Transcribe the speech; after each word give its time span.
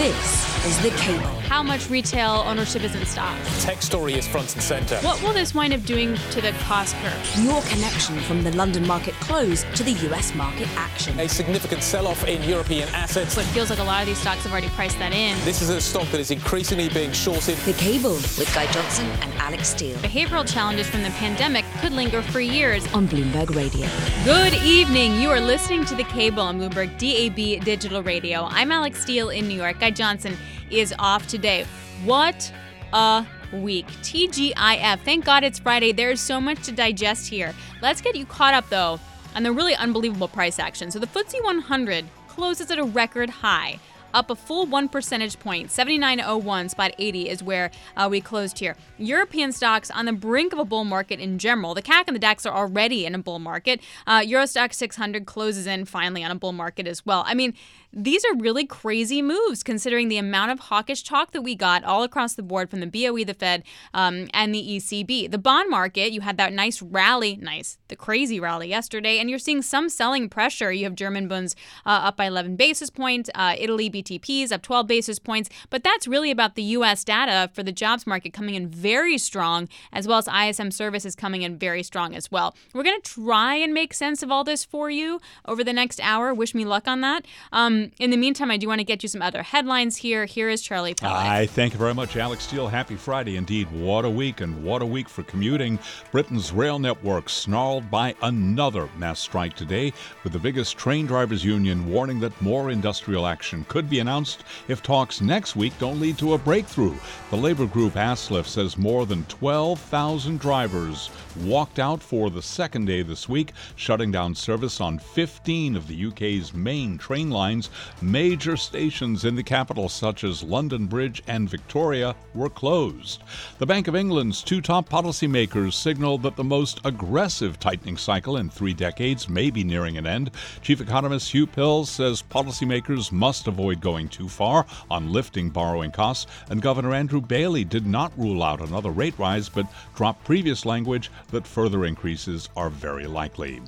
This 0.00 0.64
is 0.64 0.82
The 0.82 0.96
Cable. 0.96 1.39
How 1.50 1.64
much 1.64 1.90
retail 1.90 2.44
ownership 2.46 2.84
is 2.84 2.94
in 2.94 3.04
stock? 3.04 3.36
Tech 3.58 3.82
story 3.82 4.14
is 4.14 4.24
front 4.24 4.54
and 4.54 4.62
center. 4.62 4.98
What 4.98 5.20
will 5.20 5.32
this 5.32 5.52
wind 5.52 5.72
up 5.72 5.82
doing 5.82 6.14
to 6.30 6.40
the 6.40 6.52
cost 6.60 6.94
curve? 7.02 7.44
Your 7.44 7.60
connection 7.62 8.20
from 8.20 8.44
the 8.44 8.52
London 8.52 8.86
market 8.86 9.14
close 9.14 9.64
to 9.74 9.82
the 9.82 9.90
US 10.08 10.32
market 10.36 10.68
action. 10.76 11.18
A 11.18 11.28
significant 11.28 11.82
sell 11.82 12.06
off 12.06 12.24
in 12.28 12.40
European 12.48 12.88
assets. 12.90 13.34
But 13.34 13.46
it 13.46 13.48
feels 13.48 13.68
like 13.68 13.80
a 13.80 13.82
lot 13.82 14.00
of 14.00 14.06
these 14.06 14.18
stocks 14.18 14.44
have 14.44 14.52
already 14.52 14.68
priced 14.68 15.00
that 15.00 15.12
in. 15.12 15.36
This 15.44 15.60
is 15.60 15.70
a 15.70 15.80
stock 15.80 16.06
that 16.12 16.20
is 16.20 16.30
increasingly 16.30 16.88
being 16.88 17.10
shorted. 17.10 17.56
The 17.66 17.72
Cable 17.72 18.14
with 18.14 18.48
Guy 18.54 18.70
Johnson 18.70 19.06
and 19.20 19.34
Alix 19.34 19.70
Steel 19.70 19.96
Behavioral 19.96 20.46
challenges 20.46 20.86
from 20.86 21.02
the 21.02 21.10
pandemic 21.10 21.64
could 21.80 21.90
linger 21.90 22.22
for 22.22 22.38
years. 22.38 22.86
on 22.94 23.08
Bloomberg 23.08 23.56
Radio. 23.56 23.88
Good 24.24 24.54
evening. 24.62 25.20
You 25.20 25.30
are 25.30 25.40
listening 25.40 25.84
to 25.86 25.96
The 25.96 26.04
Cable 26.04 26.44
on 26.44 26.60
Bloomberg 26.60 26.96
DAB 26.96 27.64
Digital 27.64 28.04
Radio. 28.04 28.44
I'm 28.44 28.70
Alix 28.70 29.02
Steel 29.02 29.30
in 29.30 29.48
New 29.48 29.56
York. 29.56 29.80
Guy 29.80 29.90
Johnson 29.90 30.36
is 30.70 30.94
off 30.98 31.26
today. 31.26 31.66
What 32.04 32.52
a 32.92 33.26
week. 33.52 33.86
TGIF. 34.02 35.00
Thank 35.00 35.24
God 35.24 35.44
it's 35.44 35.58
Friday. 35.58 35.92
There's 35.92 36.20
so 36.20 36.40
much 36.40 36.64
to 36.64 36.72
digest 36.72 37.28
here. 37.28 37.54
Let's 37.82 38.00
get 38.00 38.16
you 38.16 38.26
caught 38.26 38.54
up, 38.54 38.68
though, 38.68 39.00
on 39.34 39.42
the 39.42 39.52
really 39.52 39.74
unbelievable 39.74 40.28
price 40.28 40.58
action. 40.58 40.90
So 40.90 40.98
the 40.98 41.06
FTSE 41.06 41.42
100 41.42 42.04
closes 42.28 42.70
at 42.70 42.78
a 42.78 42.84
record 42.84 43.30
high. 43.30 43.78
Up 44.12 44.28
a 44.28 44.34
full 44.34 44.66
one 44.66 44.88
percentage 44.88 45.38
point, 45.38 45.68
79.01 45.68 46.70
spot 46.70 46.92
80 46.98 47.28
is 47.28 47.42
where 47.44 47.70
uh, 47.96 48.08
we 48.10 48.20
closed 48.20 48.58
here. 48.58 48.76
European 48.98 49.52
stocks 49.52 49.88
on 49.88 50.06
the 50.06 50.12
brink 50.12 50.52
of 50.52 50.58
a 50.58 50.64
bull 50.64 50.84
market 50.84 51.20
in 51.20 51.38
general. 51.38 51.74
The 51.74 51.82
CAC 51.82 52.04
and 52.08 52.16
the 52.16 52.20
DAX 52.20 52.44
are 52.44 52.56
already 52.56 53.06
in 53.06 53.14
a 53.14 53.18
bull 53.18 53.38
market. 53.38 53.80
Uh, 54.08 54.22
Euro 54.26 54.44
Stoxx 54.44 54.74
600 54.74 55.26
closes 55.26 55.66
in 55.68 55.84
finally 55.84 56.24
on 56.24 56.32
a 56.32 56.34
bull 56.34 56.52
market 56.52 56.88
as 56.88 57.06
well. 57.06 57.22
I 57.24 57.34
mean, 57.34 57.54
these 57.92 58.24
are 58.24 58.36
really 58.36 58.64
crazy 58.64 59.20
moves 59.20 59.62
considering 59.62 60.08
the 60.08 60.16
amount 60.16 60.52
of 60.52 60.60
hawkish 60.60 61.02
talk 61.02 61.32
that 61.32 61.42
we 61.42 61.54
got 61.54 61.82
all 61.84 62.02
across 62.02 62.34
the 62.34 62.42
board 62.42 62.70
from 62.70 62.80
the 62.80 62.86
BOE, 62.86 63.24
the 63.24 63.34
Fed, 63.34 63.64
um, 63.92 64.28
and 64.32 64.54
the 64.54 64.62
ECB. 64.76 65.30
The 65.30 65.38
bond 65.38 65.70
market, 65.70 66.12
you 66.12 66.20
had 66.20 66.36
that 66.36 66.52
nice 66.52 66.80
rally, 66.80 67.36
nice, 67.36 67.78
the 67.88 67.96
crazy 67.96 68.38
rally 68.38 68.68
yesterday, 68.68 69.18
and 69.18 69.28
you're 69.28 69.38
seeing 69.38 69.62
some 69.62 69.88
selling 69.88 70.28
pressure. 70.28 70.70
You 70.70 70.84
have 70.84 70.94
German 70.94 71.26
bonds 71.26 71.56
uh, 71.84 71.90
up 71.90 72.16
by 72.16 72.26
11 72.26 72.56
basis 72.56 72.90
points, 72.90 73.28
uh, 73.34 73.56
Italy 73.58 73.90
BTPs 73.90 74.52
up 74.52 74.62
12 74.62 74.86
basis 74.86 75.18
points, 75.18 75.50
but 75.68 75.82
that's 75.82 76.06
really 76.06 76.30
about 76.30 76.54
the 76.54 76.62
U.S. 76.62 77.02
data 77.02 77.50
for 77.52 77.62
the 77.62 77.72
jobs 77.72 78.06
market 78.06 78.32
coming 78.32 78.54
in 78.54 78.68
very 78.68 79.18
strong, 79.18 79.68
as 79.92 80.06
well 80.06 80.18
as 80.18 80.28
ISM 80.28 80.70
services 80.70 81.16
coming 81.16 81.42
in 81.42 81.58
very 81.58 81.82
strong 81.82 82.14
as 82.14 82.30
well. 82.30 82.54
We're 82.72 82.84
going 82.84 83.00
to 83.00 83.10
try 83.10 83.56
and 83.56 83.74
make 83.74 83.94
sense 83.94 84.22
of 84.22 84.30
all 84.30 84.44
this 84.44 84.64
for 84.64 84.90
you 84.90 85.20
over 85.46 85.64
the 85.64 85.72
next 85.72 86.00
hour. 86.00 86.32
Wish 86.32 86.54
me 86.54 86.64
luck 86.64 86.86
on 86.86 87.00
that. 87.00 87.26
Um, 87.52 87.79
Um, 87.80 87.90
in 87.98 88.10
the 88.10 88.16
meantime, 88.16 88.50
I 88.50 88.56
do 88.56 88.68
want 88.68 88.80
to 88.80 88.84
get 88.84 89.02
you 89.02 89.08
some 89.08 89.22
other 89.22 89.42
headlines 89.42 89.96
here. 89.96 90.24
Here 90.24 90.48
is 90.48 90.62
Charlie 90.62 90.94
Pellett. 90.94 91.16
I 91.16 91.46
thank 91.46 91.72
you 91.72 91.78
very 91.78 91.94
much, 91.94 92.16
Alix 92.16 92.44
Steel. 92.44 92.68
Happy 92.68 92.96
Friday 92.96 93.36
indeed. 93.36 93.70
What 93.70 94.04
a 94.04 94.10
week 94.10 94.40
and 94.40 94.62
what 94.62 94.82
a 94.82 94.86
week 94.86 95.08
for 95.08 95.22
commuting. 95.22 95.78
Britain's 96.12 96.52
rail 96.52 96.78
network 96.78 97.28
snarled 97.28 97.90
by 97.90 98.14
another 98.22 98.88
mass 98.98 99.20
strike 99.20 99.54
today, 99.54 99.92
with 100.24 100.32
the 100.32 100.38
biggest 100.38 100.76
train 100.76 101.06
drivers 101.06 101.44
union 101.44 101.90
warning 101.90 102.20
that 102.20 102.40
more 102.42 102.70
industrial 102.70 103.26
action 103.26 103.64
could 103.68 103.88
be 103.88 104.00
announced 104.00 104.44
if 104.68 104.82
talks 104.82 105.20
next 105.20 105.56
week 105.56 105.72
don't 105.78 106.00
lead 106.00 106.18
to 106.18 106.34
a 106.34 106.38
breakthrough. 106.38 106.94
The 107.30 107.36
labor 107.36 107.66
group 107.66 107.94
ASLEF 107.94 108.46
says 108.46 108.76
more 108.76 109.06
than 109.06 109.24
12,000 109.24 110.38
drivers 110.38 111.10
walked 111.44 111.78
out 111.78 112.02
for 112.02 112.30
the 112.30 112.42
second 112.42 112.86
day 112.86 113.02
this 113.02 113.28
week, 113.28 113.52
shutting 113.76 114.10
down 114.10 114.34
service 114.34 114.80
on 114.80 114.98
15 114.98 115.76
of 115.76 115.86
the 115.86 116.06
UK's 116.06 116.52
main 116.52 116.98
train 116.98 117.30
lines. 117.30 117.69
Major 118.02 118.56
stations 118.56 119.24
in 119.24 119.34
the 119.34 119.42
capital, 119.42 119.88
such 119.88 120.24
as 120.24 120.42
London 120.42 120.86
Bridge 120.86 121.22
and 121.26 121.48
Victoria, 121.48 122.14
were 122.34 122.48
closed. 122.48 123.22
The 123.58 123.66
Bank 123.66 123.88
of 123.88 123.96
England's 123.96 124.42
two 124.42 124.60
top 124.60 124.88
policymakers 124.88 125.74
signaled 125.74 126.22
that 126.22 126.36
the 126.36 126.44
most 126.44 126.80
aggressive 126.84 127.58
tightening 127.58 127.96
cycle 127.96 128.36
in 128.36 128.50
three 128.50 128.74
decades 128.74 129.28
may 129.28 129.50
be 129.50 129.64
nearing 129.64 129.96
an 129.96 130.06
end. 130.06 130.30
Chief 130.62 130.80
economist 130.80 131.32
Hugh 131.32 131.46
Pill 131.46 131.84
says 131.84 132.22
policymakers 132.22 133.12
must 133.12 133.46
avoid 133.46 133.80
going 133.80 134.08
too 134.08 134.28
far 134.28 134.66
on 134.90 135.12
lifting 135.12 135.50
borrowing 135.50 135.90
costs, 135.90 136.26
and 136.48 136.62
Governor 136.62 136.94
Andrew 136.94 137.20
Bailey 137.20 137.64
did 137.64 137.86
not 137.86 138.12
rule 138.18 138.42
out 138.42 138.60
another 138.60 138.90
rate 138.90 139.18
rise 139.18 139.48
but 139.48 139.66
dropped 139.94 140.24
previous 140.24 140.64
language 140.64 141.10
that 141.30 141.46
further 141.46 141.84
increases 141.84 142.48
are 142.56 142.70
very 142.70 143.06
likely. 143.06 143.60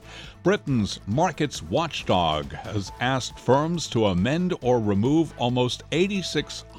Britain's 0.43 0.99
markets 1.07 1.63
watchdog 1.63 2.53
has 2.53 2.91
asked 2.99 3.39
firms 3.39 3.87
to 3.91 4.07
amend 4.07 4.53
or 4.61 4.81
remove 4.81 5.33
almost 5.39 5.85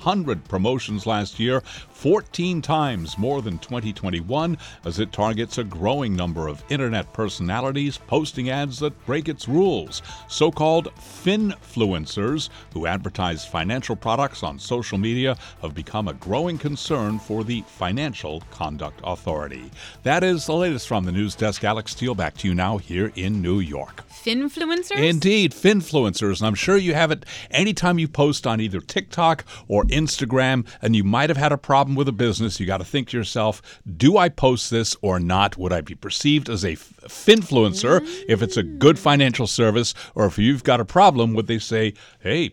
8,600 0.03 0.43
promotions 0.49 1.05
last 1.05 1.39
year, 1.39 1.61
14 1.91 2.61
times 2.61 3.17
more 3.17 3.41
than 3.41 3.57
2021, 3.59 4.57
as 4.83 4.99
it 4.99 5.13
targets 5.13 5.57
a 5.57 5.63
growing 5.63 6.13
number 6.13 6.49
of 6.49 6.61
internet 6.69 7.13
personalities 7.13 7.97
posting 7.97 8.49
ads 8.49 8.79
that 8.79 9.05
break 9.05 9.29
its 9.29 9.47
rules. 9.47 10.01
So 10.27 10.51
called 10.51 10.89
finfluencers, 10.95 12.49
who 12.73 12.85
advertise 12.85 13.45
financial 13.45 13.95
products 13.95 14.43
on 14.43 14.59
social 14.59 14.97
media, 14.97 15.37
have 15.61 15.73
become 15.73 16.09
a 16.09 16.13
growing 16.13 16.57
concern 16.57 17.17
for 17.17 17.45
the 17.45 17.61
Financial 17.61 18.41
Conduct 18.51 18.99
Authority. 19.05 19.71
That 20.03 20.23
is 20.23 20.45
the 20.45 20.53
latest 20.53 20.85
from 20.85 21.05
the 21.05 21.13
news 21.13 21.35
desk. 21.35 21.63
Alix 21.63 21.91
Steel, 21.91 22.13
back 22.13 22.35
to 22.37 22.47
you 22.49 22.53
now 22.53 22.77
here 22.77 23.13
in 23.15 23.41
New 23.41 23.61
York. 23.61 24.03
Finfluencers? 24.09 24.97
Indeed, 24.97 25.53
finfluencers. 25.53 26.39
And 26.39 26.47
I'm 26.47 26.55
sure 26.55 26.77
you 26.77 26.93
have 26.93 27.11
it 27.11 27.25
anytime 27.51 27.99
you 27.99 28.09
post 28.09 28.45
on 28.45 28.59
either 28.59 28.81
TikTok 28.81 29.45
or 29.67 29.85
Instagram 29.93 30.67
and 30.81 30.95
you 30.95 31.03
might 31.03 31.29
have 31.29 31.37
had 31.37 31.51
a 31.51 31.57
problem 31.57 31.95
with 31.95 32.07
a 32.07 32.13
business. 32.13 32.59
You 32.59 32.65
got 32.65 32.77
to 32.77 32.85
think 32.85 33.09
to 33.09 33.17
yourself, 33.17 33.61
do 33.97 34.17
I 34.17 34.29
post 34.29 34.71
this 34.71 34.95
or 35.01 35.19
not? 35.19 35.57
Would 35.57 35.73
I 35.73 35.81
be 35.81 35.95
perceived 35.95 36.49
as 36.49 36.63
a 36.63 36.75
finfluencer 36.75 38.01
if 38.27 38.41
it's 38.41 38.57
a 38.57 38.63
good 38.63 38.99
financial 38.99 39.47
service? 39.47 39.93
Or 40.15 40.25
if 40.25 40.37
you've 40.37 40.63
got 40.63 40.79
a 40.79 40.85
problem, 40.85 41.33
would 41.33 41.47
they 41.47 41.59
say, 41.59 41.93
hey, 42.19 42.51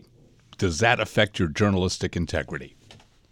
does 0.57 0.79
that 0.79 0.99
affect 0.99 1.39
your 1.39 1.47
journalistic 1.47 2.15
integrity? 2.15 2.75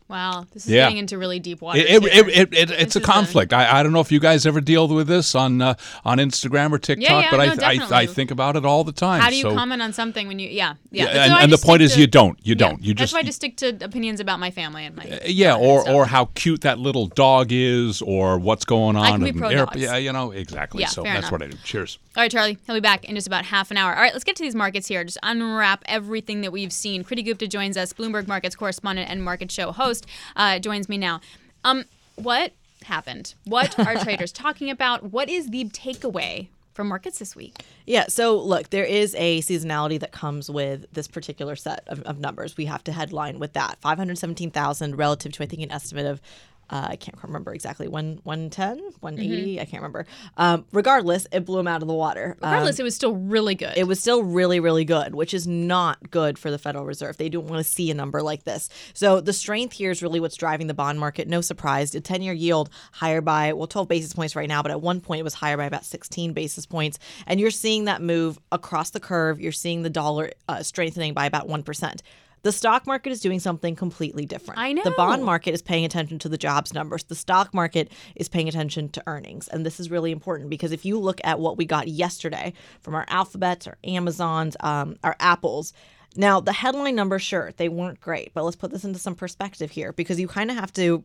Wow, 0.09 0.47
this 0.53 0.65
is 0.65 0.71
Yeah. 0.71 0.85
getting 0.85 0.97
into 0.97 1.17
really 1.19 1.37
deep 1.39 1.61
water. 1.61 1.79
It, 1.79 1.87
it, 1.87 2.03
it, 2.03 2.27
it, 2.27 2.53
it- 2.53 2.71
it's 2.71 2.95
a 2.95 3.01
conflict. 3.01 3.53
I, 3.53 3.79
I 3.79 3.83
don't 3.83 3.93
know 3.93 3.99
if 3.99 4.11
you 4.11 4.19
guys 4.19 4.45
ever 4.47 4.59
deal 4.59 4.87
with 4.87 5.07
this 5.07 5.35
on 5.35 5.61
uh, 5.61 5.75
on 6.03 6.17
Instagram 6.17 6.71
or 6.71 6.79
TikTok, 6.79 7.25
yeah, 7.25 7.29
but 7.31 7.57
no, 7.57 7.63
I, 7.63 7.77
I 7.91 7.99
I 7.99 8.05
think 8.07 8.31
about 8.31 8.55
it 8.55 8.65
all 8.65 8.83
the 8.83 8.91
time. 8.91 9.21
How 9.21 9.29
do 9.29 9.35
you 9.35 9.43
so, 9.43 9.53
comment 9.53 9.81
on 9.83 9.93
something 9.93 10.27
when 10.27 10.39
you? 10.39 10.49
Yeah, 10.49 10.73
yeah. 10.91 11.03
Yeah, 11.13 11.23
and- 11.25 11.43
and 11.43 11.53
the 11.53 11.57
point 11.59 11.83
is 11.83 11.93
to- 11.93 11.99
you 12.01 12.07
don't. 12.07 12.39
You 12.41 12.55
yeah. 12.57 12.67
don't. 12.69 12.83
You 12.83 12.93
That's 12.95 13.11
just- 13.11 13.13
why 13.13 13.19
I 13.19 13.23
just 13.23 13.35
stick 13.35 13.55
to 13.57 13.77
opinions 13.85 14.19
about 14.19 14.39
my 14.39 14.49
family 14.49 14.83
and 14.85 14.95
my. 14.95 15.19
Yeah, 15.25 15.55
or 15.55 15.87
or 15.87 16.05
how 16.07 16.25
cute 16.33 16.61
that 16.61 16.79
little 16.79 17.05
dog 17.05 17.51
is, 17.51 18.01
or 18.01 18.39
what's 18.39 18.65
going 18.65 18.95
on. 18.95 19.05
I 19.05 19.11
can 19.11 19.21
be 19.23 19.29
in 19.29 19.37
pro 19.37 19.49
air- 19.49 19.67
Yeah, 19.75 19.97
you 19.97 20.11
know 20.11 20.31
exactly. 20.31 20.81
Yeah, 20.81 20.87
so 20.87 21.03
fair 21.03 21.13
that's 21.13 21.27
enough. 21.29 21.31
what 21.33 21.43
I 21.43 21.47
do. 21.51 21.57
Cheers. 21.63 21.99
All 22.17 22.23
right, 22.23 22.31
Charlie, 22.31 22.57
he'll 22.65 22.75
be 22.75 22.81
back 22.81 23.05
in 23.05 23.13
just 23.15 23.27
about 23.27 23.45
half 23.45 23.69
an 23.69 23.77
hour. 23.77 23.93
All 23.95 24.01
right, 24.01 24.11
let's 24.11 24.23
get 24.25 24.35
to 24.37 24.43
these 24.43 24.55
markets 24.55 24.87
here. 24.87 25.03
Just 25.03 25.19
unwrap 25.21 25.83
everything 25.85 26.41
that 26.41 26.51
we've 26.51 26.73
seen. 26.73 27.03
Kriti 27.03 27.23
Gupta 27.23 27.47
joins 27.47 27.77
us, 27.77 27.93
Bloomberg 27.93 28.27
Markets 28.27 28.55
correspondent 28.55 29.09
and 29.09 29.23
market 29.23 29.51
show 29.51 29.71
host, 29.71 29.98
uh, 30.35 30.59
joins 30.59 30.89
me 30.89 30.97
now. 30.97 31.21
Um, 31.63 31.85
what 32.15 32.53
happened? 32.83 33.33
What 33.45 33.77
are 33.79 33.95
traders 34.03 34.31
talking 34.31 34.69
about? 34.69 35.11
What 35.11 35.29
is 35.29 35.49
the 35.49 35.65
takeaway 35.65 36.47
from 36.73 36.87
markets 36.87 37.19
this 37.19 37.35
week? 37.35 37.63
Yeah, 37.85 38.05
so 38.07 38.37
look, 38.37 38.69
there 38.69 38.85
is 38.85 39.15
a 39.17 39.41
seasonality 39.41 39.99
that 39.99 40.11
comes 40.11 40.49
with 40.49 40.85
this 40.93 41.07
particular 41.07 41.55
set 41.55 41.83
of, 41.87 42.01
of 42.03 42.19
numbers. 42.19 42.55
We 42.55 42.65
have 42.65 42.83
to 42.85 42.91
headline 42.91 43.39
with 43.39 43.53
that 43.53 43.79
517,000 43.81 44.95
relative 44.95 45.33
to, 45.33 45.43
I 45.43 45.45
think, 45.45 45.61
an 45.61 45.71
estimate 45.71 46.05
of. 46.05 46.21
Uh, 46.69 46.87
I 46.91 46.95
can't 46.95 47.17
remember 47.23 47.53
exactly 47.53 47.87
one 47.87 48.19
110, 48.23 48.79
180. 48.99 49.59
I 49.59 49.65
can't 49.65 49.81
remember. 49.81 50.05
Um, 50.37 50.65
regardless, 50.71 51.27
it 51.31 51.45
blew 51.45 51.57
them 51.57 51.67
out 51.67 51.81
of 51.81 51.87
the 51.87 51.93
water. 51.93 52.37
Um, 52.41 52.49
Regardless, 52.51 52.79
it 52.79 52.83
was 52.83 52.95
still 52.95 53.15
really 53.15 53.55
good. 53.55 53.73
it 53.75 53.87
was 53.87 53.99
still 53.99 54.23
really, 54.23 54.59
really 54.59 54.85
good, 54.85 55.15
which 55.15 55.33
is 55.33 55.47
not 55.47 56.11
good 56.11 56.37
for 56.37 56.51
the 56.51 56.57
Federal 56.57 56.85
Reserve. 56.85 57.17
They 57.17 57.29
don't 57.29 57.47
want 57.47 57.65
to 57.65 57.69
see 57.69 57.89
a 57.89 57.93
number 57.93 58.21
like 58.21 58.43
this. 58.43 58.69
So 58.93 59.19
the 59.21 59.33
strength 59.33 59.73
here 59.73 59.91
is 59.91 60.03
really 60.03 60.19
what's 60.19 60.35
driving 60.35 60.67
the 60.67 60.73
bond 60.73 60.99
market. 60.99 61.27
No 61.27 61.41
surprise. 61.41 61.91
The 61.91 62.01
10 62.01 62.21
year 62.21 62.33
yield 62.33 62.69
higher 62.91 63.21
by, 63.21 63.53
well, 63.53 63.67
12 63.67 63.87
basis 63.87 64.13
points 64.13 64.35
right 64.35 64.47
now, 64.47 64.61
but 64.61 64.71
at 64.71 64.81
one 64.81 65.01
point 65.01 65.19
it 65.19 65.23
was 65.23 65.33
higher 65.35 65.57
by 65.57 65.65
about 65.65 65.85
16 65.85 66.33
basis 66.33 66.65
points. 66.65 66.99
And 67.25 67.39
you're 67.39 67.51
seeing 67.51 67.85
that 67.85 68.01
move 68.01 68.37
across 68.51 68.91
the 68.91 68.99
curve. 68.99 69.39
You're 69.41 69.51
seeing 69.51 69.81
the 69.83 69.89
dollar 69.89 70.31
uh, 70.47 70.63
strengthening 70.63 71.13
by 71.13 71.25
about 71.25 71.47
1%. 71.47 71.99
The 72.43 72.51
stock 72.51 72.87
market 72.87 73.11
is 73.11 73.19
doing 73.19 73.39
something 73.39 73.75
completely 73.75 74.25
different. 74.25 74.59
I 74.59 74.73
know. 74.73 74.83
The 74.83 74.91
bond 74.91 75.23
market 75.23 75.53
is 75.53 75.61
paying 75.61 75.85
attention 75.85 76.19
to 76.19 76.29
the 76.29 76.37
jobs 76.37 76.73
numbers. 76.73 77.03
The 77.03 77.15
stock 77.15 77.53
market 77.53 77.91
is 78.15 78.29
paying 78.29 78.47
attention 78.47 78.89
to 78.89 79.03
earnings. 79.07 79.47
And 79.47 79.65
this 79.65 79.79
is 79.79 79.91
really 79.91 80.11
important 80.11 80.49
because 80.49 80.71
if 80.71 80.85
you 80.85 80.99
look 80.99 81.19
at 81.23 81.39
what 81.39 81.57
we 81.57 81.65
got 81.65 81.87
yesterday 81.87 82.53
from 82.81 82.95
our 82.95 83.05
Alphabets, 83.09 83.67
our 83.67 83.77
Amazons, 83.83 84.55
um, 84.61 84.97
our 85.03 85.15
Apples, 85.19 85.73
now 86.15 86.39
the 86.39 86.53
headline 86.53 86.95
numbers, 86.95 87.21
sure, 87.21 87.51
they 87.57 87.69
weren't 87.69 87.99
great, 87.99 88.33
but 88.33 88.43
let's 88.43 88.55
put 88.55 88.71
this 88.71 88.83
into 88.83 88.99
some 88.99 89.15
perspective 89.15 89.71
here 89.71 89.93
because 89.93 90.19
you 90.19 90.27
kind 90.27 90.49
of 90.49 90.57
have 90.57 90.73
to 90.73 91.03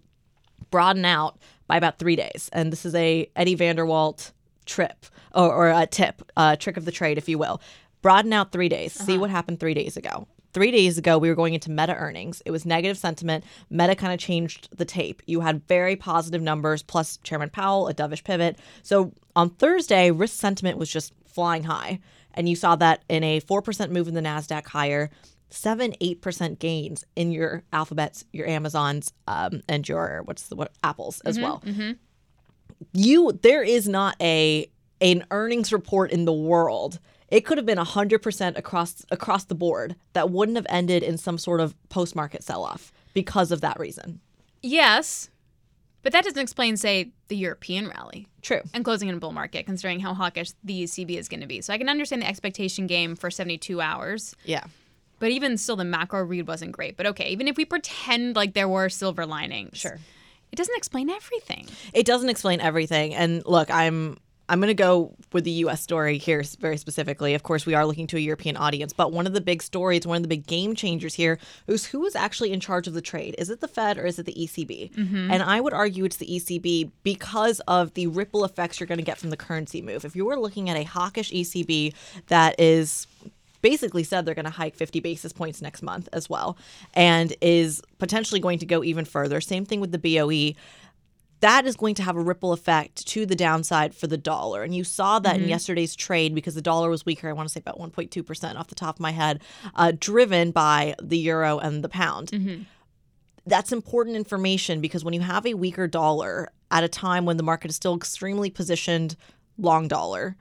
broaden 0.70 1.04
out 1.04 1.38
by 1.66 1.76
about 1.76 1.98
three 1.98 2.16
days. 2.16 2.48
And 2.52 2.72
this 2.72 2.86
is 2.86 2.94
a 2.94 3.28
Eddie 3.36 3.54
van 3.54 3.76
der 3.76 3.84
Walt 3.84 4.32
trip 4.66 5.06
or, 5.34 5.52
or 5.52 5.70
a 5.70 5.86
tip, 5.86 6.22
a 6.36 6.56
trick 6.56 6.76
of 6.76 6.84
the 6.84 6.92
trade, 6.92 7.19
if 7.19 7.28
you 7.28 7.38
will. 7.38 7.60
Broaden 8.02 8.32
out 8.32 8.52
three 8.52 8.69
days. 8.69 8.92
See 8.92 9.16
what 9.16 9.31
happened 9.31 9.60
three 9.60 9.75
days 9.75 9.96
ago. 9.96 10.26
Three 10.55 10.71
days 10.71 10.97
ago, 10.97 11.19
we 11.19 11.29
were 11.29 11.35
going 11.35 11.53
into 11.53 11.71
Meta 11.71 11.95
earnings. 11.95 12.43
It 12.47 12.51
was 12.53 12.65
negative 12.65 12.97
sentiment. 12.97 13.45
Meta 13.69 13.95
kind 13.95 14.12
of 14.12 14.19
changed 14.19 14.69
the 14.75 14.85
tape. 14.85 15.23
You 15.27 15.41
had 15.41 15.67
very 15.67 15.97
positive 15.97 16.41
numbers, 16.41 16.83
plus 16.83 17.19
Chairman 17.19 17.51
Powell, 17.51 17.89
a 17.89 17.95
dovish 17.95 18.25
pivot. 18.25 18.59
So 18.83 19.12
on 19.37 19.51
Thursday, 19.51 20.11
risk 20.11 20.41
sentiment 20.41 20.79
was 20.79 20.91
just 20.91 21.12
flying 21.27 21.65
high. 21.65 22.01
And 22.35 22.49
you 22.49 22.56
saw 22.56 22.77
that 22.77 23.03
in 23.09 23.23
a 23.23 23.41
4% 23.41 23.91
move 23.91 24.09
in 24.09 24.15
the 24.15 24.21
NASDAQ 24.21 24.67
higher, 24.69 25.11
7 25.51 25.93
8% 26.01 26.59
gains 26.59 27.05
in 27.15 27.31
your 27.31 27.62
alphabets, 27.73 28.25
your 28.33 28.47
Amazons, 28.49 29.12
um, 29.29 29.62
and 29.69 29.89
your 29.89 30.23
what's 30.25 30.49
the 30.49 30.56
what 30.56 30.73
Apples 30.83 31.21
as 31.21 31.39
well. 31.39 31.62
You 32.93 33.39
there 33.43 33.62
is 33.62 33.89
not 33.89 34.17
a 34.21 34.69
an 35.01 35.25
earnings 35.31 35.73
report 35.73 36.11
in 36.11 36.25
the 36.25 36.33
world. 36.33 36.99
It 37.34 37.44
could 37.44 37.58
have 37.58 37.66
been 37.66 37.78
100% 37.78 38.56
across 38.56 39.04
across 39.10 39.44
the 39.46 39.56
board 39.56 39.96
that 40.12 40.31
wouldn't 40.31 40.56
have 40.56 40.66
ended 40.69 41.02
in 41.02 41.19
some 41.19 41.36
sort 41.36 41.60
of 41.60 41.75
post-market 41.88 42.44
sell-off 42.44 42.92
because 43.12 43.50
of 43.50 43.60
that 43.60 43.76
reason. 43.81 44.20
Yes, 44.62 45.31
but 46.04 46.12
that 46.12 46.22
doesn't 46.22 46.38
explain, 46.38 46.76
say, 46.76 47.10
the 47.26 47.36
European 47.36 47.88
rally 47.88 48.28
True. 48.40 48.60
and 48.72 48.84
closing 48.84 49.08
in 49.08 49.16
a 49.16 49.19
bull 49.19 49.32
market, 49.32 49.66
considering 49.66 49.98
how 49.98 50.14
hawkish 50.14 50.52
the 50.62 50.84
ECB 50.84 51.19
is 51.19 51.28
going 51.28 51.40
to 51.40 51.48
be. 51.48 51.60
So 51.60 51.72
I 51.72 51.78
can 51.78 51.88
understand 51.88 52.22
the 52.22 52.28
expectation 52.28 52.86
game 52.86 53.16
for 53.16 53.32
72 53.32 53.81
hours, 53.81 54.36
Yeah. 54.44 54.64
but 55.19 55.31
even 55.31 55.58
still, 55.58 55.75
the 55.75 55.84
macro 55.84 56.22
read 56.22 56.46
wasn't 56.46 56.70
great. 56.70 56.96
But 56.96 57.06
okay, 57.06 57.31
even 57.31 57.48
if 57.48 57.56
we 57.56 57.64
pretend 57.64 58.36
like 58.36 58.54
there 58.54 58.69
were 58.69 58.88
silver 58.88 59.26
linings, 59.26 59.78
Sure. 59.78 59.98
it 60.52 60.56
doesn't 60.56 60.76
explain 60.76 61.10
everything. 61.10 61.66
It 61.92 62.06
doesn't 62.06 62.28
explain 62.28 62.60
everything. 62.60 63.12
And 63.12 63.42
look, 63.44 63.72
I'm 63.72 64.19
I'm 64.49 64.61
going 64.61 64.69
to 64.69 64.75
go 64.75 65.14
with 65.32 65.44
the 65.44 65.50
U.S. 65.50 65.81
story 65.81 66.19
here 66.19 66.43
very 66.61 66.76
specifically. 66.76 67.35
Of 67.35 67.43
course, 67.43 67.64
we 67.64 67.75
are 67.75 67.87
looking 67.87 68.06
to 68.08 68.17
a 68.17 68.20
European 68.20 68.56
audience, 68.56 68.93
but 68.93 69.12
one 69.12 69.26
of 69.26 69.32
the 69.32 69.41
big 69.41 69.62
stories, 69.62 70.06
one 70.06 70.17
of 70.17 70.23
the 70.23 70.29
big 70.29 70.46
game 70.46 70.75
changers 70.75 71.14
here 71.14 71.38
is 71.67 71.87
who 71.87 72.05
is 72.05 72.14
actually 72.14 72.52
in 72.52 72.61
charge 72.61 72.87
of 72.87 72.94
the 72.94 73.00
trade. 73.00 73.35
Is 73.38 73.49
it 73.49 73.61
the 73.61 73.69
Fed 73.69 73.96
or 73.96 74.05
is 74.05 74.19
it 74.19 74.26
the 74.26 74.35
ECB? 74.35 74.93
Mm-hmm. 74.93 75.31
And 75.31 75.43
I 75.43 75.61
would 75.61 75.73
argue 75.73 76.05
it's 76.05 76.19
the 76.19 76.26
ECB 76.26 76.91
because 77.02 77.61
of 77.61 77.94
the 77.94 78.06
ripple 78.08 78.44
effects 78.44 78.81
you're 78.81 78.87
going 78.87 78.99
to 78.99 79.05
get 79.05 79.19
from 79.19 79.31
the 79.31 79.37
currency 79.37 79.81
move. 79.81 80.05
If 80.05 80.14
you 80.14 80.26
were 80.26 80.38
looking 80.38 80.69
at 80.69 80.76
a 80.76 80.85
hawkish 80.85 81.31
ECB 81.32 81.94
that 82.26 82.61
is 82.61 83.06
basically 83.64 84.05
said 84.05 84.26
they're 84.26 84.35
going 84.35 84.44
to 84.44 84.50
hike 84.50 84.75
50 84.75 85.00
basis 85.00 85.32
points 85.32 85.62
next 85.62 85.81
month 85.81 86.06
as 86.12 86.29
well 86.29 86.58
and 86.93 87.35
is 87.41 87.81
potentially 87.99 88.38
going 88.38 88.58
to 88.58 88.67
go 88.67 88.85
even 88.85 89.06
further. 89.06 89.41
Same 89.41 89.64
thing 89.64 89.81
with 89.81 89.91
the 89.91 89.99
BOE. 89.99 90.55
That 91.44 91.67
is 91.67 91.76
going 91.76 91.94
to 91.96 92.02
have 92.02 92.17
a 92.17 92.20
ripple 92.20 92.52
effect 92.52 93.06
to 93.08 93.26
the 93.26 93.35
downside 93.35 93.94
for 93.94 94.06
the 94.06 94.17
dollar. 94.17 94.62
And 94.62 94.75
you 94.75 94.82
saw 94.82 95.19
that 95.19 95.37
in 95.37 95.43
yesterday's 95.49 95.94
trade 95.94 96.35
because 96.35 96.55
the 96.55 96.62
dollar 96.62 96.88
was 96.88 97.05
weaker, 97.05 97.29
I 97.29 97.32
want 97.35 97.49
to 97.49 97.52
say 97.52 97.61
about 97.61 97.79
1.2% 97.79 98.56
off 98.56 98.69
the 98.69 98.75
top 98.75 98.96
of 98.96 99.00
my 99.00 99.11
head, 99.11 99.43
uh, 99.75 99.93
driven 99.99 100.52
by 100.52 100.94
the 101.02 101.19
euro 101.19 101.58
and 101.58 101.85
the 101.85 101.88
pound. 101.91 102.31
That's 103.46 103.73
important 103.73 104.17
information 104.17 104.81
because 104.81 105.05
when 105.05 105.12
you 105.12 105.20
have 105.20 105.44
a 105.46 105.52
weaker 105.55 105.87
dollar 105.87 106.50
at 106.70 106.82
a 106.82 106.88
time 106.88 107.26
when 107.26 107.37
the 107.37 107.43
market 107.43 107.69
is 107.70 107.76
still 107.76 107.94
extremely 107.94 108.49
positioned 108.49 109.17
long 109.58 109.87
dollar, 109.87 110.37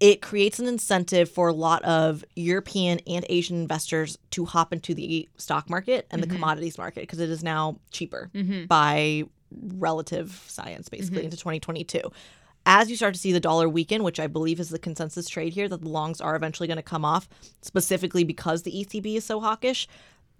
it 0.00 0.20
creates 0.20 0.58
an 0.58 0.66
incentive 0.66 1.30
for 1.30 1.48
a 1.48 1.52
lot 1.52 1.82
of 1.84 2.24
European 2.34 3.00
and 3.06 3.24
Asian 3.28 3.56
investors 3.56 4.18
to 4.30 4.44
hop 4.44 4.72
into 4.72 4.94
the 4.94 5.28
stock 5.36 5.70
market 5.70 6.06
and 6.10 6.22
the 6.22 6.26
mm-hmm. 6.26 6.36
commodities 6.36 6.78
market 6.78 7.02
because 7.02 7.20
it 7.20 7.30
is 7.30 7.42
now 7.42 7.78
cheaper 7.90 8.30
mm-hmm. 8.34 8.66
by 8.66 9.24
relative 9.76 10.44
science, 10.48 10.88
basically, 10.88 11.18
mm-hmm. 11.18 11.26
into 11.26 11.36
2022. 11.36 12.00
As 12.66 12.90
you 12.90 12.96
start 12.96 13.14
to 13.14 13.20
see 13.20 13.32
the 13.32 13.40
dollar 13.40 13.68
weaken, 13.68 14.02
which 14.02 14.18
I 14.18 14.26
believe 14.26 14.58
is 14.58 14.70
the 14.70 14.78
consensus 14.78 15.28
trade 15.28 15.52
here, 15.52 15.68
that 15.68 15.82
the 15.82 15.88
longs 15.88 16.20
are 16.20 16.34
eventually 16.34 16.66
going 16.66 16.76
to 16.76 16.82
come 16.82 17.04
off, 17.04 17.28
specifically 17.60 18.24
because 18.24 18.62
the 18.62 18.72
ECB 18.72 19.16
is 19.16 19.24
so 19.24 19.38
hawkish, 19.38 19.86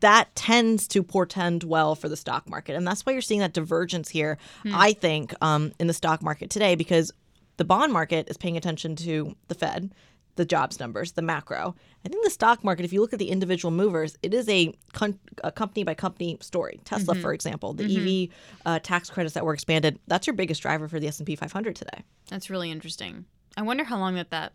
that 0.00 0.34
tends 0.34 0.88
to 0.88 1.02
portend 1.02 1.64
well 1.64 1.94
for 1.94 2.08
the 2.08 2.16
stock 2.16 2.48
market. 2.48 2.76
And 2.76 2.86
that's 2.86 3.06
why 3.06 3.12
you're 3.12 3.22
seeing 3.22 3.40
that 3.40 3.52
divergence 3.52 4.08
here, 4.08 4.38
hmm. 4.62 4.74
I 4.74 4.94
think, 4.94 5.34
um, 5.40 5.72
in 5.78 5.86
the 5.86 5.94
stock 5.94 6.22
market 6.22 6.50
today, 6.50 6.74
because 6.74 7.12
the 7.56 7.64
bond 7.64 7.92
market 7.92 8.28
is 8.28 8.36
paying 8.36 8.56
attention 8.56 8.96
to 8.96 9.34
the 9.48 9.54
Fed, 9.54 9.92
the 10.36 10.44
jobs 10.44 10.80
numbers, 10.80 11.12
the 11.12 11.22
macro. 11.22 11.74
I 12.04 12.08
think 12.08 12.24
the 12.24 12.30
stock 12.30 12.64
market, 12.64 12.84
if 12.84 12.92
you 12.92 13.00
look 13.00 13.12
at 13.12 13.18
the 13.18 13.30
individual 13.30 13.70
movers, 13.70 14.16
it 14.22 14.34
is 14.34 14.48
a, 14.48 14.72
con- 14.92 15.18
a 15.42 15.52
company 15.52 15.84
by 15.84 15.94
company 15.94 16.36
story. 16.40 16.80
Tesla, 16.84 17.14
for 17.14 17.32
example, 17.32 17.72
the 17.72 17.84
EV 18.24 18.36
uh, 18.66 18.78
tax 18.80 19.10
credits 19.10 19.34
that 19.34 19.44
were 19.44 19.54
expanded, 19.54 19.98
that's 20.08 20.26
your 20.26 20.34
biggest 20.34 20.60
driver 20.62 20.88
for 20.88 20.98
the 20.98 21.06
S&P 21.06 21.36
500 21.36 21.76
today. 21.76 22.02
That's 22.28 22.50
really 22.50 22.70
interesting. 22.70 23.26
I 23.56 23.62
wonder 23.62 23.84
how 23.84 23.98
long 23.98 24.16
that 24.16 24.30
that 24.30 24.52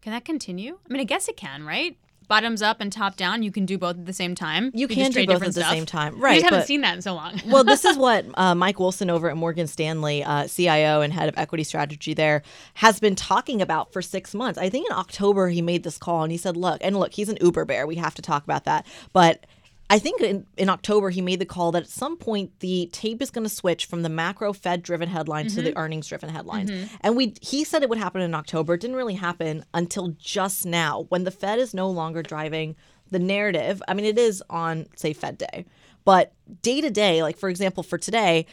can 0.00 0.12
that 0.12 0.24
continue. 0.24 0.78
I 0.84 0.92
mean, 0.92 1.00
I 1.00 1.04
guess 1.04 1.28
it 1.28 1.36
can, 1.36 1.64
right? 1.64 1.96
Bottoms 2.28 2.62
up 2.62 2.80
and 2.80 2.92
top 2.92 3.16
down. 3.16 3.42
You 3.42 3.50
can 3.52 3.66
do 3.66 3.76
both 3.78 3.98
at 3.98 4.06
the 4.06 4.12
same 4.12 4.34
time. 4.34 4.70
You 4.74 4.86
just 4.88 4.98
can 4.98 5.10
do 5.12 5.26
both 5.26 5.42
at 5.42 5.46
the 5.48 5.60
stuff. 5.60 5.70
same 5.70 5.86
time. 5.86 6.14
We 6.14 6.20
Right, 6.20 6.34
just 6.34 6.44
haven't 6.44 6.60
but- 6.60 6.66
seen 6.66 6.80
that 6.82 6.94
in 6.96 7.02
so 7.02 7.14
long. 7.14 7.40
well, 7.46 7.64
this 7.64 7.84
is 7.84 7.96
what 7.98 8.24
uh, 8.34 8.54
Mike 8.54 8.78
Wilson 8.80 9.10
over 9.10 9.28
at 9.30 9.36
Morgan 9.36 9.66
Stanley, 9.66 10.22
uh, 10.24 10.46
CIO 10.48 11.00
and 11.00 11.12
head 11.12 11.28
of 11.28 11.36
equity 11.36 11.64
strategy 11.64 12.14
there, 12.14 12.42
has 12.74 13.00
been 13.00 13.14
talking 13.14 13.60
about 13.62 13.92
for 13.92 14.00
six 14.02 14.34
months. 14.34 14.58
I 14.58 14.68
think 14.68 14.86
in 14.90 14.96
October 14.96 15.48
he 15.48 15.62
made 15.62 15.82
this 15.82 15.98
call 15.98 16.22
and 16.22 16.32
he 16.32 16.38
said, 16.38 16.56
"Look, 16.56 16.78
and 16.82 16.96
look, 16.98 17.12
he's 17.12 17.28
an 17.28 17.38
Uber 17.40 17.64
bear. 17.64 17.86
We 17.86 17.96
have 17.96 18.14
to 18.14 18.22
talk 18.22 18.44
about 18.44 18.64
that." 18.64 18.86
But 19.12 19.44
I 19.90 19.98
think 19.98 20.22
in, 20.22 20.46
in 20.56 20.70
October 20.70 21.10
he 21.10 21.20
made 21.20 21.38
the 21.38 21.46
call 21.46 21.72
that 21.72 21.82
at 21.82 21.88
some 21.88 22.16
point 22.16 22.60
the 22.60 22.88
tape 22.92 23.20
is 23.20 23.30
going 23.30 23.44
to 23.44 23.54
switch 23.54 23.84
from 23.84 24.02
the 24.02 24.08
macro 24.08 24.52
Fed 24.52 24.82
driven 24.82 25.08
headlines 25.08 25.54
to 25.54 25.62
the 25.62 25.70
mm-hmm. 25.70 25.78
earnings 25.78 26.06
driven 26.06 26.30
headlines. 26.30 26.70
Mm-hmm. 26.70 26.94
And 27.02 27.16
we 27.16 27.34
he 27.42 27.64
said 27.64 27.82
it 27.82 27.88
would 27.88 27.98
happen 27.98 28.22
in 28.22 28.34
October. 28.34 28.74
It 28.74 28.80
didn't 28.80 28.96
really 28.96 29.14
happen 29.14 29.64
until 29.74 30.08
just 30.18 30.64
now 30.64 31.06
when 31.10 31.24
the 31.24 31.30
Fed 31.30 31.58
is 31.58 31.74
no 31.74 31.90
longer 31.90 32.22
driving 32.22 32.74
the 33.10 33.18
narrative. 33.18 33.82
I 33.86 33.94
mean, 33.94 34.06
it 34.06 34.18
is 34.18 34.42
on 34.48 34.86
say 34.96 35.12
Fed 35.12 35.36
day, 35.36 35.66
but 36.04 36.32
day 36.62 36.80
to 36.80 36.90
day, 36.90 37.22
like 37.22 37.36
for 37.36 37.50
example, 37.50 37.82
for 37.82 37.98
today, 37.98 38.46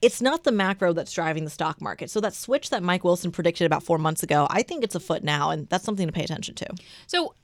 it's 0.00 0.22
not 0.22 0.44
the 0.44 0.52
macro 0.52 0.92
that's 0.92 1.12
driving 1.12 1.44
the 1.44 1.50
stock 1.50 1.80
market. 1.80 2.10
So 2.10 2.20
that 2.20 2.34
switch 2.34 2.70
that 2.70 2.82
Mike 2.82 3.04
Wilson 3.04 3.32
predicted 3.32 3.66
about 3.66 3.82
four 3.82 3.98
months 3.98 4.22
ago, 4.22 4.46
I 4.50 4.62
think 4.62 4.84
it's 4.84 4.94
afoot 4.94 5.24
now, 5.24 5.50
and 5.50 5.68
that's 5.68 5.84
something 5.84 6.06
to 6.06 6.12
pay 6.12 6.22
attention 6.24 6.54
to. 6.56 6.68
So, 7.06 7.34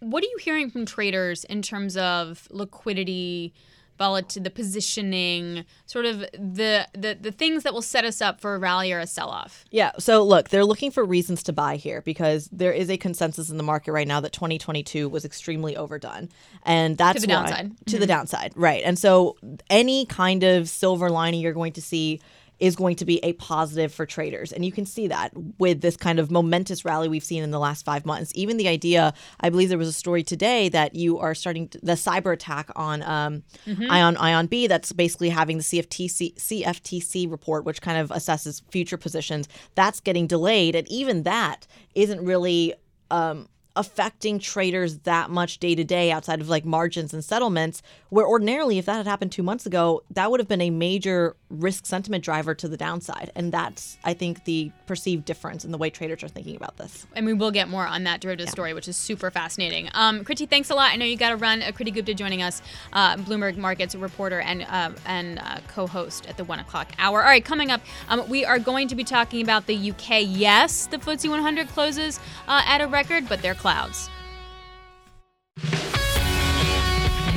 what 0.00 0.22
are 0.22 0.26
you 0.26 0.38
hearing 0.40 0.70
from 0.70 0.86
traders 0.86 1.44
in 1.44 1.62
terms 1.62 1.96
of 1.96 2.48
liquidity, 2.50 3.52
volatility, 3.98 4.40
the 4.40 4.50
positioning, 4.50 5.64
sort 5.86 6.06
of 6.06 6.20
the, 6.20 6.86
the 6.92 7.18
the 7.20 7.32
things 7.32 7.64
that 7.64 7.72
will 7.74 7.82
set 7.82 8.04
us 8.04 8.20
up 8.20 8.40
for 8.40 8.54
a 8.54 8.58
rally 8.58 8.92
or 8.92 9.00
a 9.00 9.06
sell 9.06 9.28
off? 9.28 9.64
Yeah. 9.70 9.92
So 9.98 10.22
look, 10.22 10.50
they're 10.50 10.64
looking 10.64 10.90
for 10.90 11.04
reasons 11.04 11.42
to 11.44 11.52
buy 11.52 11.76
here 11.76 12.00
because 12.02 12.48
there 12.52 12.72
is 12.72 12.90
a 12.90 12.96
consensus 12.96 13.50
in 13.50 13.56
the 13.56 13.62
market 13.64 13.92
right 13.92 14.06
now 14.06 14.20
that 14.20 14.32
2022 14.32 15.08
was 15.08 15.24
extremely 15.24 15.76
overdone, 15.76 16.28
and 16.62 16.96
that's 16.96 17.20
to 17.20 17.26
the 17.26 17.32
why- 17.32 17.40
downside. 17.42 17.86
To 17.86 17.92
the 17.92 18.04
mm-hmm. 18.04 18.08
downside, 18.08 18.52
right? 18.54 18.82
And 18.84 18.98
so 18.98 19.36
any 19.68 20.06
kind 20.06 20.44
of 20.44 20.68
silver 20.68 21.10
lining 21.10 21.40
you're 21.40 21.52
going 21.52 21.72
to 21.74 21.82
see 21.82 22.20
is 22.60 22.74
going 22.74 22.96
to 22.96 23.04
be 23.04 23.22
a 23.24 23.32
positive 23.34 23.92
for 23.92 24.04
traders. 24.04 24.52
And 24.52 24.64
you 24.64 24.72
can 24.72 24.84
see 24.84 25.06
that 25.08 25.32
with 25.58 25.80
this 25.80 25.96
kind 25.96 26.18
of 26.18 26.30
momentous 26.30 26.84
rally 26.84 27.08
we've 27.08 27.24
seen 27.24 27.42
in 27.42 27.50
the 27.50 27.58
last 27.58 27.84
five 27.84 28.04
months. 28.04 28.32
Even 28.34 28.56
the 28.56 28.68
idea, 28.68 29.14
I 29.40 29.50
believe 29.50 29.68
there 29.68 29.78
was 29.78 29.88
a 29.88 29.92
story 29.92 30.22
today 30.22 30.68
that 30.70 30.94
you 30.94 31.18
are 31.18 31.34
starting 31.34 31.68
to, 31.68 31.78
the 31.82 31.92
cyber 31.92 32.32
attack 32.32 32.70
on 32.74 33.02
um, 33.02 33.42
Ion 33.90 34.16
Ion 34.16 34.46
B 34.46 34.66
that's 34.66 34.92
basically 34.92 35.28
having 35.28 35.58
the 35.58 35.62
CFTC 35.62 36.34
CFTC 36.36 37.30
report, 37.30 37.64
which 37.64 37.80
kind 37.80 37.98
of 37.98 38.10
assesses 38.10 38.62
future 38.70 38.96
positions. 38.96 39.48
That's 39.74 40.00
getting 40.00 40.26
delayed, 40.26 40.74
and 40.74 40.88
even 40.88 41.22
that 41.24 41.66
isn't 41.94 42.24
really. 42.24 42.74
Um, 43.10 43.48
affecting 43.78 44.38
traders 44.38 44.98
that 45.00 45.30
much 45.30 45.58
day 45.58 45.74
to 45.74 45.84
day 45.84 46.10
outside 46.10 46.40
of 46.40 46.48
like 46.48 46.64
margins 46.64 47.14
and 47.14 47.24
settlements 47.24 47.80
where 48.10 48.26
ordinarily 48.26 48.78
if 48.78 48.86
that 48.86 48.96
had 48.96 49.06
happened 49.06 49.30
2 49.32 49.42
months 49.42 49.64
ago 49.66 50.02
that 50.10 50.30
would 50.30 50.40
have 50.40 50.48
been 50.48 50.60
a 50.60 50.70
major 50.70 51.36
risk 51.48 51.86
sentiment 51.86 52.22
driver 52.24 52.54
to 52.54 52.68
the 52.68 52.76
downside 52.76 53.30
and 53.34 53.52
that's 53.52 53.96
i 54.04 54.12
think 54.12 54.44
the 54.44 54.70
perceived 54.86 55.24
difference 55.24 55.64
in 55.64 55.70
the 55.70 55.78
way 55.78 55.88
traders 55.88 56.22
are 56.24 56.28
thinking 56.28 56.56
about 56.56 56.76
this 56.76 57.06
And 57.14 57.24
we 57.26 57.32
will 57.32 57.50
get 57.50 57.68
more 57.68 57.86
on 57.86 58.04
that 58.04 58.20
derivative 58.20 58.50
story, 58.50 58.74
which 58.74 58.88
is 58.88 58.96
super 58.96 59.30
fascinating. 59.30 59.88
Um, 59.94 60.24
Kriti, 60.24 60.48
thanks 60.48 60.70
a 60.70 60.74
lot. 60.74 60.92
I 60.92 60.96
know 60.96 61.04
you 61.04 61.16
got 61.16 61.30
to 61.30 61.36
run. 61.36 61.62
Uh, 61.62 61.72
Kriti 61.72 61.92
Gupta 61.94 62.14
joining 62.14 62.42
us, 62.42 62.62
uh, 62.92 63.16
Bloomberg 63.16 63.56
Markets 63.56 63.94
reporter 63.94 64.40
and 64.40 64.62
uh, 64.68 64.90
and 65.06 65.38
uh, 65.38 65.58
co-host 65.68 66.26
at 66.28 66.36
the 66.36 66.44
one 66.44 66.58
o'clock 66.58 66.92
hour. 66.98 67.22
All 67.22 67.28
right, 67.28 67.44
coming 67.44 67.70
up, 67.70 67.80
um, 68.08 68.28
we 68.28 68.44
are 68.44 68.58
going 68.58 68.88
to 68.88 68.94
be 68.94 69.04
talking 69.04 69.42
about 69.42 69.66
the 69.66 69.90
UK. 69.90 70.24
Yes, 70.26 70.86
the 70.86 70.98
FTSE 70.98 71.28
100 71.30 71.68
closes 71.68 72.18
uh, 72.46 72.62
at 72.66 72.80
a 72.80 72.86
record, 72.86 73.28
but 73.28 73.40
they're 73.42 73.54
clouds. 73.68 74.08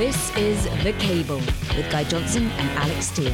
This 0.01 0.35
is 0.35 0.63
The 0.83 0.93
Cable 0.93 1.35
with 1.35 1.87
Guy 1.91 2.03
Johnson 2.05 2.49
and 2.49 2.69
Alix 2.79 3.05
Steel 3.05 3.31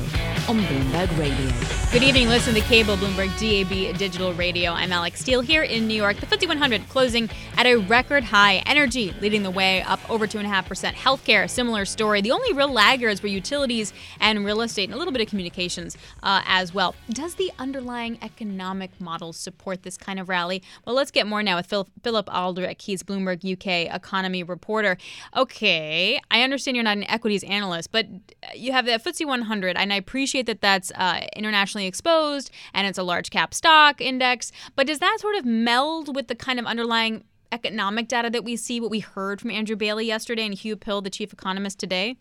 on 0.50 0.60
Bloomberg 0.60 1.18
Radio. 1.18 1.52
Good 1.94 2.04
evening. 2.04 2.28
Listen 2.28 2.54
to 2.56 2.60
Cable 2.60 2.98
Bloomberg 2.98 3.30
DAB 3.40 3.98
Digital 3.98 4.34
Radio. 4.34 4.74
I'm 4.74 4.92
Alix 4.92 5.22
Steel 5.22 5.40
here 5.40 5.64
in 5.64 5.88
New 5.88 5.94
York. 5.94 6.18
The 6.18 6.26
FTSE 6.26 6.50
100 6.50 6.90
closing 6.90 7.30
at 7.56 7.66
a 7.66 7.78
record 7.78 8.26
high. 8.26 8.58
Energy 8.66 9.14
leading 9.22 9.44
the 9.44 9.50
way, 9.50 9.82
up 9.84 10.02
over 10.10 10.28
2.5%. 10.28 10.94
Healthcare, 10.94 11.50
similar 11.50 11.86
story. 11.86 12.20
The 12.20 12.32
only 12.32 12.52
real 12.52 12.72
laggards 12.72 13.24
were 13.24 13.30
utilities 13.30 13.94
and 14.20 14.44
real 14.44 14.62
estate, 14.62 14.90
and 14.90 14.94
a 14.94 14.98
little 14.98 15.14
bit 15.14 15.22
of 15.22 15.30
communications 15.30 15.96
uh, 16.22 16.42
as 16.46 16.74
well. 16.74 16.96
Does 17.10 17.36
the 17.36 17.50
underlying 17.60 18.20
economic 18.22 19.00
model 19.00 19.32
support 19.32 19.84
this 19.84 19.96
kind 19.96 20.20
of 20.20 20.28
rally? 20.28 20.62
Well, 20.86 20.96
let's 20.98 21.12
get 21.12 21.28
more 21.28 21.42
now 21.42 21.56
with 21.56 21.68
Phil, 21.68 21.88
Philip 22.04 22.28
Aldrick. 22.28 22.82
He's 22.82 23.04
Bloomberg 23.04 23.50
UK 23.50 23.96
economy 23.96 24.44
reporter. 24.44 24.98
Okay, 25.34 26.20
I 26.30 26.42
understand 26.42 26.57
you're 26.66 26.84
not 26.84 26.98
an 26.98 27.10
equities 27.10 27.44
analyst, 27.44 27.92
but 27.92 28.08
you 28.56 28.72
have 28.72 28.86
the 28.86 28.92
FTSE 28.92 29.26
100, 29.26 29.78
and 29.78 29.94
I 29.94 29.96
appreciate 29.96 30.46
that 30.48 30.62
that's 30.62 30.92
uh, 30.92 31.26
internationally 31.36 31.88
exposed 31.88 32.52
and 32.74 32.88
it's 32.88 32.98
a 32.98 33.04
large 33.04 33.30
cap 33.30 33.54
stock 33.54 34.02
index. 34.02 34.52
But 34.76 34.88
does 34.88 35.00
that 35.00 35.18
sort 35.20 35.36
of 35.36 35.46
meld 35.46 36.16
with 36.16 36.28
the 36.28 36.36
kind 36.36 36.60
of 36.60 36.66
underlying 36.66 37.24
economic 37.52 38.08
data 38.08 38.30
that 38.30 38.44
we 38.44 38.56
see, 38.56 38.80
what 38.80 38.92
we 38.92 39.00
heard 39.00 39.40
from 39.42 39.52
Andrew 39.52 39.76
Bailey 39.76 40.06
yesterday 40.06 40.46
and 40.46 40.54
Hugh 40.54 40.76
Pill, 40.76 41.02
the 41.02 41.10
chief 41.10 41.34
economist 41.34 41.80
today? 41.80 42.18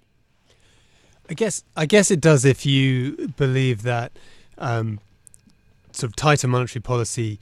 I 1.28 1.34
guess 1.34 1.64
I 1.76 1.86
guess 1.86 2.10
it 2.10 2.20
does 2.20 2.44
if 2.44 2.64
you 2.64 3.32
believe 3.36 3.82
that 3.82 4.12
um, 4.58 5.00
sort 5.90 6.10
of 6.10 6.16
tighter 6.16 6.46
monetary 6.46 6.82
policy 6.82 7.40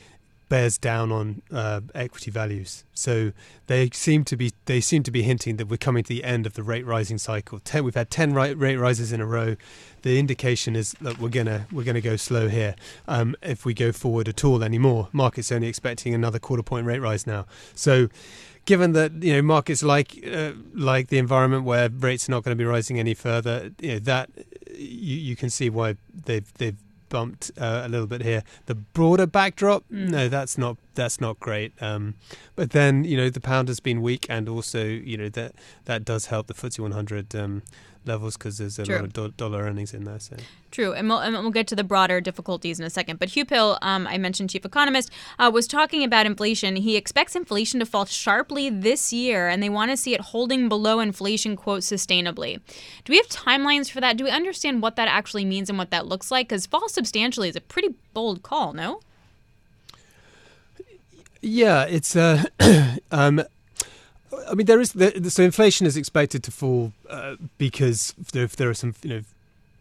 bears 0.55 0.79
down 0.79 1.11
on 1.11 1.43
uh, 1.51 1.81
equity 1.97 2.31
values. 2.31 2.85
So 2.95 3.33
they 3.67 3.91
seem 3.91 4.23
to 4.27 4.37
be 4.37 4.53
they 4.67 4.81
seem 4.81 5.03
to 5.03 5.11
be 5.11 5.25
hinting 5.25 5.57
that 5.57 5.67
we're 5.67 5.77
coming 5.89 6.05
to 6.05 6.09
the 6.09 6.23
end 6.23 6.47
of 6.47 6.55
the 6.55 6.63
rate 6.63 6.87
rising 6.87 7.19
cycle. 7.19 7.59
Ten, 7.59 7.83
we've 7.83 7.97
had 7.97 8.09
ten 8.09 8.35
rate 8.35 8.77
rises 8.77 9.11
in 9.13 9.21
a 9.21 9.27
row. 9.27 9.57
The 10.03 10.17
indication 10.17 10.77
is 10.77 10.93
that 11.01 11.19
we're 11.19 11.31
gonna 11.31 11.67
we're 11.73 11.83
gonna 11.83 12.01
go 12.01 12.15
slow 12.15 12.47
here. 12.47 12.77
Um, 13.09 13.35
if 13.43 13.65
we 13.65 13.75
go 13.75 13.91
forward 13.91 14.29
at 14.29 14.45
all 14.45 14.63
anymore, 14.63 15.09
markets 15.13 15.51
only 15.51 15.67
expecting 15.67 16.15
another 16.15 16.39
quarter 16.39 16.63
point 16.63 16.87
rate 16.87 17.01
rise 17.01 17.27
now. 17.27 17.47
So 17.75 18.09
given 18.65 18.93
that 18.93 19.11
you 19.25 19.33
know 19.33 19.43
markets 19.43 19.83
like 19.83 20.25
uh, 20.25 20.53
like 20.73 21.09
the 21.09 21.19
environment 21.19 21.65
where 21.65 21.89
rates 21.89 22.29
are 22.29 22.33
not 22.33 22.45
going 22.45 22.57
to 22.57 22.63
be 22.65 22.65
rising 22.65 23.01
any 23.01 23.15
further, 23.15 23.73
you 23.81 23.95
know, 23.95 23.99
that 23.99 24.31
you, 24.71 25.17
you 25.17 25.35
can 25.35 25.51
see 25.51 25.69
why 25.69 25.97
they've 26.27 26.53
they've 26.59 26.79
bumped 27.15 27.53
uh, 27.61 27.83
a 27.85 27.89
little 27.89 28.09
bit 28.09 28.23
here. 28.23 28.43
The 28.67 28.75
broader 28.75 29.25
backdrop, 29.25 29.85
mm. 29.89 30.09
no, 30.09 30.29
that's 30.29 30.59
not 30.59 30.77
that's 30.95 31.21
not 31.21 31.41
great. 31.41 31.73
Um, 31.83 32.15
but 32.57 32.71
then 32.71 33.05
you 33.05 33.17
know 33.17 33.31
the 33.31 33.41
pound 33.41 33.69
has 33.69 33.81
been 33.81 34.03
weak, 34.03 34.27
and 34.29 34.49
also 34.49 34.85
you 34.85 35.17
know 35.17 35.29
that 35.31 35.55
that 35.85 36.05
does 36.05 36.27
help 36.27 36.47
the 36.47 36.55
FTSE 36.55 36.81
100 36.81 37.35
um, 37.35 37.63
levels 38.07 38.37
because 38.37 38.59
there's 38.59 38.79
a 38.79 38.85
True. 38.85 38.97
lot 38.97 39.05
of 39.05 39.13
do- 39.13 39.35
dollar 39.37 39.63
earnings 39.63 39.95
in 39.95 40.05
there. 40.05 40.19
So 40.19 40.37
True, 40.71 40.93
and 40.93 41.09
we'll, 41.09 41.19
and 41.19 41.35
we'll 41.35 41.51
get 41.51 41.69
to 41.69 41.77
the 41.77 41.85
broader 41.85 42.21
difficulties 42.21 42.81
in 42.81 42.85
a 42.85 42.91
second. 42.91 43.19
But 43.19 43.31
Hugh 43.31 43.45
Pill, 43.45 43.79
um, 43.81 44.07
I 44.07 44.19
mentioned 44.19 44.51
chief 44.51 44.65
economist, 44.65 45.11
uh, 45.39 45.51
was 45.53 45.67
talking 45.67 46.03
about 46.03 46.27
inflation. 46.27 46.77
He 46.77 46.97
expects 46.97 47.37
inflation 47.37 47.81
to 47.81 47.87
fall 47.87 48.05
sharply 48.07 48.71
this 48.71 49.13
year, 49.13 49.49
and 49.49 49.63
they 49.63 49.69
want 49.69 49.91
to 49.91 49.97
see 49.97 50.15
it 50.15 50.21
holding 50.21 50.69
below 50.69 51.01
inflation 51.01 51.57
quote 51.57 51.83
sustainably. 51.83 52.61
Do 53.05 53.13
we 53.13 53.17
have 53.19 53.29
timelines 53.29 53.91
for 53.91 54.01
that? 54.01 54.17
Do 54.17 54.25
we 54.25 54.31
understand 54.31 54.83
what 54.83 54.97
that 54.97 55.09
actually 55.09 55.45
means 55.45 55.69
and 55.69 55.79
what 55.79 55.91
that 55.91 56.07
looks 56.07 56.31
like? 56.31 56.49
Because 56.49 56.67
fall 56.67 56.89
substantially 56.89 57.49
is 57.49 57.57
a 57.57 57.61
pretty 57.61 57.95
bold 58.13 58.43
call, 58.43 58.73
no? 58.73 59.01
Yeah, 61.45 61.85
it's 61.85 62.17
uh, 62.17 62.45
um, 63.11 63.43
I 64.49 64.55
mean, 64.55 64.67
there 64.67 64.81
is 64.81 64.93
the, 64.93 65.31
so 65.31 65.43
inflation 65.43 65.87
is 65.87 65.97
expected 65.97 66.43
to 66.45 66.51
fall 66.51 66.93
uh, 67.11 67.37
because 67.59 68.15
there, 68.33 68.47
there 68.47 68.71
are 68.71 68.75
some 68.75 68.95
you 69.03 69.11
know 69.11 69.23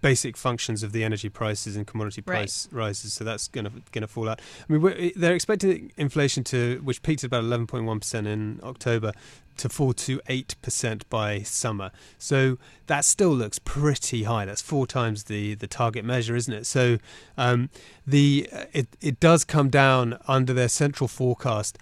basic 0.03 0.35
functions 0.35 0.83
of 0.83 0.91
the 0.91 1.01
energy 1.01 1.29
prices 1.29 1.77
and 1.77 1.87
commodity 1.87 2.21
price 2.21 2.67
right. 2.71 2.85
rises, 2.85 3.13
so 3.13 3.23
that's 3.23 3.47
going 3.47 3.63
to 3.65 3.71
going 3.91 4.01
to 4.01 4.07
fall 4.07 4.29
out. 4.29 4.41
I 4.69 4.73
mean, 4.73 5.11
they're 5.15 5.33
expecting 5.33 5.91
inflation 5.97 6.43
to, 6.45 6.81
which 6.83 7.01
peaked 7.01 7.23
at 7.23 7.29
about 7.29 7.45
11.1 7.45 7.99
percent 8.01 8.27
in 8.27 8.59
October, 8.61 9.13
to 9.57 9.69
fall 9.69 9.93
to 9.93 10.21
eight 10.27 10.55
percent 10.61 11.09
by 11.09 11.39
summer. 11.39 11.91
So 12.19 12.59
that 12.87 13.05
still 13.05 13.31
looks 13.31 13.59
pretty 13.59 14.23
high. 14.23 14.45
That's 14.45 14.61
four 14.61 14.85
times 14.85 15.23
the 15.23 15.55
the 15.55 15.67
target 15.67 16.03
measure, 16.03 16.35
isn't 16.35 16.53
it? 16.53 16.65
So 16.65 16.97
um, 17.37 17.69
the 18.05 18.49
it 18.73 18.89
it 19.01 19.19
does 19.21 19.45
come 19.45 19.69
down 19.69 20.19
under 20.27 20.53
their 20.53 20.69
central 20.69 21.07
forecast 21.07 21.77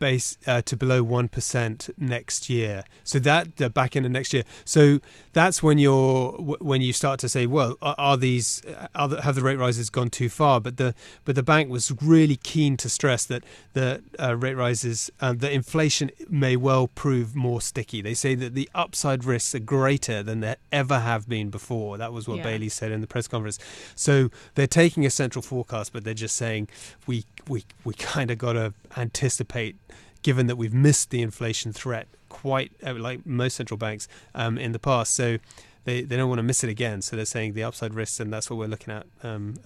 base 0.00 0.36
uh, 0.46 0.62
to 0.62 0.76
below 0.76 1.04
1% 1.04 1.90
next 1.96 2.50
year. 2.50 2.82
So 3.04 3.20
that 3.20 3.60
uh, 3.60 3.68
back 3.68 3.94
into 3.94 4.08
next 4.08 4.32
year. 4.32 4.42
So 4.64 4.98
that's 5.32 5.62
when 5.62 5.78
you're 5.78 6.32
when 6.32 6.82
you 6.82 6.92
start 6.92 7.20
to 7.20 7.28
say, 7.28 7.46
well, 7.46 7.76
are, 7.80 7.94
are 7.96 8.16
these 8.16 8.62
are 8.94 9.06
the, 9.06 9.22
have 9.22 9.36
the 9.36 9.42
rate 9.42 9.58
rises 9.58 9.90
gone 9.90 10.10
too 10.10 10.28
far? 10.28 10.60
But 10.60 10.76
the 10.76 10.94
but 11.24 11.36
the 11.36 11.42
bank 11.42 11.70
was 11.70 11.92
really 12.02 12.36
keen 12.36 12.76
to 12.78 12.88
stress 12.88 13.24
that 13.26 13.44
the 13.74 14.02
uh, 14.18 14.36
rate 14.36 14.54
rises, 14.54 15.10
uh, 15.20 15.32
the 15.32 15.52
inflation 15.52 16.10
may 16.28 16.56
well 16.56 16.88
prove 16.88 17.36
more 17.36 17.60
sticky. 17.60 18.02
They 18.02 18.14
say 18.14 18.34
that 18.34 18.54
the 18.54 18.68
upside 18.74 19.24
risks 19.24 19.54
are 19.54 19.60
greater 19.60 20.22
than 20.22 20.40
there 20.40 20.56
ever 20.72 20.98
have 20.98 21.28
been 21.28 21.50
before. 21.50 21.98
That 21.98 22.12
was 22.12 22.26
what 22.26 22.38
yeah. 22.38 22.44
Bailey 22.44 22.68
said 22.68 22.90
in 22.90 23.00
the 23.00 23.06
press 23.06 23.28
conference. 23.28 23.58
So 23.94 24.30
they're 24.54 24.66
taking 24.66 25.06
a 25.06 25.10
central 25.10 25.42
forecast, 25.42 25.92
but 25.92 26.04
they're 26.04 26.14
just 26.14 26.36
saying 26.36 26.68
we 27.06 27.24
we 27.48 27.64
we 27.84 27.94
kind 27.94 28.30
of 28.30 28.38
got 28.38 28.54
to 28.54 28.72
anticipate, 28.96 29.76
given 30.22 30.46
that 30.46 30.56
we've 30.56 30.74
missed 30.74 31.10
the 31.10 31.22
inflation 31.22 31.72
threat 31.72 32.08
quite 32.28 32.72
uh, 32.84 32.94
like 32.94 33.26
most 33.26 33.56
central 33.56 33.76
banks 33.76 34.08
um, 34.34 34.56
in 34.56 34.72
the 34.72 34.78
past. 34.78 35.14
So 35.14 35.38
they 35.84 36.02
they 36.02 36.16
don't 36.16 36.28
want 36.28 36.38
to 36.38 36.42
miss 36.42 36.64
it 36.64 36.70
again. 36.70 37.02
So 37.02 37.16
they're 37.16 37.24
saying 37.24 37.52
the 37.52 37.64
upside 37.64 37.94
risks, 37.94 38.20
and 38.20 38.32
that's 38.32 38.48
what 38.48 38.58
we're 38.58 38.68
looking 38.68 38.94
at. 38.94 39.06
Um, 39.22 39.56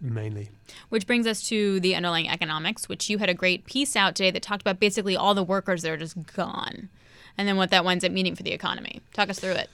mainly. 0.00 0.48
Which 0.88 1.06
brings 1.06 1.26
us 1.26 1.46
to 1.48 1.78
the 1.80 1.94
underlying 1.94 2.28
economics, 2.28 2.88
which 2.88 3.10
you 3.10 3.18
had 3.18 3.28
a 3.28 3.34
great 3.34 3.66
piece 3.66 3.96
out 3.96 4.14
today 4.14 4.30
that 4.30 4.42
talked 4.42 4.62
about 4.62 4.80
basically 4.80 5.16
all 5.16 5.34
the 5.34 5.42
workers 5.42 5.82
that 5.82 5.90
are 5.90 5.98
just 5.98 6.16
gone, 6.34 6.88
and 7.36 7.46
then 7.46 7.56
what 7.56 7.70
that 7.70 7.84
winds 7.84 8.04
up 8.04 8.12
meaning 8.12 8.34
for 8.34 8.42
the 8.42 8.52
economy. 8.52 9.02
Talk 9.12 9.28
us 9.28 9.38
through 9.38 9.52
it. 9.52 9.70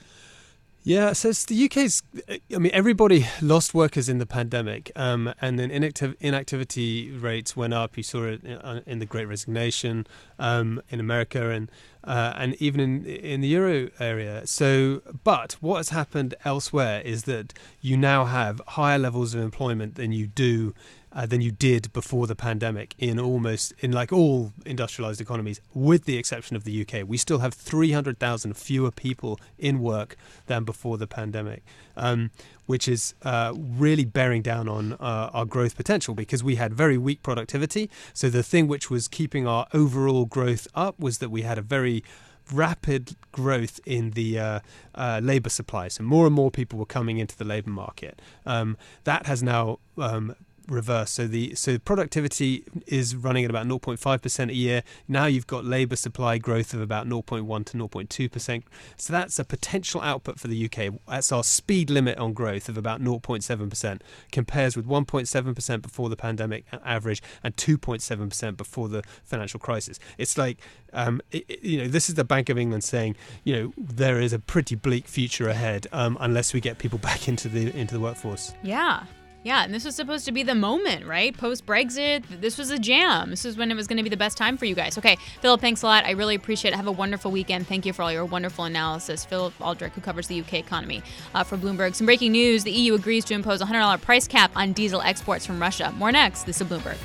Yeah, 0.83 1.11
so 1.11 1.33
the 1.33 1.65
UK's. 1.65 2.01
I 2.29 2.57
mean, 2.57 2.71
everybody 2.73 3.27
lost 3.41 3.73
workers 3.73 4.07
in 4.07 4.19
the 4.19 4.25
pandemic, 4.25 4.89
um, 4.95 5.33
and 5.41 5.59
then 5.59 5.69
inactiv- 5.69 6.15
inactivity 6.21 7.11
rates 7.11 7.57
went 7.57 7.73
up. 7.73 7.97
You 7.97 8.03
saw 8.03 8.23
it 8.23 8.41
uh, 8.63 8.79
in 8.85 8.99
the 8.99 9.05
Great 9.05 9.25
Resignation 9.25 10.07
um, 10.39 10.81
in 10.87 11.01
America, 11.01 11.49
and 11.49 11.69
uh, 12.05 12.33
and 12.37 12.55
even 12.61 12.79
in 12.79 13.05
in 13.05 13.41
the 13.41 13.49
euro 13.49 13.89
area. 13.99 14.47
So, 14.47 15.01
but 15.25 15.57
what 15.59 15.77
has 15.77 15.89
happened 15.89 16.35
elsewhere 16.45 17.01
is 17.01 17.23
that 17.23 17.53
you 17.81 17.97
now 17.97 18.23
have 18.23 18.61
higher 18.65 18.97
levels 18.97 19.33
of 19.33 19.41
employment 19.41 19.95
than 19.95 20.13
you 20.13 20.25
do 20.27 20.73
uh, 21.11 21.25
than 21.25 21.41
you 21.41 21.51
did 21.51 21.91
before 21.93 22.27
the 22.27 22.35
pandemic 22.35 22.93
in 22.97 23.19
almost 23.19 23.73
in 23.79 23.91
like 23.91 24.11
all 24.11 24.53
industrialized 24.65 25.21
economies, 25.21 25.61
with 25.73 26.05
the 26.05 26.17
exception 26.17 26.55
of 26.55 26.63
the 26.63 26.81
UK. 26.81 27.07
We 27.07 27.17
still 27.17 27.39
have 27.39 27.53
300,000 27.53 28.55
fewer 28.55 28.91
people 28.91 29.39
in 29.57 29.79
work 29.79 30.15
than 30.47 30.63
before 30.63 30.97
the 30.97 31.07
pandemic, 31.07 31.63
um, 31.95 32.31
which 32.65 32.87
is 32.87 33.15
uh, 33.23 33.53
really 33.55 34.05
bearing 34.05 34.41
down 34.41 34.67
on 34.67 34.93
uh, 34.93 35.29
our 35.33 35.45
growth 35.45 35.75
potential 35.75 36.13
because 36.13 36.43
we 36.43 36.55
had 36.55 36.73
very 36.73 36.97
weak 36.97 37.23
productivity. 37.23 37.89
So 38.13 38.29
the 38.29 38.43
thing 38.43 38.67
which 38.67 38.89
was 38.89 39.07
keeping 39.07 39.47
our 39.47 39.67
overall 39.73 40.25
growth 40.25 40.67
up 40.75 40.99
was 40.99 41.19
that 41.19 41.29
we 41.29 41.41
had 41.41 41.57
a 41.57 41.61
very 41.61 42.03
rapid 42.51 43.15
growth 43.31 43.79
in 43.85 44.11
the 44.11 44.39
uh, 44.39 44.59
uh, 44.95 45.19
labour 45.23 45.49
supply. 45.49 45.87
So 45.87 46.03
more 46.03 46.25
and 46.25 46.35
more 46.35 46.51
people 46.51 46.79
were 46.79 46.85
coming 46.85 47.17
into 47.17 47.37
the 47.37 47.43
labour 47.43 47.69
market. 47.69 48.21
Um, 48.45 48.77
that 49.03 49.25
has 49.25 49.43
now 49.43 49.79
um, 49.97 50.35
reverse. 50.67 51.11
So 51.11 51.27
the 51.27 51.55
so 51.55 51.77
productivity 51.79 52.63
is 52.85 53.15
running 53.15 53.43
at 53.43 53.49
about 53.49 53.67
0.5 53.67 54.21
percent 54.21 54.51
a 54.51 54.53
year. 54.53 54.83
Now 55.07 55.25
you've 55.25 55.47
got 55.47 55.65
labour 55.65 55.95
supply 55.95 56.37
growth 56.37 56.73
of 56.73 56.81
about 56.81 57.07
0.1 57.07 57.65
to 57.65 57.77
0.2 57.77 58.31
percent. 58.31 58.63
So 58.95 59.13
that's 59.13 59.39
a 59.39 59.45
potential 59.45 60.01
output 60.01 60.39
for 60.39 60.47
the 60.47 60.65
UK. 60.65 60.93
That's 61.07 61.31
our 61.31 61.43
speed 61.43 61.89
limit 61.89 62.17
on 62.17 62.33
growth 62.33 62.69
of 62.69 62.77
about 62.77 63.01
0.7 63.01 63.69
percent. 63.69 64.03
Compares 64.31 64.75
with 64.75 64.85
1.7 64.85 65.55
percent 65.55 65.81
before 65.81 66.09
the 66.09 66.17
pandemic 66.17 66.65
average 66.83 67.21
and 67.43 67.55
2.7 67.55 68.29
percent 68.29 68.57
before 68.57 68.89
the 68.89 69.03
financial 69.23 69.59
crisis. 69.59 69.99
It's 70.17 70.37
like 70.37 70.59
um, 70.93 71.21
it, 71.31 71.63
you 71.63 71.77
know 71.79 71.87
this 71.87 72.09
is 72.09 72.15
the 72.15 72.23
Bank 72.23 72.49
of 72.49 72.57
England 72.57 72.83
saying 72.83 73.15
you 73.43 73.53
know 73.53 73.73
there 73.77 74.19
is 74.19 74.33
a 74.33 74.39
pretty 74.39 74.75
bleak 74.75 75.07
future 75.07 75.49
ahead 75.49 75.87
um, 75.91 76.17
unless 76.19 76.53
we 76.53 76.59
get 76.59 76.77
people 76.77 76.97
back 77.07 77.27
into 77.27 77.49
the 77.49 77.75
into 77.75 77.93
the 77.93 77.99
workforce. 77.99 78.53
Yeah, 78.63 79.05
yeah, 79.43 79.63
and 79.63 79.73
this 79.73 79.85
was 79.85 79.95
supposed 79.95 80.25
to 80.25 80.31
be 80.31 80.43
the 80.43 80.55
moment, 80.55 81.05
right? 81.05 81.35
Post 81.35 81.65
Brexit, 81.65 82.23
this 82.41 82.57
was 82.57 82.69
a 82.69 82.77
jam. 82.77 83.29
This 83.29 83.45
was 83.45 83.55
when 83.55 83.71
it 83.71 83.75
was 83.75 83.87
going 83.87 83.97
to 83.97 84.03
be 84.03 84.09
the 84.09 84.17
best 84.17 84.37
time 84.37 84.57
for 84.57 84.65
you 84.65 84.75
guys. 84.75 84.97
Okay, 84.97 85.17
Philip, 85.41 85.61
thanks 85.61 85.83
a 85.83 85.85
lot. 85.85 86.03
I 86.05 86.11
really 86.11 86.35
appreciate 86.35 86.73
it. 86.73 86.77
Have 86.77 86.87
a 86.87 86.91
wonderful 86.91 87.31
weekend. 87.31 87.67
Thank 87.67 87.85
you 87.85 87.93
for 87.93 88.01
all 88.01 88.11
your 88.11 88.25
wonderful 88.25 88.65
analysis. 88.65 89.23
Philip 89.23 89.57
Aldrick, 89.59 89.91
who 89.91 90.01
covers 90.01 90.27
the 90.27 90.39
UK 90.41 90.55
economy 90.55 91.01
uh, 91.33 91.43
for 91.43 91.57
Bloomberg. 91.57 91.95
Some 91.95 92.05
breaking 92.05 92.33
news 92.33 92.63
the 92.63 92.71
EU 92.71 92.95
agrees 92.95 93.23
to 93.25 93.33
impose 93.35 93.61
a 93.61 93.65
$100 93.65 94.01
price 94.01 94.27
cap 94.27 94.51
on 94.55 94.73
diesel 94.73 95.01
exports 95.01 95.45
from 95.45 95.61
Russia. 95.61 95.93
More 95.97 96.11
next. 96.11 96.43
This 96.43 96.59
is 96.59 96.67
Bloomberg. 96.67 96.97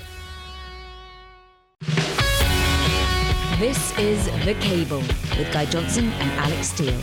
This 3.58 3.96
is 3.96 4.24
The 4.44 4.54
Cable 4.54 4.98
with 5.38 5.52
Guy 5.52 5.66
Johnson 5.66 6.06
and 6.06 6.30
Alix 6.40 6.70
Steel 6.70 6.94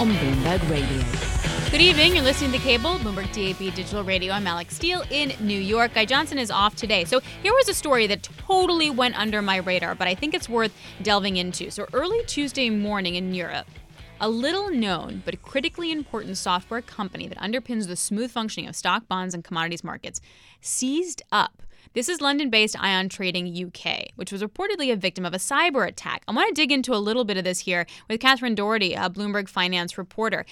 on 0.00 0.10
Bloomberg 0.10 0.68
Radio. 0.68 1.37
Good 1.70 1.82
evening. 1.82 2.14
You're 2.14 2.24
listening 2.24 2.52
to 2.52 2.58
Cable, 2.58 2.94
Bloomberg 2.94 3.30
DAB 3.34 3.74
Digital 3.74 4.02
Radio. 4.02 4.32
I'm 4.32 4.46
Alix 4.46 4.74
Steel 4.74 5.04
in 5.10 5.34
New 5.38 5.60
York. 5.60 5.92
Guy 5.92 6.06
Johnson 6.06 6.38
is 6.38 6.50
off 6.50 6.74
today. 6.74 7.04
So 7.04 7.20
here 7.42 7.52
was 7.52 7.68
a 7.68 7.74
story 7.74 8.06
that 8.06 8.22
totally 8.22 8.88
went 8.88 9.18
under 9.18 9.42
my 9.42 9.56
radar, 9.56 9.94
but 9.94 10.08
I 10.08 10.14
think 10.14 10.32
it's 10.32 10.48
worth 10.48 10.72
delving 11.02 11.36
into. 11.36 11.70
So 11.70 11.86
early 11.92 12.24
Tuesday 12.24 12.70
morning 12.70 13.16
in 13.16 13.34
Europe, 13.34 13.66
a 14.18 14.30
little 14.30 14.70
known 14.70 15.22
but 15.26 15.42
critically 15.42 15.92
important 15.92 16.38
software 16.38 16.80
company 16.80 17.28
that 17.28 17.36
underpins 17.36 17.86
the 17.86 17.96
smooth 17.96 18.30
functioning 18.30 18.66
of 18.66 18.74
stock, 18.74 19.06
bonds, 19.06 19.34
and 19.34 19.44
commodities 19.44 19.84
markets 19.84 20.22
seized 20.62 21.20
up. 21.30 21.62
This 21.92 22.08
is 22.08 22.20
London 22.20 22.48
based 22.48 22.80
ION 22.82 23.08
Trading 23.08 23.46
UK, 23.46 24.08
which 24.16 24.30
was 24.30 24.42
reportedly 24.42 24.92
a 24.92 24.96
victim 24.96 25.24
of 25.24 25.34
a 25.34 25.38
cyber 25.38 25.86
attack. 25.86 26.22
I 26.28 26.32
want 26.32 26.48
to 26.48 26.54
dig 26.54 26.70
into 26.70 26.94
a 26.94 26.96
little 26.96 27.24
bit 27.24 27.36
of 27.36 27.44
this 27.44 27.60
here 27.60 27.86
with 28.08 28.20
Katherine 28.20 28.54
Doherty, 28.54 28.94
a 28.94 29.10
Bloomberg 29.10 29.48
finance 29.48 29.98
reporter 29.98 30.44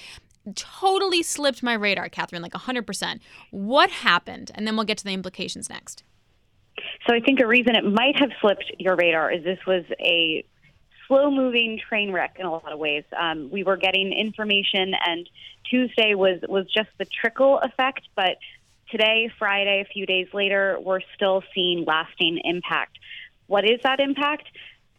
totally 0.55 1.23
slipped 1.23 1.63
my 1.63 1.75
radar, 1.75 2.09
Katherine, 2.09 2.43
like 2.43 2.53
100%. 2.53 3.21
What 3.51 3.91
happened? 3.91 4.51
And 4.55 4.67
then 4.67 4.77
we'll 4.77 4.85
get 4.85 4.99
to 4.99 5.05
the 5.05 5.13
implications 5.13 5.69
next. 5.69 6.05
So 7.07 7.15
I 7.15 7.21
think 7.21 7.41
a 7.41 7.47
reason 7.47 7.75
it 7.75 7.85
might 7.85 8.19
have 8.21 8.31
slipped 8.41 8.71
your 8.79 8.97
radar 8.97 9.33
is 9.33 9.45
this 9.45 9.59
was 9.67 9.85
a 10.01 10.45
slow 11.09 11.31
moving 11.31 11.79
train 11.89 12.13
wreck 12.13 12.37
in 12.39 12.47
a 12.47 12.51
lot 12.51 12.71
of 12.71 12.79
ways. 12.79 13.05
Um, 13.19 13.51
we 13.51 13.63
were 13.63 13.77
getting 13.77 14.13
information, 14.13 14.93
and 15.07 15.29
Tuesday 15.71 16.15
was, 16.15 16.41
was 16.49 16.67
just 16.73 16.89
the 16.99 17.05
trickle 17.05 17.59
effect, 17.61 18.03
but 18.15 18.37
today, 18.91 19.31
Friday, 19.39 19.85
a 19.87 19.93
few 19.93 20.07
days 20.07 20.29
later, 20.33 20.79
we're 20.81 21.01
still 21.15 21.43
seeing 21.55 21.85
lasting 21.85 22.41
impact. 22.45 22.99
What 23.47 23.65
is 23.65 23.81
that 23.85 24.01
impact? 24.01 24.49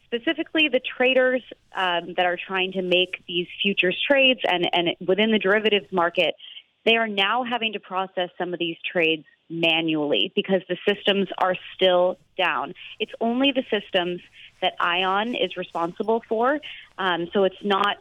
Specifically 0.07 0.69
the 0.69 0.79
traders 0.79 1.41
um, 1.75 2.13
that 2.15 2.25
are 2.25 2.37
trying 2.37 2.71
to 2.73 2.81
make 2.81 3.23
these 3.27 3.47
futures 3.61 3.97
trades 4.09 4.39
and, 4.49 4.69
and 4.73 4.95
within 5.05 5.31
the 5.31 5.39
derivatives 5.39 5.91
market, 5.91 6.35
they 6.85 6.95
are 6.95 7.07
now 7.07 7.43
having 7.43 7.73
to 7.73 7.79
process 7.79 8.29
some 8.37 8.53
of 8.53 8.59
these 8.59 8.77
trades 8.89 9.25
manually 9.49 10.31
because 10.35 10.61
the 10.67 10.77
systems 10.87 11.27
are 11.37 11.55
still 11.75 12.17
down. 12.37 12.73
It's 12.99 13.11
only 13.21 13.51
the 13.51 13.63
systems 13.69 14.21
that 14.61 14.73
ION 14.79 15.35
is 15.35 15.57
responsible 15.57 16.23
for. 16.27 16.59
Um, 16.97 17.27
so 17.33 17.43
it's 17.43 17.63
not 17.63 17.97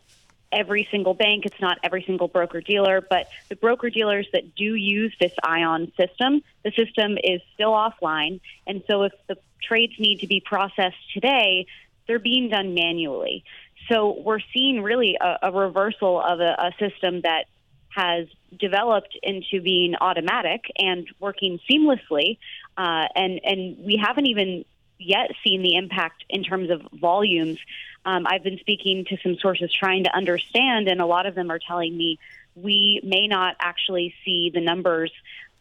every 0.52 0.88
single 0.90 1.14
bank, 1.14 1.44
it's 1.44 1.60
not 1.60 1.78
every 1.82 2.04
single 2.06 2.28
broker 2.28 2.60
dealer, 2.60 3.00
but 3.00 3.28
the 3.48 3.56
broker 3.56 3.90
dealers 3.90 4.26
that 4.32 4.54
do 4.54 4.74
use 4.74 5.14
this 5.20 5.32
ION 5.42 5.92
system, 5.96 6.42
the 6.64 6.70
system 6.72 7.18
is 7.22 7.40
still 7.54 7.72
offline. 7.72 8.40
And 8.66 8.82
so 8.86 9.02
if 9.02 9.12
the 9.28 9.36
trades 9.62 9.94
need 9.98 10.20
to 10.20 10.26
be 10.26 10.40
processed 10.40 10.96
today, 11.12 11.66
they're 12.06 12.18
being 12.18 12.48
done 12.48 12.74
manually. 12.74 13.44
So 13.88 14.20
we're 14.20 14.40
seeing 14.52 14.82
really 14.82 15.16
a, 15.20 15.38
a 15.42 15.52
reversal 15.52 16.20
of 16.20 16.40
a, 16.40 16.56
a 16.58 16.72
system 16.78 17.20
that 17.22 17.46
has 17.88 18.26
developed 18.58 19.18
into 19.22 19.60
being 19.62 19.94
automatic 19.96 20.70
and 20.76 21.08
working 21.18 21.58
seamlessly, 21.68 22.38
uh, 22.76 23.06
and 23.14 23.40
and 23.42 23.78
we 23.84 23.96
haven't 23.96 24.26
even 24.26 24.64
yet 24.98 25.30
seen 25.44 25.62
the 25.62 25.76
impact 25.76 26.24
in 26.28 26.42
terms 26.42 26.70
of 26.70 26.82
volumes. 26.92 27.58
Um, 28.04 28.26
I've 28.26 28.42
been 28.42 28.58
speaking 28.58 29.04
to 29.06 29.16
some 29.22 29.36
sources 29.36 29.72
trying 29.72 30.04
to 30.04 30.14
understand, 30.14 30.88
and 30.88 31.00
a 31.00 31.06
lot 31.06 31.26
of 31.26 31.34
them 31.34 31.50
are 31.50 31.58
telling 31.58 31.96
me 31.96 32.18
we 32.54 33.00
may 33.02 33.26
not 33.26 33.56
actually 33.60 34.14
see 34.24 34.50
the 34.52 34.60
numbers 34.60 35.12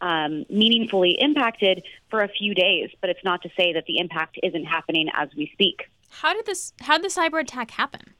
um, 0.01 0.45
meaningfully 0.49 1.11
impacted 1.19 1.83
for 2.09 2.21
a 2.21 2.27
few 2.27 2.53
days, 2.53 2.89
but 3.01 3.09
it's 3.09 3.23
not 3.23 3.41
to 3.43 3.49
say 3.57 3.73
that 3.73 3.85
the 3.85 3.99
impact 3.99 4.37
isn't 4.43 4.65
happening 4.65 5.09
as 5.13 5.29
we 5.35 5.49
speak. 5.53 5.89
How 6.21 6.33
did 6.33 6.45
this? 6.45 6.73
How 6.81 6.97
did 6.97 7.11
the 7.11 7.13
cyber 7.13 7.41
attack 7.41 7.71
happen? 7.71 8.13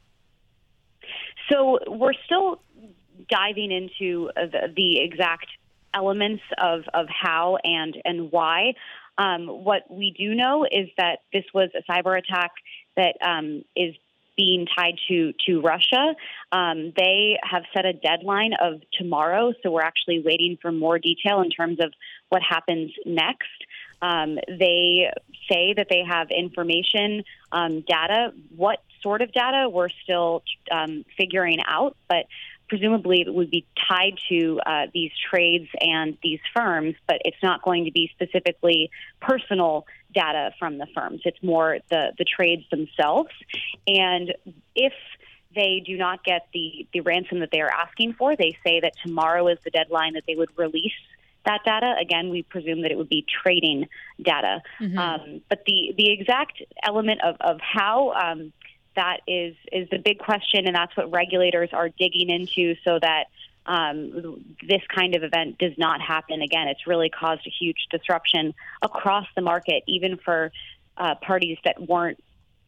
So 1.50 1.80
we're 1.88 2.14
still 2.26 2.62
diving 3.30 3.72
into 3.72 4.30
the, 4.36 4.74
the 4.76 5.00
exact 5.00 5.48
elements 5.94 6.44
of, 6.58 6.82
of 6.94 7.08
how 7.10 7.58
and 7.64 7.98
and 8.04 8.32
why. 8.32 8.74
Um, 9.18 9.48
what 9.48 9.84
we 9.90 10.14
do 10.18 10.36
know 10.36 10.66
is 10.70 10.90
that 10.98 11.20
this 11.32 11.46
was 11.54 11.70
a 11.74 11.90
cyber 11.90 12.18
attack 12.18 12.52
that 12.98 13.16
um, 13.26 13.64
is 13.76 13.96
being 14.38 14.68
tied 14.76 15.00
to 15.08 15.34
to 15.46 15.62
Russia. 15.62 16.16
Um, 16.52 16.94
they 16.96 17.38
have 17.44 17.64
set 17.74 17.86
a 17.86 17.94
deadline 17.94 18.54
of 18.62 18.82
tomorrow, 18.94 19.54
so 19.62 19.72
we're 19.72 19.82
actually 19.82 20.22
waiting 20.22 20.58
for 20.62 20.72
more 20.72 21.00
detail 21.00 21.42
in 21.42 21.50
terms 21.50 21.80
of 21.80 21.94
what 22.30 22.42
happens 22.42 22.92
next. 23.06 23.50
Um, 24.02 24.38
they 24.48 25.12
say 25.50 25.74
that 25.74 25.88
they 25.90 26.04
have 26.04 26.30
information, 26.32 27.24
um, 27.52 27.82
data. 27.82 28.34
What 28.56 28.84
sort 29.02 29.22
of 29.22 29.32
data 29.32 29.70
we're 29.70 29.90
still 30.04 30.44
um, 30.72 31.06
figuring 31.18 31.60
out, 31.68 31.96
but 32.10 32.26
presumably 32.68 33.22
it 33.22 33.34
would 33.34 33.52
be 33.52 33.66
tied 33.88 34.18
to 34.30 34.60
uh, 34.66 34.88
these 34.94 35.12
trades 35.30 35.68
and 35.80 36.18
these 36.24 36.40
firms, 36.56 36.96
but 37.08 37.22
it's 37.24 37.42
not 37.44 37.62
going 37.62 37.86
to 37.86 37.92
be 37.92 38.10
specifically 38.14 38.90
personal 39.22 39.86
data 40.16 40.52
from 40.58 40.80
the 40.80 40.88
firms. 40.96 41.22
It's 41.26 41.44
more 41.44 41.78
the, 41.90 42.14
the 42.18 42.26
trades 42.26 42.64
themselves. 42.72 43.30
And 43.86 44.34
if 44.76 44.94
they 45.54 45.84
do 45.86 45.98
not 45.98 46.24
get 46.24 46.48
the, 46.54 46.88
the 46.94 47.02
ransom 47.02 47.42
that 47.42 47.50
they 47.52 47.62
are 47.62 47.72
asking 47.72 48.14
for, 48.14 48.36
they 48.36 48.58
say 48.66 48.80
that 48.80 48.94
tomorrow 49.06 49.48
is 49.48 49.60
the 49.64 49.70
deadline 49.70 50.14
that 50.14 50.24
they 50.28 50.36
would 50.36 50.50
release 50.58 50.92
that 51.46 51.62
data. 51.64 51.94
Again, 52.02 52.30
we 52.30 52.42
presume 52.42 52.82
that 52.82 52.92
it 52.92 52.98
would 52.98 53.10
be 53.10 53.26
trading 53.44 53.88
data. 54.22 54.62
Mm-hmm. 54.82 54.98
Um, 54.98 55.42
but 55.48 55.64
the, 55.66 55.94
the 55.96 56.12
exact 56.12 56.62
element 56.82 57.22
of, 57.22 57.36
of 57.40 57.60
how 57.62 58.14
um, 58.14 58.52
that 58.96 59.20
is, 59.28 59.56
is 59.72 59.88
the 59.90 60.00
big 60.00 60.18
question, 60.20 60.66
and 60.66 60.76
that's 60.76 60.96
what 60.98 61.12
regulators 61.12 61.70
are 61.72 61.90
digging 61.90 62.30
into 62.30 62.76
so 62.84 62.98
that 63.00 63.26
um, 63.66 64.44
this 64.68 64.82
kind 64.94 65.16
of 65.16 65.24
event 65.24 65.58
does 65.58 65.74
not 65.78 66.02
happen 66.02 66.42
again. 66.42 66.68
It's 66.68 66.86
really 66.88 67.10
caused 67.10 67.46
a 67.48 67.52
huge 67.60 67.88
disruption 67.90 68.54
across 68.82 69.26
the 69.36 69.42
market, 69.42 69.84
even 69.88 70.18
for 70.18 70.52
uh, 70.98 71.16
parties 71.16 71.58
that 71.66 71.88
weren't 71.88 72.24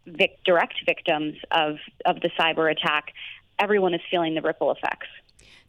vic- 0.05 0.39
direct 0.43 0.75
victims 0.85 1.35
of, 1.51 1.75
of 2.05 2.21
the 2.21 2.29
cyber 2.39 2.71
attack. 2.71 3.13
Everyone 3.59 3.93
is 3.93 4.01
feeling 4.09 4.35
the 4.35 4.41
ripple 4.41 4.71
effects. 4.71 5.07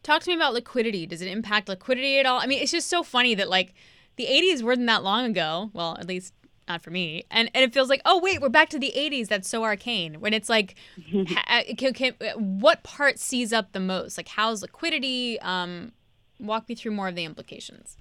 Talk 0.02 0.22
to 0.22 0.30
me 0.30 0.36
about 0.36 0.54
liquidity. 0.54 1.06
Does 1.06 1.20
it 1.20 1.28
impact 1.28 1.68
liquidity 1.68 2.18
at 2.18 2.26
all? 2.26 2.40
I 2.40 2.46
mean, 2.46 2.62
it's 2.62 2.72
just 2.72 2.88
so 2.88 3.02
funny 3.02 3.34
that 3.34 3.48
like 3.48 3.74
the 4.16 4.26
80s 4.26 4.62
weren't 4.62 4.86
that 4.86 5.02
long 5.02 5.26
ago. 5.26 5.70
Well, 5.72 5.96
at 5.98 6.06
least 6.06 6.32
not 6.68 6.82
for 6.82 6.90
me. 6.90 7.24
And 7.30 7.50
and 7.54 7.64
it 7.64 7.72
feels 7.72 7.88
like, 7.88 8.02
oh 8.04 8.20
wait, 8.20 8.40
we're 8.40 8.48
back 8.48 8.68
to 8.70 8.78
the 8.78 8.92
80s. 8.96 9.28
That's 9.28 9.48
so 9.48 9.64
arcane. 9.64 10.20
When 10.20 10.34
it's 10.34 10.48
like, 10.48 10.74
uh, 11.48 11.62
can, 11.76 11.92
can, 11.94 12.14
what 12.36 12.82
part 12.82 13.18
sees 13.18 13.52
up 13.52 13.72
the 13.72 13.80
most? 13.80 14.16
Like, 14.16 14.28
how's 14.28 14.62
liquidity? 14.62 15.40
Um, 15.40 15.92
walk 16.38 16.68
me 16.68 16.74
through 16.74 16.92
more 16.92 17.08
of 17.08 17.14
the 17.14 17.24
implications. 17.24 17.96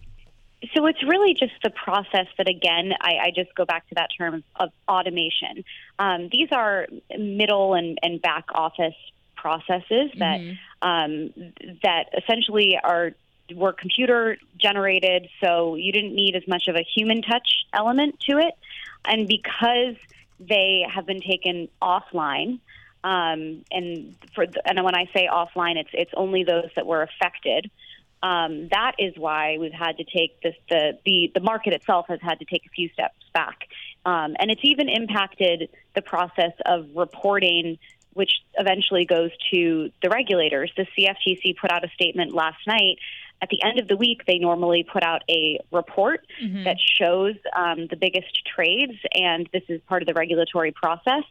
So 0.74 0.88
it's 0.88 1.04
really 1.04 1.36
just 1.36 1.54
the 1.64 1.70
process 1.70 2.26
that, 2.38 2.50
again, 2.50 2.94
I, 3.00 3.18
I 3.26 3.32
just 3.36 3.54
go 3.54 3.64
back 3.64 3.88
to 3.90 3.96
that 3.96 4.10
term 4.18 4.44
of 4.56 4.72
automation. 4.88 5.64
Um, 6.00 6.30
these 6.32 6.50
are 6.52 6.88
middle 7.16 7.76
and, 7.76 8.00
and 8.02 8.20
back 8.20 8.46
office 8.56 8.96
processes 9.36 10.10
that 10.18 10.42
mm-hmm. 10.42 10.88
um, 10.88 11.54
that 11.84 12.06
essentially 12.18 12.78
are 12.84 13.12
were 13.54 13.74
computer 13.74 14.38
generated, 14.58 15.30
so 15.44 15.76
you 15.76 15.92
didn't 15.92 16.16
need 16.16 16.36
as 16.36 16.48
much 16.48 16.68
of 16.68 16.76
a 16.76 16.86
human 16.96 17.22
touch 17.22 17.66
element 17.74 18.20
to 18.30 18.38
it. 18.38 18.54
And 19.06 19.28
because 19.28 19.96
they 20.40 20.86
have 20.94 21.06
been 21.06 21.22
taken 21.22 21.70
offline, 21.82 22.60
um, 23.04 23.64
and 23.72 24.16
for 24.36 24.46
the, 24.46 24.62
and 24.66 24.84
when 24.84 24.96
I 24.96 25.06
say 25.14 25.30
offline, 25.32 25.78
it's 25.78 25.90
it's 25.94 26.12
only 26.16 26.44
those 26.44 26.70
that 26.76 26.86
were 26.86 27.04
affected. 27.04 27.70
Um, 28.24 28.68
that 28.70 28.94
is 28.98 29.14
why 29.16 29.58
we've 29.60 29.72
had 29.72 29.98
to 29.98 30.04
take 30.04 30.42
this 30.42 30.56
the, 30.70 30.98
the 31.06 31.32
the 31.34 31.40
market 31.40 31.74
itself 31.74 32.08
has 32.10 32.20
had 32.22 32.40
to 32.40 32.46
take 32.46 32.66
a 32.66 32.70
few 32.70 32.90
steps 32.90 33.16
back, 33.34 33.70
um, 34.06 34.36
and 34.40 34.52
it's 34.52 34.64
even 34.64 34.90
impacted 34.90 35.70
the 35.96 36.02
process 36.02 36.54
of 36.66 36.88
reporting 36.96 37.78
which 38.18 38.32
eventually 38.58 39.06
goes 39.06 39.30
to 39.54 39.92
the 40.02 40.10
regulators. 40.10 40.72
The 40.76 40.88
CFTC 40.98 41.56
put 41.56 41.72
out 41.72 41.86
a 41.86 41.90
statement 41.90 42.34
last 42.34 42.58
night. 42.66 42.98
At 43.42 43.50
the 43.50 43.62
end 43.64 43.80
of 43.80 43.88
the 43.88 43.96
week, 43.96 44.24
they 44.26 44.40
normally 44.40 44.84
put 44.84 45.04
out 45.04 45.24
a 45.30 45.60
report 45.72 46.26
mm-hmm. 46.44 46.64
that 46.64 46.78
shows 46.80 47.36
um, 47.56 47.88
the 47.88 47.96
biggest 47.96 48.46
trades, 48.46 48.94
and 49.14 49.48
this 49.54 49.64
is 49.70 49.80
part 49.88 50.02
of 50.02 50.08
the 50.08 50.14
regulatory 50.14 50.72
process. 50.72 51.24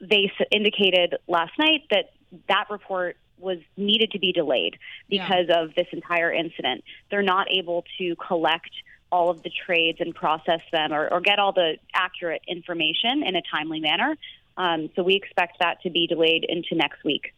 They 0.00 0.32
s- 0.38 0.46
indicated 0.50 1.16
last 1.28 1.52
night 1.58 1.84
that 1.90 2.10
that 2.48 2.66
report 2.70 3.16
was 3.38 3.58
needed 3.76 4.10
to 4.12 4.18
be 4.18 4.32
delayed 4.32 4.78
because 5.08 5.46
yeah. 5.48 5.62
of 5.62 5.74
this 5.74 5.86
entire 5.92 6.32
incident. 6.32 6.82
They're 7.10 7.22
not 7.22 7.46
able 7.50 7.84
to 7.98 8.16
collect 8.16 8.70
all 9.10 9.30
of 9.30 9.42
the 9.42 9.50
trades 9.50 9.98
and 10.00 10.14
process 10.14 10.60
them 10.72 10.92
or, 10.92 11.08
or, 11.08 11.20
get 11.20 11.38
all 11.38 11.52
the 11.52 11.78
accurate 11.94 12.42
information 12.46 13.22
in 13.22 13.36
a 13.36 13.42
timely 13.50 13.80
manner. 13.80 14.16
Um, 14.58 14.90
so 14.94 15.02
we 15.02 15.14
expect 15.14 15.60
that 15.60 15.80
to 15.82 15.90
be 15.90 16.06
delayed 16.06 16.44
into 16.44 16.74
next 16.74 17.02
week. 17.04 17.32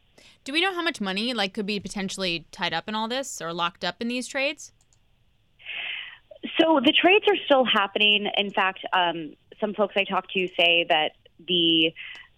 Do 0.44 0.52
we 0.52 0.60
know 0.60 0.74
how 0.74 0.82
much 0.82 1.00
money 1.00 1.34
like 1.34 1.54
could 1.54 1.66
be 1.66 1.80
potentially 1.80 2.46
tied 2.52 2.72
up 2.72 2.88
in 2.88 2.94
all 2.94 3.08
this 3.08 3.40
or 3.40 3.52
locked 3.52 3.84
up 3.84 3.96
in 4.00 4.08
these 4.08 4.26
trades? 4.26 4.72
So 6.58 6.80
the 6.84 6.92
trades 6.92 7.24
are 7.28 7.36
still 7.44 7.64
happening. 7.64 8.30
In 8.36 8.50
fact, 8.50 8.80
um, 8.92 9.34
some 9.60 9.74
folks 9.74 9.94
I 9.96 10.04
talk 10.04 10.30
to 10.32 10.48
say 10.58 10.86
that 10.88 11.12
the 11.46 11.92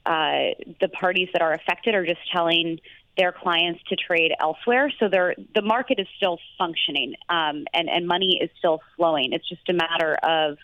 uh, 0.04 0.54
the 0.80 0.88
parties 0.88 1.28
that 1.32 1.42
are 1.42 1.52
affected 1.52 1.94
are 1.94 2.04
just 2.04 2.20
telling 2.32 2.80
their 3.16 3.30
clients 3.30 3.80
to 3.88 3.96
trade 3.96 4.32
elsewhere. 4.40 4.90
So 4.98 5.08
the 5.08 5.62
market 5.62 6.00
is 6.00 6.06
still 6.16 6.38
functioning 6.58 7.14
um, 7.28 7.66
and, 7.74 7.88
and 7.88 8.06
money 8.06 8.40
is 8.42 8.50
still 8.58 8.80
flowing. 8.96 9.32
It's 9.32 9.48
just 9.48 9.68
a 9.68 9.74
matter 9.74 10.14
of 10.22 10.58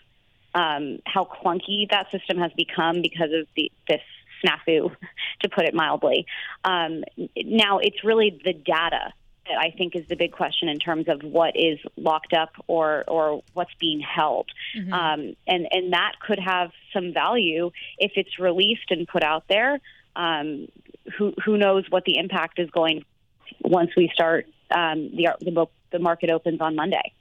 um, 0.55 0.99
how 1.05 1.25
clunky 1.25 1.89
that 1.91 2.09
system 2.11 2.37
has 2.39 2.51
become 2.53 3.01
because 3.01 3.31
of 3.31 3.47
the, 3.55 3.71
this 3.87 4.01
snafu, 4.43 4.95
to 5.41 5.49
put 5.49 5.65
it 5.65 5.73
mildly. 5.73 6.25
Um, 6.63 7.03
now, 7.37 7.79
it's 7.79 8.03
really 8.03 8.39
the 8.43 8.53
data 8.53 9.13
that 9.47 9.57
I 9.57 9.71
think 9.75 9.95
is 9.95 10.07
the 10.07 10.15
big 10.15 10.31
question 10.31 10.69
in 10.69 10.77
terms 10.77 11.07
of 11.07 11.21
what 11.23 11.55
is 11.55 11.79
locked 11.97 12.33
up 12.33 12.51
or 12.67 13.03
or 13.07 13.41
what's 13.53 13.73
being 13.79 13.99
held, 13.99 14.47
mm-hmm. 14.77 14.93
um, 14.93 15.35
and 15.47 15.67
and 15.71 15.93
that 15.93 16.13
could 16.25 16.39
have 16.39 16.71
some 16.93 17.13
value 17.13 17.71
if 17.97 18.11
it's 18.15 18.39
released 18.39 18.91
and 18.91 19.07
put 19.07 19.23
out 19.23 19.45
there. 19.47 19.79
Um, 20.15 20.67
who 21.17 21.33
who 21.43 21.57
knows 21.57 21.85
what 21.89 22.05
the 22.05 22.17
impact 22.17 22.59
is 22.59 22.69
going 22.69 23.03
once 23.61 23.91
we 23.95 24.11
start 24.13 24.47
um, 24.71 25.11
the 25.15 25.29
the 25.41 25.67
the 25.91 25.99
market 25.99 26.29
opens 26.29 26.61
on 26.61 26.75
Monday. 26.75 27.13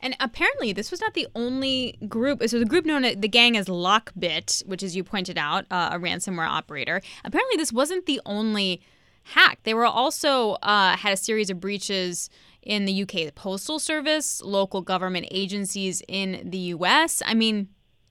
And 0.00 0.16
apparently, 0.20 0.72
this 0.72 0.90
was 0.90 1.00
not 1.00 1.14
the 1.14 1.26
only 1.34 1.98
group. 2.08 2.42
So 2.48 2.58
the 2.58 2.64
group 2.64 2.84
known 2.84 3.02
the 3.02 3.28
gang 3.28 3.56
as 3.56 3.66
LockBit, 3.66 4.66
which, 4.66 4.82
as 4.82 4.94
you 4.94 5.02
pointed 5.02 5.38
out, 5.38 5.64
uh, 5.70 5.90
a 5.92 5.98
ransomware 5.98 6.48
operator. 6.48 7.00
Apparently, 7.24 7.56
this 7.56 7.72
wasn't 7.72 8.06
the 8.06 8.20
only 8.26 8.82
hack. 9.22 9.58
They 9.64 9.74
were 9.74 9.86
also 9.86 10.52
uh, 10.62 10.96
had 10.96 11.12
a 11.12 11.16
series 11.16 11.50
of 11.50 11.60
breaches 11.60 12.30
in 12.62 12.84
the 12.84 13.02
UK, 13.02 13.12
the 13.12 13.32
Postal 13.34 13.78
Service, 13.78 14.42
local 14.42 14.82
government 14.82 15.26
agencies 15.30 16.02
in 16.08 16.50
the 16.50 16.58
US. 16.58 17.22
I 17.24 17.34
mean, 17.34 17.68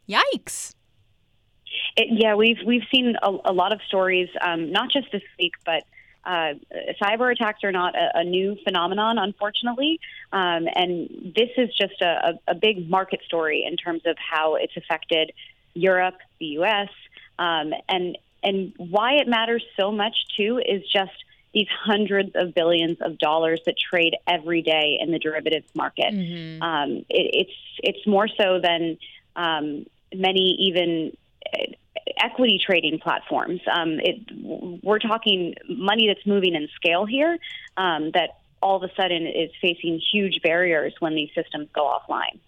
yikes. 0.08 0.74
It, 1.98 2.08
yeah, 2.12 2.36
we've 2.36 2.58
we've 2.65 2.84
seen 2.93 3.15
a, 3.21 3.30
a 3.45 3.54
lot 3.54 3.71
of 3.71 3.80
stories, 3.88 4.30
um, 4.41 4.71
not 4.71 4.91
just 4.91 5.08
this 5.12 5.21
week, 5.39 5.54
but 5.65 5.84
uh, 6.25 6.53
cyber 7.01 7.31
attacks 7.31 7.63
are 7.63 7.71
not 7.71 7.95
a, 7.95 8.19
a 8.19 8.23
new 8.23 8.57
phenomenon, 8.63 9.17
unfortunately. 9.17 9.99
Um, 10.31 10.67
and 10.73 11.33
this 11.35 11.49
is 11.57 11.69
just 11.75 12.01
a, 12.01 12.39
a, 12.47 12.55
big 12.55 12.89
market 12.89 13.21
story 13.25 13.63
in 13.65 13.77
terms 13.77 14.01
of 14.05 14.17
how 14.17 14.55
it's 14.55 14.75
affected 14.75 15.31
Europe, 15.73 16.17
the 16.39 16.45
U.S., 16.59 16.89
um, 17.38 17.73
and 17.88 18.17
and 18.41 18.73
why 18.77 19.15
it 19.15 19.27
matters 19.27 19.63
so 19.77 19.91
much 19.91 20.15
too 20.38 20.61
is 20.63 20.83
just 20.91 21.11
these 21.53 21.67
hundreds 21.69 22.31
of 22.35 22.53
billions 22.53 22.99
of 23.01 23.17
dollars 23.17 23.59
that 23.65 23.75
trade 23.77 24.15
every 24.27 24.61
day 24.61 24.97
in 24.99 25.11
the 25.11 25.19
derivatives 25.19 25.69
market. 25.73 26.13
Mm-hmm. 26.13 26.61
Um, 26.61 26.91
it, 27.09 27.47
it's 27.47 27.51
it's 27.79 28.07
more 28.07 28.27
so 28.27 28.59
than 28.59 28.97
um, 29.35 29.85
many 30.13 30.55
even 30.59 31.15
equity 32.17 32.60
trading 32.63 32.99
platforms. 32.99 33.62
Um, 33.71 33.99
it, 33.99 34.81
we're 34.84 34.99
talking 34.99 35.55
money 35.69 36.08
that's 36.08 36.25
moving 36.25 36.55
in 36.55 36.67
scale 36.75 37.05
here 37.05 37.38
um, 37.77 38.12
that 38.13 38.39
all 38.62 38.81
of 38.81 38.89
a 38.89 38.93
sudden 38.95 39.27
is 39.27 39.51
facing 39.62 40.01
huge 40.12 40.41
barriers 40.41 40.93
when 40.99 41.15
these 41.15 41.29
systems 41.36 41.67
go 41.73 41.84
offline. 41.84 42.39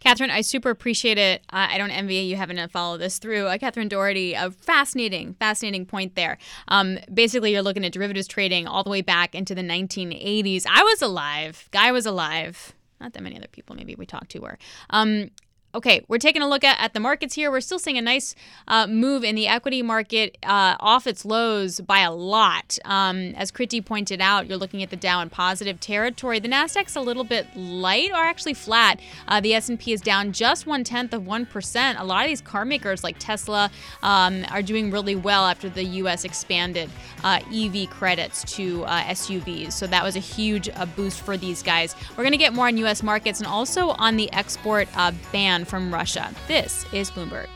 Katherine, 0.00 0.30
I 0.30 0.42
super 0.42 0.70
appreciate 0.70 1.18
it. 1.18 1.42
I 1.50 1.76
don't 1.76 1.90
envy 1.90 2.16
you 2.16 2.36
having 2.36 2.56
to 2.56 2.68
follow 2.68 2.96
this 2.96 3.18
through. 3.18 3.46
Uh, 3.46 3.58
Katherine 3.58 3.88
Doherty, 3.88 4.34
a 4.34 4.50
fascinating, 4.50 5.34
fascinating 5.34 5.86
point 5.86 6.14
there. 6.14 6.38
Um, 6.68 6.98
basically, 7.12 7.52
you're 7.52 7.62
looking 7.62 7.84
at 7.84 7.92
derivatives 7.92 8.28
trading 8.28 8.68
all 8.68 8.84
the 8.84 8.90
way 8.90 9.02
back 9.02 9.34
into 9.34 9.54
the 9.54 9.62
1980s. 9.62 10.66
I 10.70 10.84
was 10.84 11.02
alive. 11.02 11.68
Guy 11.72 11.90
was 11.90 12.06
alive. 12.06 12.74
Not 13.00 13.12
that 13.12 13.22
many 13.22 13.36
other 13.36 13.48
people 13.48 13.74
maybe 13.74 13.96
we 13.96 14.06
talked 14.06 14.30
to 14.30 14.38
were. 14.38 14.58
Um, 14.90 15.30
Okay, 15.78 16.04
we're 16.08 16.18
taking 16.18 16.42
a 16.42 16.48
look 16.48 16.64
at, 16.64 16.76
at 16.80 16.92
the 16.92 16.98
markets 16.98 17.36
here. 17.36 17.52
We're 17.52 17.60
still 17.60 17.78
seeing 17.78 17.96
a 17.96 18.02
nice 18.02 18.34
uh, 18.66 18.88
move 18.88 19.22
in 19.22 19.36
the 19.36 19.46
equity 19.46 19.80
market 19.80 20.36
uh, 20.42 20.74
off 20.80 21.06
its 21.06 21.24
lows 21.24 21.78
by 21.78 22.00
a 22.00 22.10
lot. 22.10 22.80
Um, 22.84 23.32
as 23.36 23.52
Kriti 23.52 23.84
pointed 23.86 24.20
out, 24.20 24.48
you're 24.48 24.58
looking 24.58 24.82
at 24.82 24.90
the 24.90 24.96
Dow 24.96 25.20
in 25.20 25.30
positive 25.30 25.78
territory. 25.78 26.40
The 26.40 26.48
Nasdaq's 26.48 26.96
a 26.96 27.00
little 27.00 27.22
bit 27.22 27.46
light, 27.54 28.10
or 28.10 28.16
actually 28.16 28.54
flat. 28.54 28.98
Uh, 29.28 29.40
the 29.40 29.54
S&P 29.54 29.92
is 29.92 30.00
down 30.00 30.32
just 30.32 30.66
one 30.66 30.82
tenth 30.82 31.14
of 31.14 31.28
one 31.28 31.46
percent. 31.46 32.00
A 32.00 32.02
lot 32.02 32.24
of 32.24 32.28
these 32.28 32.40
car 32.40 32.64
makers, 32.64 33.04
like 33.04 33.14
Tesla, 33.20 33.70
um, 34.02 34.44
are 34.50 34.62
doing 34.62 34.90
really 34.90 35.14
well 35.14 35.44
after 35.44 35.68
the 35.68 35.84
U.S. 35.84 36.24
expanded 36.24 36.90
uh, 37.22 37.38
EV 37.54 37.88
credits 37.88 38.42
to 38.56 38.82
uh, 38.86 39.04
SUVs. 39.04 39.74
So 39.74 39.86
that 39.86 40.02
was 40.02 40.16
a 40.16 40.18
huge 40.18 40.68
uh, 40.70 40.86
boost 40.86 41.20
for 41.20 41.36
these 41.36 41.62
guys. 41.62 41.94
We're 42.16 42.24
going 42.24 42.32
to 42.32 42.36
get 42.36 42.52
more 42.52 42.66
on 42.66 42.76
U.S. 42.78 43.04
markets 43.04 43.38
and 43.38 43.46
also 43.46 43.90
on 43.90 44.16
the 44.16 44.28
export 44.32 44.88
ban 45.30 45.66
from 45.68 45.92
Russia. 45.92 46.32
This 46.46 46.84
is 46.92 47.10
Bloomberg. 47.10 47.48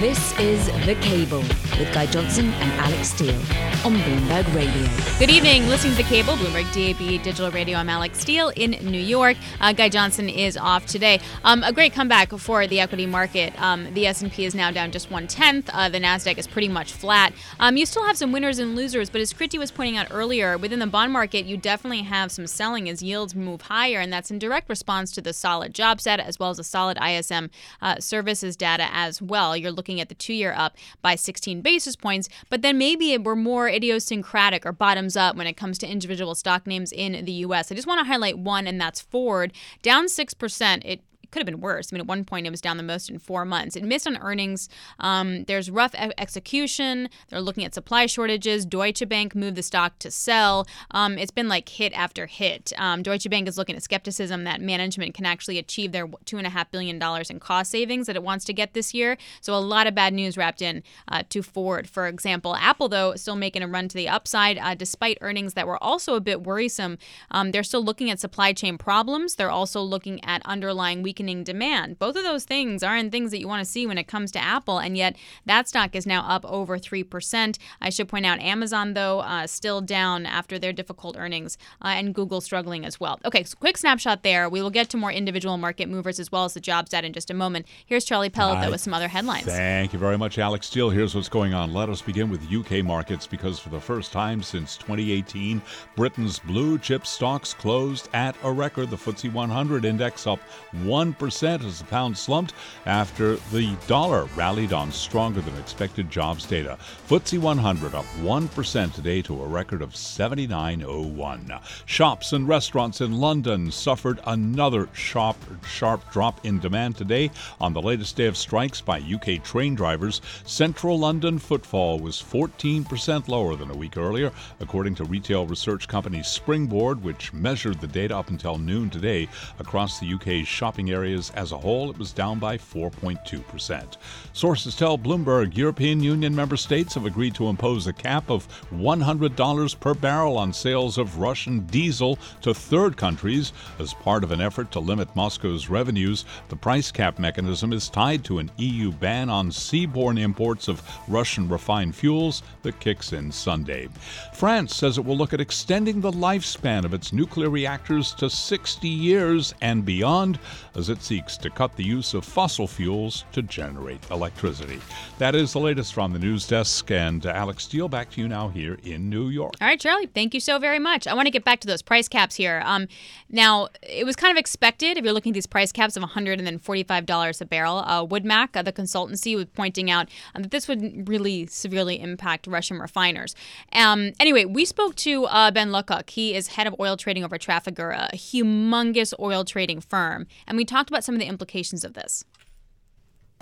This 0.00 0.32
is 0.38 0.64
The 0.86 0.94
Cable 1.02 1.42
with 1.78 1.92
Guy 1.92 2.06
Johnson 2.06 2.46
and 2.54 2.80
Alix 2.80 3.08
Steel 3.10 3.36
on 3.84 3.94
Bloomberg 3.96 4.54
Radio. 4.54 4.88
Good 5.18 5.28
evening. 5.28 5.68
Listening 5.68 5.94
to 5.94 6.02
The 6.02 6.08
Cable, 6.08 6.34
Bloomberg 6.36 6.64
DAB 6.72 7.22
Digital 7.22 7.50
Radio. 7.50 7.76
I'm 7.76 7.88
Alix 7.90 8.18
Steel 8.18 8.48
in 8.56 8.70
New 8.82 9.00
York. 9.00 9.36
Uh, 9.60 9.74
Guy 9.74 9.90
Johnson 9.90 10.30
is 10.30 10.56
off 10.56 10.86
today. 10.86 11.20
Um, 11.44 11.62
a 11.64 11.72
great 11.72 11.92
comeback 11.92 12.30
for 12.30 12.66
the 12.66 12.80
equity 12.80 13.04
market. 13.04 13.52
Um, 13.60 13.92
the 13.92 14.06
S&P 14.06 14.46
is 14.46 14.54
now 14.54 14.70
down 14.70 14.90
just 14.90 15.10
one 15.10 15.26
tenth. 15.26 15.68
Uh, 15.70 15.90
the 15.90 15.98
Nasdaq 15.98 16.38
is 16.38 16.46
pretty 16.46 16.68
much 16.68 16.94
flat. 16.94 17.34
Um, 17.58 17.76
you 17.76 17.84
still 17.84 18.04
have 18.04 18.16
some 18.16 18.32
winners 18.32 18.58
and 18.58 18.74
losers, 18.74 19.10
but 19.10 19.20
as 19.20 19.34
Kriti 19.34 19.58
was 19.58 19.70
pointing 19.70 19.98
out 19.98 20.06
earlier, 20.10 20.56
within 20.56 20.78
the 20.78 20.86
bond 20.86 21.12
market, 21.12 21.44
you 21.44 21.58
definitely 21.58 22.02
have 22.02 22.32
some 22.32 22.46
selling 22.46 22.88
as 22.88 23.02
yields 23.02 23.34
move 23.34 23.62
higher, 23.62 24.00
and 24.00 24.10
that's 24.10 24.30
in 24.30 24.38
direct 24.38 24.70
response 24.70 25.10
to 25.12 25.20
the 25.20 25.34
solid 25.34 25.74
job 25.74 26.00
set 26.00 26.20
as 26.20 26.38
well 26.38 26.48
as 26.48 26.56
the 26.56 26.64
solid 26.64 26.96
ISM 27.02 27.50
uh, 27.82 27.98
services 27.98 28.56
data 28.56 28.88
as 28.92 29.20
well. 29.20 29.54
You're 29.54 29.72
looking 29.72 29.89
looking 29.90 30.00
at 30.00 30.08
the 30.08 30.14
two 30.14 30.32
year 30.32 30.54
up 30.56 30.76
by 31.02 31.16
16 31.16 31.62
basis 31.62 31.96
points, 31.96 32.28
but 32.48 32.62
then 32.62 32.78
maybe 32.78 33.18
we're 33.18 33.34
more 33.34 33.68
idiosyncratic 33.68 34.64
or 34.64 34.72
bottoms 34.72 35.16
up 35.16 35.34
when 35.34 35.48
it 35.48 35.56
comes 35.56 35.78
to 35.78 35.90
individual 35.90 36.36
stock 36.36 36.64
names 36.66 36.92
in 36.92 37.24
the 37.24 37.32
US. 37.44 37.72
I 37.72 37.74
just 37.74 37.88
want 37.88 37.98
to 37.98 38.04
highlight 38.04 38.38
one, 38.38 38.68
and 38.68 38.80
that's 38.80 39.00
Ford, 39.00 39.52
down 39.82 40.06
6%. 40.06 40.82
It 40.84 41.00
could 41.30 41.40
have 41.40 41.46
been 41.46 41.60
worse. 41.60 41.88
I 41.90 41.94
mean, 41.94 42.00
at 42.00 42.06
one 42.06 42.24
point 42.24 42.46
it 42.46 42.50
was 42.50 42.60
down 42.60 42.76
the 42.76 42.82
most 42.82 43.08
in 43.08 43.18
four 43.18 43.44
months. 43.44 43.76
It 43.76 43.84
missed 43.84 44.06
on 44.06 44.16
earnings. 44.18 44.68
Um, 44.98 45.44
there's 45.44 45.70
rough 45.70 45.94
e- 45.94 46.12
execution. 46.18 47.08
They're 47.28 47.40
looking 47.40 47.64
at 47.64 47.74
supply 47.74 48.06
shortages. 48.06 48.66
Deutsche 48.66 49.08
Bank 49.08 49.34
moved 49.34 49.56
the 49.56 49.62
stock 49.62 49.98
to 50.00 50.10
sell. 50.10 50.66
Um, 50.90 51.18
it's 51.18 51.30
been 51.30 51.48
like 51.48 51.68
hit 51.68 51.92
after 51.92 52.26
hit. 52.26 52.72
Um, 52.76 53.02
Deutsche 53.02 53.30
Bank 53.30 53.48
is 53.48 53.56
looking 53.56 53.76
at 53.76 53.82
skepticism 53.82 54.44
that 54.44 54.60
management 54.60 55.14
can 55.14 55.24
actually 55.24 55.58
achieve 55.58 55.92
their 55.92 56.08
two 56.24 56.38
and 56.38 56.46
a 56.46 56.50
half 56.50 56.70
billion 56.70 56.98
dollars 56.98 57.30
in 57.30 57.38
cost 57.38 57.70
savings 57.70 58.06
that 58.06 58.16
it 58.16 58.22
wants 58.22 58.44
to 58.46 58.52
get 58.52 58.74
this 58.74 58.92
year. 58.92 59.16
So 59.40 59.54
a 59.54 59.58
lot 59.58 59.86
of 59.86 59.94
bad 59.94 60.12
news 60.12 60.36
wrapped 60.36 60.62
in 60.62 60.82
uh, 61.08 61.22
to 61.28 61.42
Ford, 61.42 61.88
for 61.88 62.08
example. 62.08 62.56
Apple, 62.56 62.88
though, 62.88 63.14
still 63.14 63.36
making 63.36 63.62
a 63.62 63.68
run 63.68 63.88
to 63.88 63.96
the 63.96 64.08
upside 64.08 64.58
uh, 64.58 64.74
despite 64.74 65.18
earnings 65.20 65.54
that 65.54 65.66
were 65.66 65.82
also 65.82 66.14
a 66.14 66.20
bit 66.20 66.42
worrisome. 66.42 66.98
Um, 67.30 67.52
they're 67.52 67.62
still 67.62 67.84
looking 67.84 68.10
at 68.10 68.18
supply 68.18 68.52
chain 68.52 68.78
problems. 68.78 69.36
They're 69.36 69.50
also 69.50 69.80
looking 69.80 70.22
at 70.24 70.42
underlying 70.44 71.02
weakness 71.02 71.19
weakening 71.20 71.44
demand. 71.44 71.98
Both 71.98 72.16
of 72.16 72.24
those 72.24 72.44
things 72.44 72.82
aren't 72.82 73.12
things 73.12 73.30
that 73.30 73.40
you 73.40 73.46
want 73.46 73.62
to 73.62 73.70
see 73.70 73.86
when 73.86 73.98
it 73.98 74.06
comes 74.06 74.32
to 74.32 74.38
Apple, 74.38 74.78
and 74.78 74.96
yet 74.96 75.16
that 75.44 75.68
stock 75.68 75.94
is 75.94 76.06
now 76.06 76.22
up 76.26 76.46
over 76.46 76.78
3%. 76.78 77.58
I 77.82 77.90
should 77.90 78.08
point 78.08 78.24
out 78.24 78.40
Amazon, 78.40 78.94
though, 78.94 79.20
uh, 79.20 79.46
still 79.46 79.82
down 79.82 80.24
after 80.24 80.58
their 80.58 80.72
difficult 80.72 81.16
earnings, 81.18 81.58
uh, 81.82 81.88
and 81.88 82.14
Google 82.14 82.40
struggling 82.40 82.86
as 82.86 82.98
well. 82.98 83.20
Okay, 83.26 83.44
so 83.44 83.54
quick 83.60 83.76
snapshot 83.76 84.22
there. 84.22 84.48
We 84.48 84.62
will 84.62 84.70
get 84.70 84.88
to 84.90 84.96
more 84.96 85.12
individual 85.12 85.58
market 85.58 85.90
movers 85.90 86.18
as 86.18 86.32
well 86.32 86.46
as 86.46 86.54
the 86.54 86.60
jobs 86.60 86.90
data 86.90 87.06
in 87.06 87.12
just 87.12 87.30
a 87.30 87.34
moment. 87.34 87.66
Here's 87.84 88.04
Charlie 88.06 88.30
Pellett 88.30 88.64
though, 88.64 88.70
with 88.70 88.80
some 88.80 88.94
other 88.94 89.08
headlines. 89.08 89.44
Thank 89.44 89.92
you 89.92 89.98
very 89.98 90.16
much, 90.16 90.38
Alix 90.38 90.68
Steel. 90.68 90.88
Here's 90.88 91.14
what's 91.14 91.28
going 91.28 91.52
on. 91.52 91.74
Let 91.74 91.90
us 91.90 92.00
begin 92.00 92.30
with 92.30 92.50
UK 92.50 92.82
markets 92.82 93.26
because 93.26 93.58
for 93.58 93.68
the 93.68 93.80
first 93.80 94.10
time 94.10 94.42
since 94.42 94.78
2018, 94.78 95.60
Britain's 95.96 96.38
blue 96.38 96.78
chip 96.78 97.06
stocks 97.06 97.52
closed 97.52 98.08
at 98.14 98.34
a 98.42 98.50
record. 98.50 98.88
The 98.88 98.96
FTSE 98.96 99.32
100 99.32 99.84
index 99.84 100.26
up 100.26 100.40
1 100.84 101.09
1% 101.14 101.64
as 101.64 101.78
the 101.78 101.84
pound 101.86 102.16
slumped 102.16 102.54
after 102.86 103.36
the 103.52 103.76
dollar 103.86 104.24
rallied 104.36 104.72
on 104.72 104.92
stronger 104.92 105.40
than 105.40 105.56
expected 105.58 106.10
jobs 106.10 106.46
data. 106.46 106.78
FTSE 107.08 107.38
100 107.38 107.94
up 107.94 108.04
1% 108.20 108.94
today 108.94 109.22
to 109.22 109.42
a 109.42 109.46
record 109.46 109.82
of 109.82 109.90
79.01. 109.90 111.60
Shops 111.86 112.32
and 112.32 112.46
restaurants 112.46 113.00
in 113.00 113.12
London 113.12 113.70
suffered 113.70 114.20
another 114.24 114.88
sharp, 114.92 115.36
sharp 115.66 116.10
drop 116.12 116.44
in 116.44 116.58
demand 116.58 116.96
today 116.96 117.30
on 117.60 117.72
the 117.72 117.82
latest 117.82 118.16
day 118.16 118.26
of 118.26 118.36
strikes 118.36 118.80
by 118.80 119.00
UK 119.00 119.42
train 119.42 119.74
drivers. 119.74 120.20
Central 120.44 120.98
London 120.98 121.38
footfall 121.38 121.98
was 121.98 122.16
14% 122.16 123.28
lower 123.28 123.56
than 123.56 123.70
a 123.70 123.76
week 123.76 123.96
earlier, 123.96 124.32
according 124.60 124.94
to 124.94 125.04
retail 125.04 125.46
research 125.46 125.88
company 125.88 126.22
Springboard, 126.22 127.02
which 127.02 127.32
measured 127.32 127.80
the 127.80 127.86
data 127.86 128.16
up 128.16 128.30
until 128.30 128.58
noon 128.58 128.90
today 128.90 129.28
across 129.58 129.98
the 129.98 130.12
UK's 130.14 130.46
shopping 130.46 130.90
area 130.90 130.99
areas. 131.00 131.30
As 131.34 131.52
a 131.52 131.58
whole, 131.58 131.90
it 131.90 131.98
was 131.98 132.12
down 132.12 132.38
by 132.38 132.58
4.2%. 132.58 133.96
Sources 134.34 134.76
tell 134.76 134.98
Bloomberg 134.98 135.56
European 135.56 136.02
Union 136.02 136.34
member 136.34 136.58
states 136.58 136.94
have 136.94 137.06
agreed 137.06 137.34
to 137.34 137.48
impose 137.48 137.86
a 137.86 137.92
cap 137.92 138.30
of 138.30 138.46
$100 138.70 139.80
per 139.80 139.94
barrel 139.94 140.36
on 140.36 140.52
sales 140.52 140.98
of 140.98 141.18
Russian 141.18 141.60
diesel 141.60 142.18
to 142.42 142.52
third 142.52 142.98
countries 142.98 143.54
as 143.78 143.94
part 143.94 144.22
of 144.22 144.30
an 144.30 144.42
effort 144.42 144.70
to 144.72 144.80
limit 144.80 145.16
Moscow's 145.16 145.70
revenues. 145.70 146.26
The 146.50 146.56
price 146.56 146.92
cap 146.92 147.18
mechanism 147.18 147.72
is 147.72 147.88
tied 147.88 148.24
to 148.24 148.38
an 148.38 148.50
EU 148.58 148.92
ban 148.92 149.30
on 149.30 149.50
seaborne 149.50 150.20
imports 150.20 150.68
of 150.68 150.82
Russian 151.08 151.48
refined 151.48 151.96
fuels 151.96 152.42
that 152.62 152.78
kicks 152.78 153.14
in 153.14 153.32
Sunday. 153.32 153.88
France 154.34 154.76
says 154.76 154.98
it 154.98 155.04
will 155.04 155.16
look 155.16 155.32
at 155.32 155.40
extending 155.40 156.02
the 156.02 156.12
lifespan 156.12 156.84
of 156.84 156.92
its 156.92 157.10
nuclear 157.10 157.48
reactors 157.48 158.12
to 158.14 158.28
60 158.28 158.86
years 158.86 159.54
and 159.62 159.84
beyond 159.86 160.38
as 160.74 160.89
it 160.90 161.02
seeks 161.02 161.36
to 161.38 161.50
cut 161.50 161.76
the 161.76 161.84
use 161.84 162.14
of 162.14 162.24
fossil 162.24 162.66
fuels 162.66 163.24
to 163.32 163.42
generate 163.42 164.00
electricity. 164.10 164.80
That 165.18 165.34
is 165.34 165.52
the 165.52 165.60
latest 165.60 165.94
from 165.94 166.12
the 166.12 166.18
news 166.18 166.46
desk. 166.46 166.90
And 166.90 167.24
uh, 167.24 167.30
Alix 167.30 167.64
Steel, 167.64 167.88
back 167.88 168.10
to 168.10 168.20
you 168.20 168.28
now 168.28 168.48
here 168.48 168.78
in 168.82 169.08
New 169.08 169.28
York. 169.28 169.54
All 169.60 169.68
right, 169.68 169.78
Charlie, 169.78 170.06
thank 170.06 170.34
you 170.34 170.40
so 170.40 170.58
very 170.58 170.78
much. 170.78 171.06
I 171.06 171.14
want 171.14 171.26
to 171.26 171.30
get 171.30 171.44
back 171.44 171.60
to 171.60 171.66
those 171.66 171.82
price 171.82 172.08
caps 172.08 172.34
here. 172.34 172.62
Um, 172.64 172.88
now, 173.28 173.68
it 173.82 174.04
was 174.04 174.16
kind 174.16 174.32
of 174.32 174.40
expected 174.40 174.98
if 174.98 175.04
you're 175.04 175.12
looking 175.12 175.30
at 175.32 175.34
these 175.34 175.46
price 175.46 175.72
caps 175.72 175.96
of 175.96 176.02
$145 176.02 177.40
a 177.40 177.44
barrel. 177.44 177.78
Uh, 177.78 178.04
Woodmac, 178.06 178.56
uh, 178.56 178.62
the 178.62 178.72
consultancy, 178.72 179.36
was 179.36 179.46
pointing 179.54 179.90
out 179.90 180.08
um, 180.34 180.42
that 180.42 180.50
this 180.50 180.66
would 180.66 181.08
really 181.08 181.46
severely 181.46 182.00
impact 182.00 182.46
Russian 182.46 182.78
refiners. 182.78 183.34
Um, 183.72 184.12
anyway, 184.18 184.44
we 184.44 184.64
spoke 184.64 184.96
to 184.96 185.26
uh, 185.26 185.50
Ben 185.50 185.70
Luckock. 185.70 186.10
He 186.10 186.34
is 186.34 186.48
head 186.48 186.66
of 186.66 186.74
oil 186.80 186.96
trading 186.96 187.24
over 187.24 187.38
Trafigura, 187.38 188.08
a 188.12 188.16
humongous 188.16 189.12
oil 189.20 189.44
trading 189.44 189.80
firm. 189.80 190.26
And 190.46 190.56
we 190.56 190.64
talked 190.64 190.79
about 190.88 191.04
some 191.04 191.14
of 191.14 191.20
the 191.20 191.26
implications 191.26 191.84
of 191.84 191.94
this. 191.94 192.24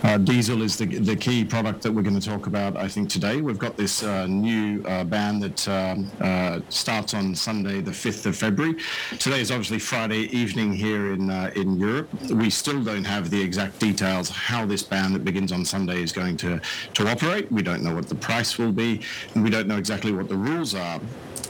Uh, 0.05 0.17
diesel 0.17 0.63
is 0.63 0.77
the, 0.77 0.87
the 0.87 1.17
key 1.17 1.45
product 1.45 1.83
that 1.83 1.91
we're 1.91 2.03
going 2.03 2.19
to 2.19 2.25
talk 2.25 2.47
about, 2.47 2.77
I 2.77 2.87
think, 2.87 3.11
today. 3.11 3.41
We've 3.41 3.59
got 3.59 3.77
this 3.77 4.05
uh, 4.05 4.29
new 4.29 4.81
uh, 4.85 5.03
ban 5.03 5.41
that 5.41 5.69
um, 5.69 6.09
uh, 6.21 6.61
starts 6.69 7.15
on 7.15 7.35
Sunday, 7.35 7.81
the 7.81 7.91
5th 7.91 8.27
of 8.27 8.37
February. 8.37 8.77
Today 9.19 9.41
is 9.41 9.51
obviously 9.51 9.81
Friday 9.81 10.29
evening 10.37 10.73
here 10.73 11.15
in, 11.15 11.31
uh, 11.31 11.51
in 11.57 11.77
Europe. 11.77 12.09
We 12.31 12.49
still 12.49 12.81
don't 12.81 13.03
have 13.03 13.29
the 13.31 13.43
exact 13.43 13.81
details 13.81 14.29
how 14.29 14.65
this 14.65 14.85
ban 14.85 15.13
that 15.15 15.25
begins 15.25 15.51
on 15.51 15.65
Sunday 15.65 16.01
is 16.01 16.13
going 16.13 16.37
to, 16.39 16.61
to 16.95 17.09
operate. 17.09 17.51
We 17.51 17.63
don't 17.63 17.83
know 17.83 17.97
what 17.97 18.09
the 18.09 18.15
price 18.15 18.57
will 18.57 18.73
be, 18.73 19.01
and 19.35 19.43
we 19.43 19.51
don't 19.51 19.67
know 19.67 19.79
exactly 19.79 20.13
what 20.13 20.29
the 20.29 20.37
rules 20.37 20.77
are. 20.77 21.01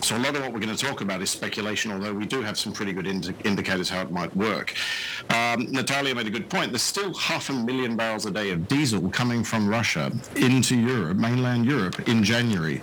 So 0.00 0.16
a 0.16 0.18
lot 0.18 0.36
of 0.36 0.42
what 0.42 0.52
we're 0.52 0.60
going 0.60 0.74
to 0.74 0.86
talk 0.86 1.00
about 1.00 1.20
is 1.22 1.30
speculation, 1.30 1.90
although 1.90 2.14
we 2.14 2.24
do 2.24 2.40
have 2.42 2.56
some 2.56 2.72
pretty 2.72 2.92
good 2.92 3.06
indi- 3.06 3.34
indicators 3.44 3.88
how 3.88 4.02
it 4.02 4.10
might 4.10 4.34
work. 4.36 4.74
Um, 5.28 5.70
Natalia 5.72 6.14
made 6.14 6.26
a 6.26 6.30
good 6.30 6.48
point. 6.48 6.70
There's 6.70 6.82
still 6.82 7.12
half 7.14 7.50
a 7.50 7.52
million 7.52 7.96
barrels 7.96 8.24
a 8.24 8.30
day 8.30 8.37
of 8.46 8.68
diesel 8.68 9.10
coming 9.10 9.44
from 9.44 9.68
Russia 9.68 10.12
into 10.36 10.76
Europe, 10.78 11.16
mainland 11.16 11.66
Europe, 11.66 12.08
in 12.08 12.22
January. 12.22 12.80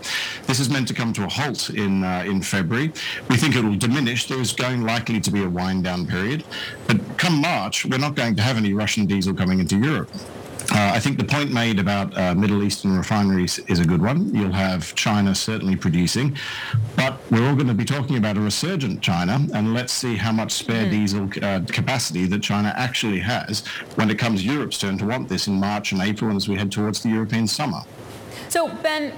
This 0.48 0.60
is 0.60 0.70
meant 0.70 0.88
to 0.88 0.94
come 0.94 1.14
to 1.14 1.24
a 1.24 1.30
halt 1.30 1.70
in 1.70 2.04
uh, 2.04 2.24
in 2.26 2.42
February. 2.42 2.92
We 3.30 3.38
think 3.38 3.56
it 3.56 3.64
will 3.64 3.78
diminish. 3.78 4.28
There 4.28 4.40
is 4.40 4.54
going 4.54 4.84
likely 4.84 5.20
to 5.22 5.32
be 5.32 5.44
a 5.44 5.50
wind 5.50 5.84
down 5.84 6.08
period, 6.08 6.44
but 6.88 6.98
come 7.18 7.42
March, 7.42 7.86
we're 7.86 7.98
not 7.98 8.16
going 8.16 8.36
to 8.36 8.42
have 8.42 8.58
any 8.58 8.74
Russian 8.74 9.06
diesel 9.06 9.34
coming 9.34 9.60
into 9.60 9.78
Europe. 9.78 10.10
Uh, 10.72 10.92
I 10.94 11.00
think 11.00 11.18
the 11.18 11.24
point 11.24 11.52
made 11.52 11.80
about 11.80 12.18
uh, 12.18 12.34
Middle 12.36 12.64
Eastern 12.64 12.98
refineries 12.98 13.60
is 13.60 13.80
a 13.80 13.86
good 13.86 14.02
one. 14.02 14.34
You'll 14.34 14.52
have 14.52 14.96
China 14.96 15.36
certainly 15.36 15.76
producing, 15.76 16.36
but 16.96 17.20
we're 17.32 17.48
all 17.48 17.56
going 17.56 17.68
to 17.68 17.74
be 17.74 17.86
talking 17.86 18.18
about 18.18 18.38
a 18.38 18.42
resurgent 18.42 19.02
China, 19.02 19.40
and 19.54 19.74
let's 19.74 19.94
see 19.94 20.16
how 20.16 20.32
much 20.32 20.52
spare 20.52 20.90
diesel 20.90 21.30
uh, 21.42 21.62
capacity 21.68 22.26
that 22.26 22.42
China 22.42 22.74
actually 22.76 23.20
has 23.20 23.66
when 23.96 24.10
it 24.10 24.18
comes 24.18 24.46
Europe's 24.46 24.78
turn 24.78 24.98
to 24.98 25.06
want 25.06 25.30
this 25.30 25.48
in 25.48 25.54
March 25.54 25.92
and 25.92 26.02
April 26.02 26.30
and 26.30 26.38
as 26.38 26.48
we 26.48 26.56
head 26.56 26.72
towards 26.72 27.02
the 27.04 27.10
European 27.10 27.48
summer. 27.48 27.82
So, 28.50 28.68
Ben, 28.68 29.14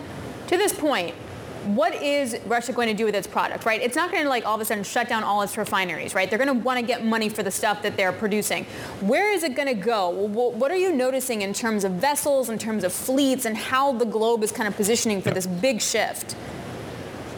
to 0.47 0.57
this 0.57 0.73
point, 0.73 1.15
what 1.65 1.95
is 2.01 2.37
Russia 2.45 2.73
going 2.73 2.87
to 2.87 2.93
do 2.93 3.05
with 3.05 3.15
its 3.15 3.27
product, 3.27 3.65
right? 3.65 3.81
It's 3.81 3.95
not 3.95 4.11
going 4.11 4.23
to 4.23 4.29
like 4.29 4.45
all 4.45 4.55
of 4.55 4.61
a 4.61 4.65
sudden 4.65 4.83
shut 4.83 5.09
down 5.09 5.23
all 5.23 5.41
its 5.41 5.57
refineries, 5.57 6.15
right? 6.15 6.29
They're 6.29 6.39
going 6.39 6.55
to 6.55 6.63
want 6.63 6.79
to 6.79 6.85
get 6.85 7.03
money 7.03 7.29
for 7.29 7.43
the 7.43 7.51
stuff 7.51 7.81
that 7.83 7.97
they're 7.97 8.11
producing. 8.11 8.65
Where 9.01 9.31
is 9.33 9.43
it 9.43 9.55
going 9.55 9.67
to 9.67 9.73
go? 9.73 10.09
What 10.09 10.71
are 10.71 10.77
you 10.77 10.93
noticing 10.93 11.41
in 11.41 11.53
terms 11.53 11.83
of 11.83 11.93
vessels, 11.93 12.49
in 12.49 12.57
terms 12.57 12.83
of 12.83 12.93
fleets, 12.93 13.45
and 13.45 13.57
how 13.57 13.93
the 13.93 14.05
globe 14.05 14.43
is 14.43 14.51
kind 14.51 14.67
of 14.67 14.75
positioning 14.75 15.21
for 15.21 15.31
this 15.31 15.47
big 15.47 15.81
shift? 15.81 16.35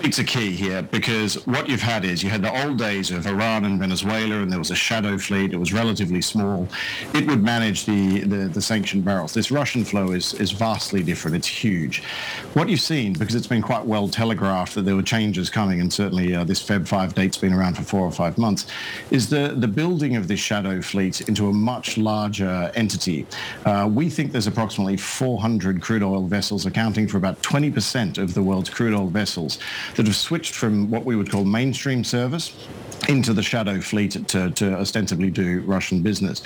It's 0.02 0.18
a 0.18 0.24
key 0.24 0.52
here 0.52 0.82
because 0.82 1.46
what 1.46 1.68
you've 1.68 1.82
had 1.82 2.06
is 2.06 2.24
you 2.24 2.30
had 2.30 2.42
the 2.42 2.66
old 2.66 2.78
days 2.78 3.12
of 3.12 3.28
Iran 3.28 3.66
and 3.66 3.78
Venezuela, 3.78 4.38
and 4.38 4.50
there 4.50 4.58
was 4.58 4.72
a 4.72 4.76
shadow 4.76 5.18
fleet. 5.18 5.52
It 5.52 5.58
was 5.58 5.74
relatively 5.74 6.22
small. 6.22 6.70
It 7.14 7.28
would 7.28 7.44
manage 7.44 7.86
the, 7.86 8.22
the, 8.22 8.48
the 8.48 8.62
sanctioned 8.62 9.04
barrels. 9.04 9.34
This 9.34 9.52
Russian 9.52 9.84
flow 9.84 10.12
is, 10.12 10.34
is 10.36 10.52
vastly 10.52 11.04
different. 11.04 11.36
It's 11.36 11.48
huge. 11.48 12.02
What 12.54 12.70
you've 12.70 12.80
seen, 12.80 13.12
because 13.12 13.36
it's 13.36 13.46
been 13.46 13.62
quite 13.62 13.86
well 13.86 14.08
telegraphed 14.08 14.74
that 14.76 14.84
there 14.84 14.96
were 14.96 15.04
changes 15.04 15.50
coming, 15.50 15.82
and 15.82 15.92
certainly 15.92 16.34
uh, 16.34 16.46
this 16.46 16.66
Feb 16.66 16.88
5 16.88 17.14
date's 17.14 17.38
been 17.38 17.54
around 17.54 17.76
for 17.76 17.84
four 17.84 18.02
or 18.02 18.12
five 18.12 18.38
months, 18.38 18.68
is 19.12 19.30
the, 19.30 19.54
the 19.58 19.68
building 19.68 20.16
of 20.16 20.30
this 20.30 20.40
shadow 20.40 20.82
fleet 20.82 21.28
into 21.28 21.50
a 21.50 21.54
much 21.54 21.98
larger 21.98 22.72
entity. 22.74 23.28
Uh, 23.66 23.90
we 23.92 24.10
think 24.10 24.32
there's 24.32 24.48
approximately 24.48 24.96
400 24.96 25.82
crude 25.82 26.04
oil 26.04 26.26
vessels 26.26 26.66
accounting 26.66 27.06
for 27.06 27.18
about 27.18 27.40
20% 27.42 28.18
of 28.18 28.34
the 28.34 28.42
world's 28.42 28.70
crude 28.70 28.94
oil 28.94 29.08
vessels 29.08 29.60
that 29.96 30.06
have 30.06 30.16
switched 30.16 30.54
from 30.54 30.90
what 30.90 31.06
we 31.06 31.16
would 31.16 31.30
call 31.30 31.46
mainstream 31.46 32.04
service 32.04 32.54
into 33.08 33.34
the 33.34 33.42
shadow 33.42 33.80
fleet 33.80 34.28
to, 34.28 34.52
to 34.52 34.74
ostensibly 34.78 35.30
do 35.30 35.62
Russian 35.62 36.02
business. 36.02 36.42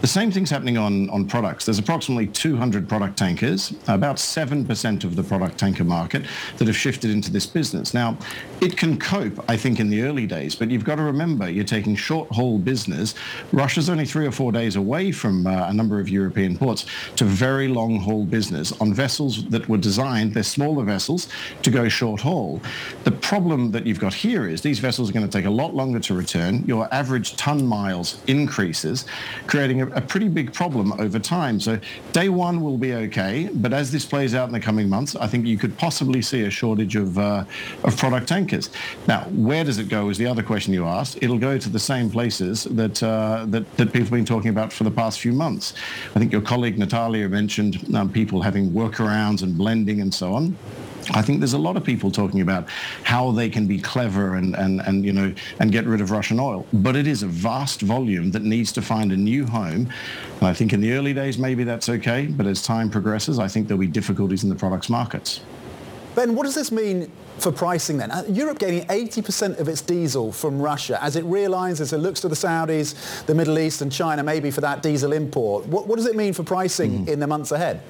The 0.00 0.06
same 0.06 0.30
thing's 0.30 0.50
happening 0.50 0.78
on, 0.78 1.10
on 1.10 1.26
products. 1.26 1.64
There's 1.64 1.78
approximately 1.78 2.26
200 2.28 2.88
product 2.88 3.18
tankers, 3.18 3.74
about 3.88 4.16
7% 4.16 5.04
of 5.04 5.16
the 5.16 5.22
product 5.22 5.58
tanker 5.58 5.84
market 5.84 6.24
that 6.58 6.66
have 6.66 6.76
shifted 6.76 7.10
into 7.10 7.30
this 7.30 7.46
business. 7.46 7.92
Now, 7.92 8.16
it 8.60 8.76
can 8.76 8.98
cope, 8.98 9.44
I 9.48 9.56
think, 9.56 9.80
in 9.80 9.90
the 9.90 10.02
early 10.02 10.26
days, 10.26 10.54
but 10.54 10.70
you've 10.70 10.84
got 10.84 10.96
to 10.96 11.02
remember 11.02 11.48
you're 11.48 11.64
taking 11.64 11.96
short 11.96 12.28
haul 12.30 12.58
business. 12.58 13.14
Russia's 13.52 13.90
only 13.90 14.06
three 14.06 14.26
or 14.26 14.32
four 14.32 14.52
days 14.52 14.76
away 14.76 15.12
from 15.12 15.46
uh, 15.46 15.68
a 15.68 15.72
number 15.72 15.98
of 15.98 16.08
European 16.08 16.56
ports 16.56 16.86
to 17.16 17.24
very 17.24 17.68
long 17.68 17.98
haul 17.98 18.24
business 18.24 18.72
on 18.80 18.94
vessels 18.94 19.44
that 19.48 19.68
were 19.68 19.78
designed, 19.78 20.34
they're 20.34 20.42
smaller 20.42 20.84
vessels, 20.84 21.28
to 21.62 21.70
go 21.70 21.88
short 21.88 22.20
haul. 22.20 22.60
The 23.04 23.12
problem 23.12 23.72
that 23.72 23.86
you've 23.86 24.00
got 24.00 24.14
here 24.14 24.48
is 24.48 24.62
these 24.62 24.78
vessels 24.78 25.10
are 25.10 25.12
going 25.12 25.28
to 25.28 25.38
take 25.38 25.46
a 25.46 25.50
lot 25.50 25.74
longer 25.74 25.95
to 26.00 26.14
return. 26.14 26.64
Your 26.66 26.92
average 26.92 27.36
ton 27.36 27.66
miles 27.66 28.20
increases, 28.26 29.06
creating 29.46 29.82
a, 29.82 29.86
a 29.88 30.00
pretty 30.00 30.28
big 30.28 30.52
problem 30.52 30.92
over 31.00 31.18
time. 31.18 31.60
So 31.60 31.78
day 32.12 32.28
one 32.28 32.60
will 32.60 32.78
be 32.78 32.94
okay, 32.94 33.48
but 33.54 33.72
as 33.72 33.90
this 33.90 34.04
plays 34.04 34.34
out 34.34 34.48
in 34.48 34.52
the 34.52 34.60
coming 34.60 34.88
months, 34.88 35.16
I 35.16 35.26
think 35.26 35.46
you 35.46 35.58
could 35.58 35.76
possibly 35.78 36.22
see 36.22 36.42
a 36.42 36.50
shortage 36.50 36.96
of, 36.96 37.18
uh, 37.18 37.44
of 37.84 37.96
product 37.96 38.28
tankers. 38.28 38.70
Now, 39.06 39.22
where 39.30 39.64
does 39.64 39.78
it 39.78 39.88
go 39.88 40.08
is 40.10 40.18
the 40.18 40.26
other 40.26 40.42
question 40.42 40.72
you 40.72 40.86
asked. 40.86 41.18
It'll 41.22 41.38
go 41.38 41.58
to 41.58 41.68
the 41.68 41.78
same 41.78 42.10
places 42.10 42.64
that, 42.64 43.02
uh, 43.02 43.46
that, 43.48 43.76
that 43.76 43.86
people 43.86 44.00
have 44.00 44.10
been 44.10 44.24
talking 44.24 44.50
about 44.50 44.72
for 44.72 44.84
the 44.84 44.90
past 44.90 45.20
few 45.20 45.32
months. 45.32 45.74
I 46.14 46.18
think 46.18 46.32
your 46.32 46.42
colleague 46.42 46.78
Natalia 46.78 47.28
mentioned 47.28 47.94
um, 47.94 48.10
people 48.10 48.42
having 48.42 48.70
workarounds 48.70 49.42
and 49.42 49.56
blending 49.56 50.00
and 50.00 50.12
so 50.12 50.34
on. 50.34 50.56
I 51.12 51.22
think 51.22 51.40
there's 51.40 51.52
a 51.52 51.58
lot 51.58 51.76
of 51.76 51.84
people 51.84 52.10
talking 52.10 52.40
about 52.40 52.68
how 53.02 53.30
they 53.30 53.48
can 53.48 53.66
be 53.66 53.78
clever 53.78 54.34
and, 54.34 54.54
and, 54.56 54.80
and 54.80 55.04
you 55.04 55.12
know 55.12 55.32
and 55.60 55.72
get 55.72 55.86
rid 55.86 56.00
of 56.00 56.10
Russian 56.10 56.40
oil. 56.40 56.66
But 56.72 56.96
it 56.96 57.06
is 57.06 57.22
a 57.22 57.26
vast 57.26 57.82
volume 57.82 58.30
that 58.32 58.42
needs 58.42 58.72
to 58.72 58.82
find 58.82 59.12
a 59.12 59.16
new 59.16 59.46
home. 59.46 59.88
And 60.40 60.48
I 60.48 60.52
think 60.52 60.72
in 60.72 60.80
the 60.80 60.92
early 60.92 61.14
days 61.14 61.38
maybe 61.38 61.64
that's 61.64 61.88
okay, 61.88 62.26
but 62.26 62.46
as 62.46 62.62
time 62.62 62.90
progresses, 62.90 63.38
I 63.38 63.48
think 63.48 63.68
there'll 63.68 63.80
be 63.80 63.86
difficulties 63.86 64.42
in 64.44 64.50
the 64.50 64.56
products 64.56 64.88
markets. 64.88 65.40
Ben, 66.14 66.34
what 66.34 66.44
does 66.44 66.54
this 66.54 66.72
mean 66.72 67.12
for 67.36 67.52
pricing 67.52 67.98
then? 67.98 68.10
Uh, 68.10 68.24
Europe 68.26 68.58
getting 68.58 68.86
80% 68.86 69.58
of 69.58 69.68
its 69.68 69.82
diesel 69.82 70.32
from 70.32 70.58
Russia 70.58 70.98
as 71.02 71.14
it 71.14 71.24
realises 71.26 71.92
it 71.92 71.98
looks 71.98 72.20
to 72.22 72.28
the 72.28 72.34
Saudis, 72.34 73.26
the 73.26 73.34
Middle 73.34 73.58
East 73.58 73.82
and 73.82 73.92
China 73.92 74.22
maybe 74.22 74.50
for 74.50 74.62
that 74.62 74.82
diesel 74.82 75.12
import. 75.12 75.66
What, 75.66 75.86
what 75.86 75.96
does 75.96 76.06
it 76.06 76.16
mean 76.16 76.32
for 76.32 76.42
pricing 76.42 77.06
in 77.06 77.20
the 77.20 77.26
months 77.26 77.52
ahead? 77.52 77.82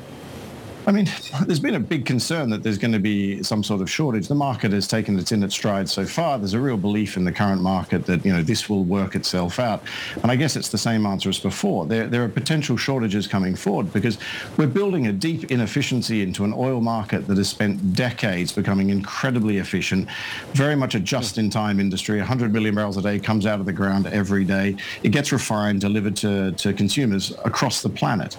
I 0.87 0.93
mean, 0.93 1.11
there's 1.47 1.59
been 1.59 1.75
a 1.75 1.81
big 1.81 2.07
concern 2.07 2.49
that 2.51 2.63
there's 2.63 2.79
going 2.79 2.93
to 2.93 3.01
be 3.01 3.43
some 3.43 3.65
sort 3.65 3.81
of 3.81 3.91
shortage. 3.91 4.29
The 4.29 4.37
market 4.37 4.71
has 4.71 4.87
taken 4.87 5.19
it 5.19 5.33
in 5.33 5.43
its 5.43 5.55
stride 5.55 5.89
so 5.89 6.07
far. 6.07 6.39
There's 6.39 6.55
a 6.55 6.61
real 6.61 6.77
belief 6.77 7.17
in 7.17 7.25
the 7.25 7.33
current 7.33 7.61
market 7.61 8.07
that 8.07 8.25
you 8.25 8.33
know 8.33 8.43
this 8.43 8.69
will 8.69 8.85
work 8.85 9.17
itself 9.17 9.59
out. 9.59 9.83
And 10.23 10.31
I 10.31 10.37
guess 10.37 10.55
it's 10.55 10.69
the 10.69 10.79
same 10.79 11.05
answer 11.05 11.29
as 11.29 11.41
before. 11.41 11.87
There, 11.87 12.07
there 12.07 12.23
are 12.23 12.29
potential 12.29 12.77
shortages 12.77 13.27
coming 13.27 13.57
forward 13.57 13.93
because 13.93 14.19
we're 14.57 14.69
building 14.69 15.09
a 15.09 15.13
deep 15.13 15.51
inefficiency 15.51 16.23
into 16.23 16.45
an 16.45 16.55
oil 16.57 16.81
market 16.81 17.27
that 17.27 17.37
has 17.37 17.49
spent 17.49 17.95
decades 17.95 18.53
becoming 18.53 18.91
incredibly 18.91 19.59
efficient, 19.59 20.09
very 20.53 20.77
much 20.77 20.95
a 20.95 21.01
just-in-time 21.01 21.81
industry. 21.81 22.19
100 22.19 22.53
million 22.53 22.77
barrels 22.77 22.97
a 22.97 23.03
day 23.03 23.19
comes 23.19 23.45
out 23.45 23.59
of 23.59 23.67
the 23.67 23.73
ground 23.73 24.07
every 24.07 24.45
day. 24.45 24.77
It 25.03 25.09
gets 25.09 25.33
refined, 25.33 25.81
delivered 25.81 26.15
to, 26.19 26.53
to 26.53 26.73
consumers 26.73 27.33
across 27.45 27.83
the 27.83 27.89
planet. 27.89 28.37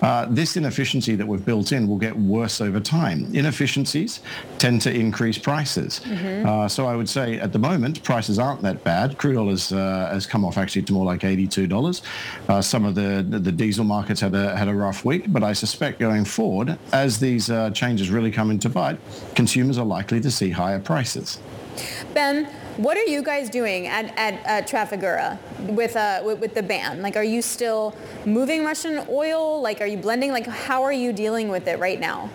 Uh, 0.00 0.26
this 0.30 0.56
inefficiency 0.56 1.14
that 1.14 1.26
we've 1.26 1.44
built 1.44 1.72
in 1.72 1.89
will 1.90 1.98
get 1.98 2.16
worse 2.16 2.60
over 2.60 2.80
time. 2.80 3.28
Inefficiencies 3.34 4.20
tend 4.58 4.80
to 4.82 4.94
increase 4.94 5.36
prices. 5.36 6.00
Mm-hmm. 6.04 6.48
Uh, 6.48 6.68
so 6.68 6.86
I 6.86 6.94
would 6.94 7.08
say 7.08 7.38
at 7.38 7.52
the 7.52 7.58
moment, 7.58 8.02
prices 8.02 8.38
aren't 8.38 8.62
that 8.62 8.82
bad. 8.84 9.18
Crude 9.18 9.36
oil 9.36 9.50
has, 9.50 9.72
uh, 9.72 10.08
has 10.12 10.26
come 10.26 10.44
off 10.44 10.56
actually 10.56 10.82
to 10.82 10.92
more 10.92 11.04
like 11.04 11.20
$82. 11.20 12.02
Uh, 12.48 12.62
some 12.62 12.84
of 12.84 12.94
the, 12.94 13.26
the, 13.28 13.50
diesel 13.50 13.84
markets 13.84 14.20
had 14.20 14.34
a, 14.34 14.56
had 14.56 14.68
a 14.68 14.74
rough 14.74 15.04
week, 15.04 15.24
but 15.28 15.42
I 15.42 15.52
suspect 15.52 15.98
going 15.98 16.24
forward, 16.24 16.78
as 16.92 17.18
these 17.18 17.50
uh, 17.50 17.70
changes 17.70 18.08
really 18.08 18.30
come 18.30 18.50
into 18.50 18.68
bite, 18.68 18.98
consumers 19.34 19.76
are 19.76 19.84
likely 19.84 20.20
to 20.20 20.30
see 20.30 20.50
higher 20.50 20.78
prices. 20.78 21.40
Ben, 22.14 22.48
what 22.80 22.96
are 22.96 23.04
you 23.04 23.22
guys 23.22 23.50
doing 23.50 23.86
at, 23.86 24.06
at, 24.16 24.34
at 24.46 24.66
Trafigura 24.66 25.38
with, 25.66 25.96
uh, 25.96 26.22
with, 26.24 26.40
with 26.40 26.54
the 26.54 26.62
ban? 26.62 27.02
Like, 27.02 27.14
are 27.14 27.24
you 27.24 27.42
still 27.42 27.94
moving 28.24 28.64
Russian 28.64 29.04
oil? 29.10 29.60
Like, 29.60 29.82
are 29.82 29.86
you 29.86 29.98
blending? 29.98 30.32
Like, 30.32 30.46
how 30.46 30.82
are 30.82 30.92
you 30.92 31.12
dealing 31.12 31.50
with 31.50 31.68
it 31.68 31.78
right 31.78 32.00
now? 32.00 32.30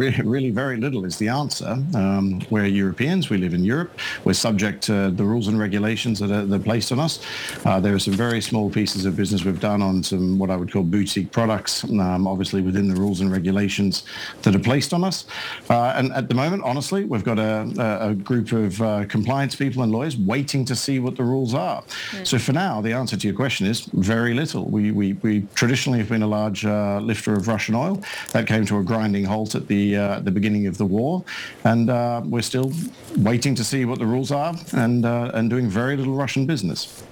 Really, 0.00 0.22
really 0.22 0.50
very 0.50 0.78
little 0.78 1.04
is 1.04 1.18
the 1.18 1.28
answer. 1.28 1.72
Um, 1.94 2.40
we're 2.48 2.64
Europeans. 2.64 3.28
We 3.28 3.36
live 3.36 3.52
in 3.52 3.64
Europe. 3.64 3.90
We're 4.24 4.32
subject 4.32 4.82
to 4.84 5.10
the 5.10 5.24
rules 5.24 5.48
and 5.48 5.58
regulations 5.58 6.18
that 6.20 6.30
are, 6.30 6.46
that 6.46 6.60
are 6.60 6.64
placed 6.64 6.90
on 6.90 6.98
us. 6.98 7.20
Uh, 7.66 7.80
there 7.80 7.94
are 7.94 7.98
some 7.98 8.14
very 8.14 8.40
small 8.40 8.70
pieces 8.70 9.04
of 9.04 9.14
business 9.14 9.44
we've 9.44 9.60
done 9.60 9.82
on 9.82 10.02
some 10.02 10.38
what 10.38 10.50
I 10.50 10.56
would 10.56 10.72
call 10.72 10.84
boutique 10.84 11.30
products, 11.32 11.84
um, 11.84 12.26
obviously 12.26 12.62
within 12.62 12.88
the 12.88 12.98
rules 12.98 13.20
and 13.20 13.30
regulations 13.30 14.04
that 14.42 14.56
are 14.56 14.64
placed 14.70 14.94
on 14.94 15.04
us. 15.04 15.26
Uh, 15.68 15.92
and 15.96 16.12
at 16.12 16.28
the 16.28 16.34
moment, 16.34 16.62
honestly, 16.64 17.04
we've 17.04 17.24
got 17.24 17.38
a, 17.38 18.08
a 18.10 18.14
group 18.14 18.52
of 18.52 18.80
uh, 18.80 19.04
compliance 19.06 19.54
people 19.54 19.82
and 19.82 19.92
lawyers 19.92 20.16
waiting 20.16 20.64
to 20.64 20.74
see 20.74 20.98
what 20.98 21.16
the 21.16 21.24
rules 21.24 21.52
are. 21.52 21.82
Mm. 21.82 22.26
So 22.26 22.38
for 22.38 22.54
now, 22.54 22.80
the 22.80 22.92
answer 22.94 23.18
to 23.18 23.26
your 23.26 23.36
question 23.36 23.66
is 23.66 23.80
very 23.92 24.32
little. 24.32 24.64
We, 24.64 24.92
we, 24.92 25.12
we 25.14 25.42
traditionally 25.54 25.98
have 25.98 26.08
been 26.08 26.22
a 26.22 26.32
large 26.40 26.64
uh, 26.64 27.00
lifter 27.02 27.34
of 27.34 27.48
Russian 27.48 27.74
oil. 27.74 28.02
That 28.32 28.46
came 28.46 28.64
to 28.66 28.78
a 28.78 28.82
grinding 28.82 29.26
halt 29.26 29.54
at 29.54 29.66
the 29.66 29.89
uh, 29.96 30.20
the 30.20 30.30
beginning 30.30 30.66
of 30.66 30.76
the 30.78 30.86
war, 30.86 31.24
and 31.64 31.90
uh, 31.90 32.22
we're 32.24 32.42
still 32.42 32.72
waiting 33.16 33.54
to 33.54 33.64
see 33.64 33.84
what 33.84 33.98
the 33.98 34.06
rules 34.06 34.30
are 34.30 34.54
and 34.72 35.04
uh, 35.04 35.30
and 35.34 35.50
doing 35.50 35.68
very 35.68 35.96
little 35.96 36.14
Russian 36.14 36.46
business. 36.46 37.02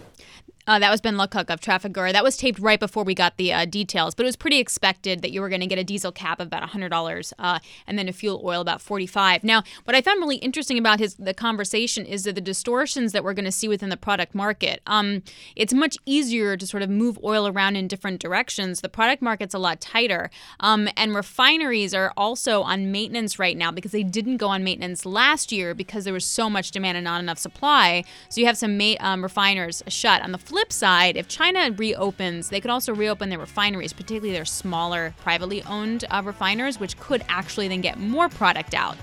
Uh, 0.69 0.79
that 0.79 0.91
was 0.91 1.01
Ben 1.01 1.15
Luckock 1.15 1.49
of 1.49 1.63
Trafigura. 1.63 2.13
That 2.13 2.23
was 2.23 2.37
taped 2.37 2.59
right 2.59 2.79
before 2.79 3.03
we 3.03 3.15
got 3.15 3.39
the 3.39 3.55
uh, 3.55 3.65
details, 3.65 4.15
but 4.15 4.25
it 4.25 4.29
was 4.29 4.37
pretty 4.37 4.59
expected 4.59 5.23
that 5.23 5.31
you 5.31 5.41
were 5.41 5.49
going 5.49 5.63
to 5.63 5.67
get 5.67 5.79
a 5.79 5.83
diesel 5.83 6.13
cap 6.13 6.41
of 6.41 6.49
about 6.49 6.63
$100 6.69 7.33
uh, 7.39 7.59
and 7.87 7.99
then 7.99 8.07
a 8.07 8.13
fuel 8.13 8.43
oil 8.45 8.61
about 8.61 8.83
45 8.83 9.45
Now, 9.45 9.63
what 9.85 9.97
I 9.97 10.03
found 10.03 10.21
really 10.21 10.37
interesting 10.37 10.77
about 10.77 10.99
his 10.99 11.15
the 11.15 11.33
conversation 11.33 12.05
is 12.05 12.25
that 12.25 12.35
the 12.35 12.43
distortions 12.43 13.13
that 13.13 13.25
we're 13.25 13.33
going 13.33 13.47
to 13.47 13.53
see 13.53 13.67
within 13.67 13.89
the 13.89 13.97
product 13.97 14.35
market. 14.35 14.83
Um, 14.87 15.23
it's 15.57 15.73
much 15.73 15.97
easier 16.05 16.55
to 16.59 16.67
sort 16.67 16.83
of 16.83 16.91
move 16.91 17.19
oil 17.25 17.47
around 17.49 17.77
in 17.77 17.89
different 17.89 18.21
directions. 18.21 18.83
The 18.83 18.91
product 18.91 19.23
market's 19.23 19.55
a 19.55 19.59
lot 19.59 19.81
tighter, 19.81 20.29
um, 20.61 20.87
and 20.99 21.15
refineries 21.15 21.95
are 21.95 22.13
also 22.15 22.61
on 22.61 22.93
maintenance 22.93 23.39
right 23.39 23.57
now 23.57 23.71
because 23.71 23.93
they 23.93 24.03
didn't 24.03 24.37
go 24.37 24.49
on 24.49 24.65
maintenance 24.65 25.07
last 25.07 25.51
year 25.51 25.75
because 25.75 26.05
there 26.05 26.13
was 26.13 26.27
so 26.27 26.51
much 26.51 26.73
demand 26.73 26.99
and 26.99 27.05
not 27.05 27.21
enough 27.23 27.39
supply. 27.39 28.05
So 28.29 28.43
you 28.43 28.47
have 28.47 28.59
some 28.59 28.77
ma- 28.77 28.97
um, 29.01 29.23
refiners 29.23 29.83
shut. 29.89 30.21
On 30.21 30.33
the 30.33 30.39
flip 30.39 30.58
flip 30.59 30.73
side, 30.73 31.17
if 31.17 31.29
China 31.29 31.71
reopens, 31.77 32.49
they 32.49 32.61
could 32.61 32.73
also 32.73 32.93
reopen 32.93 33.29
their 33.29 33.39
refineries, 33.39 33.93
particularly 33.93 34.33
their 34.33 34.45
smaller, 34.45 35.15
privately 35.23 35.63
owned 35.63 36.05
uh, 36.11 36.21
refiners, 36.25 36.81
which 36.81 36.99
could 36.99 37.23
actually 37.29 37.69
then 37.69 37.81
get 37.81 37.97
more 37.97 38.29
product 38.29 38.75
out. 38.75 38.97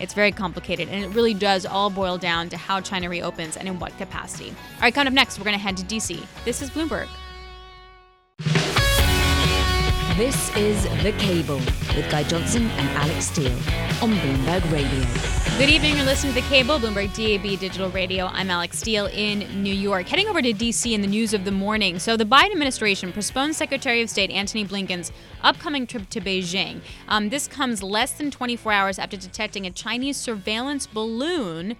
it's 0.00 0.12
very 0.12 0.32
complicated, 0.32 0.88
and 0.88 1.04
it 1.04 1.08
really 1.10 1.34
does 1.34 1.64
all 1.64 1.88
boil 1.88 2.18
down 2.18 2.48
to 2.48 2.56
how 2.56 2.80
China 2.80 3.08
reopens 3.08 3.56
and 3.56 3.68
in 3.68 3.78
what 3.78 3.96
capacity. 3.96 4.48
All 4.48 4.80
right, 4.82 4.92
coming 4.92 5.06
up 5.06 5.14
next, 5.14 5.38
we're 5.38 5.44
going 5.44 5.56
to 5.56 5.62
head 5.62 5.76
to 5.76 5.84
DC. 5.84 6.20
This 6.44 6.62
is 6.62 6.70
Bloomberg. 6.70 7.06
This 10.16 10.56
is 10.56 10.82
The 11.04 11.12
Cable 11.16 11.58
with 11.94 12.10
Guy 12.10 12.24
Johnson 12.24 12.64
and 12.70 12.88
Alix 12.98 13.26
Steel 13.26 13.52
on 14.02 14.10
Bloomberg 14.14 14.68
Radio. 14.72 15.43
Good 15.56 15.70
evening. 15.70 15.94
You're 15.94 16.04
listening 16.04 16.34
to 16.34 16.40
The 16.40 16.48
Cable, 16.48 16.80
Bloomberg 16.80 17.14
DAB 17.14 17.60
Digital 17.60 17.88
Radio. 17.90 18.26
I'm 18.26 18.50
Alix 18.50 18.76
Steel 18.76 19.06
in 19.06 19.62
New 19.62 19.72
York. 19.72 20.08
Heading 20.08 20.26
over 20.26 20.42
to 20.42 20.52
D.C. 20.52 20.92
in 20.92 21.00
the 21.00 21.06
news 21.06 21.32
of 21.32 21.44
the 21.44 21.52
morning. 21.52 22.00
So, 22.00 22.16
the 22.16 22.24
Biden 22.24 22.50
administration 22.50 23.12
postponed 23.12 23.54
Secretary 23.54 24.02
of 24.02 24.10
State 24.10 24.32
Antony 24.32 24.64
Blinken's 24.64 25.12
upcoming 25.42 25.86
trip 25.86 26.10
to 26.10 26.20
Beijing. 26.20 26.80
Um, 27.06 27.28
this 27.28 27.46
comes 27.46 27.84
less 27.84 28.10
than 28.14 28.32
24 28.32 28.72
hours 28.72 28.98
after 28.98 29.16
detecting 29.16 29.64
a 29.64 29.70
Chinese 29.70 30.16
surveillance 30.16 30.88
balloon 30.88 31.76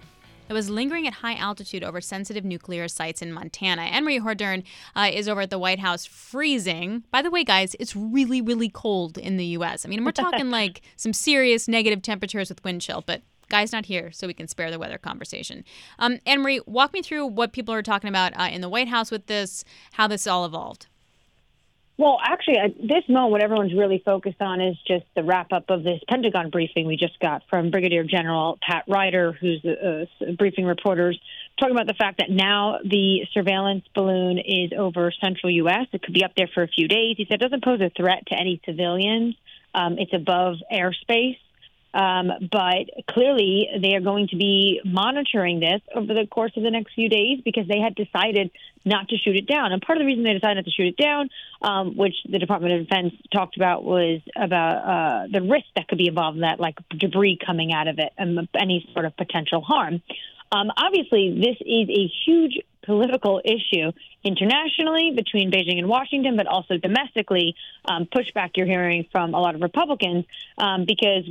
that 0.47 0.53
was 0.53 0.69
lingering 0.69 1.05
at 1.05 1.15
high 1.15 1.35
altitude 1.35 1.83
over 1.83 1.99
sensitive 1.99 2.45
nuclear 2.45 2.87
sites 2.87 3.21
in 3.21 3.33
Montana. 3.33 3.89
Marie 4.01 4.19
Hordern 4.19 4.63
uh, 4.95 5.09
is 5.11 5.27
over 5.27 5.41
at 5.41 5.49
the 5.49 5.59
White 5.59 5.79
House 5.79 6.05
freezing. 6.05 7.03
By 7.11 7.21
the 7.21 7.31
way, 7.31 7.43
guys, 7.43 7.75
it's 7.79 7.95
really, 7.95 8.41
really 8.41 8.69
cold 8.69 9.17
in 9.17 9.37
the 9.37 9.45
U.S. 9.47 9.85
I 9.85 9.89
mean, 9.89 10.05
we're 10.05 10.11
talking 10.11 10.49
like 10.51 10.81
some 10.95 11.13
serious 11.13 11.67
negative 11.67 12.01
temperatures 12.01 12.49
with 12.49 12.63
wind 12.63 12.81
chill, 12.81 13.03
but 13.05 13.21
Guy's 13.49 13.71
not 13.71 13.85
here, 13.85 14.11
so 14.11 14.27
we 14.27 14.33
can 14.33 14.47
spare 14.47 14.71
the 14.71 14.79
weather 14.79 14.97
conversation. 14.97 15.63
Um, 15.99 16.17
Annmarie, 16.25 16.65
walk 16.67 16.93
me 16.93 17.01
through 17.01 17.27
what 17.27 17.53
people 17.53 17.73
are 17.73 17.83
talking 17.83 18.09
about 18.09 18.33
uh, 18.39 18.49
in 18.51 18.61
the 18.61 18.69
White 18.69 18.87
House 18.87 19.11
with 19.11 19.27
this, 19.27 19.63
how 19.93 20.07
this 20.07 20.27
all 20.27 20.45
evolved. 20.45 20.87
Well, 21.97 22.17
actually, 22.21 22.57
at 22.57 22.75
this 22.77 23.07
moment, 23.07 23.31
what 23.31 23.41
everyone's 23.41 23.73
really 23.73 24.01
focused 24.03 24.41
on 24.41 24.59
is 24.59 24.75
just 24.85 25.05
the 25.15 25.23
wrap 25.23 25.53
up 25.53 25.69
of 25.69 25.83
this 25.83 26.01
Pentagon 26.09 26.49
briefing 26.49 26.87
we 26.87 26.97
just 26.97 27.17
got 27.21 27.43
from 27.49 27.71
Brigadier 27.71 28.03
General 28.03 28.57
Pat 28.61 28.83
Ryder, 28.89 29.31
who's 29.31 29.63
a 29.63 30.33
briefing 30.37 30.65
reporters, 30.65 31.17
talking 31.57 31.73
about 31.73 31.87
the 31.87 31.93
fact 31.93 32.17
that 32.17 32.29
now 32.29 32.79
the 32.83 33.21
surveillance 33.33 33.85
balloon 33.93 34.39
is 34.39 34.71
over 34.77 35.09
central 35.23 35.49
U.S. 35.51 35.87
It 35.93 36.01
could 36.01 36.13
be 36.13 36.25
up 36.25 36.33
there 36.35 36.49
for 36.53 36.63
a 36.63 36.67
few 36.67 36.89
days. 36.89 37.15
He 37.15 37.25
said 37.25 37.35
it 37.35 37.43
doesn't 37.43 37.63
pose 37.63 37.79
a 37.79 37.89
threat 37.89 38.25
to 38.27 38.35
any 38.37 38.59
civilians. 38.65 39.35
Um, 39.73 39.97
it's 39.97 40.13
above 40.13 40.55
airspace. 40.69 41.37
Um, 41.95 42.29
but 42.51 42.91
clearly, 43.09 43.69
they 43.81 43.95
are 43.95 44.01
going 44.01 44.27
to 44.27 44.35
be 44.35 44.81
monitoring 44.83 45.61
this 45.61 45.81
over 45.95 46.13
the 46.13 46.27
course 46.27 46.51
of 46.57 46.63
the 46.63 46.69
next 46.69 46.93
few 46.93 47.07
days 47.07 47.39
because 47.45 47.69
they 47.69 47.79
had 47.79 47.95
decided 47.95 48.51
not 48.83 49.07
to 49.09 49.17
shoot 49.17 49.37
it 49.37 49.47
down. 49.47 49.71
And 49.71 49.81
part 49.81 49.97
of 49.97 50.01
the 50.01 50.05
reason 50.05 50.25
they 50.25 50.33
decided 50.33 50.57
not 50.57 50.65
to 50.65 50.71
shoot 50.71 50.87
it 50.87 50.97
down, 51.01 51.29
um, 51.61 51.95
which 51.95 52.15
the 52.29 52.37
Department 52.37 52.73
of 52.73 52.87
Defense 52.87 53.13
talked 53.33 53.55
about, 53.55 53.85
was 53.85 54.19
about 54.35 54.75
uh, 54.75 55.27
the 55.31 55.41
risk 55.41 55.67
that 55.77 55.87
could 55.87 55.97
be 55.97 56.09
involved 56.09 56.35
in 56.35 56.41
that, 56.41 56.59
like 56.59 56.75
debris 56.89 57.39
coming 57.43 57.71
out 57.71 57.87
of 57.87 57.97
it 57.97 58.11
and 58.17 58.45
any 58.59 58.89
sort 58.91 59.05
of 59.05 59.15
potential 59.15 59.61
harm. 59.61 60.01
Um, 60.51 60.71
obviously, 60.75 61.39
this 61.39 61.55
is 61.61 61.89
a 61.89 62.11
huge 62.25 62.59
political 62.85 63.41
issue 63.43 63.91
internationally 64.23 65.13
between 65.15 65.49
Beijing 65.49 65.79
and 65.79 65.87
Washington, 65.87 66.35
but 66.35 66.45
also 66.45 66.77
domestically. 66.77 67.55
Um, 67.85 68.05
pushback 68.05 68.51
you're 68.55 68.67
hearing 68.67 69.07
from 69.11 69.33
a 69.33 69.39
lot 69.39 69.55
of 69.55 69.61
Republicans 69.61 70.25
um, 70.57 70.85
because 70.85 71.23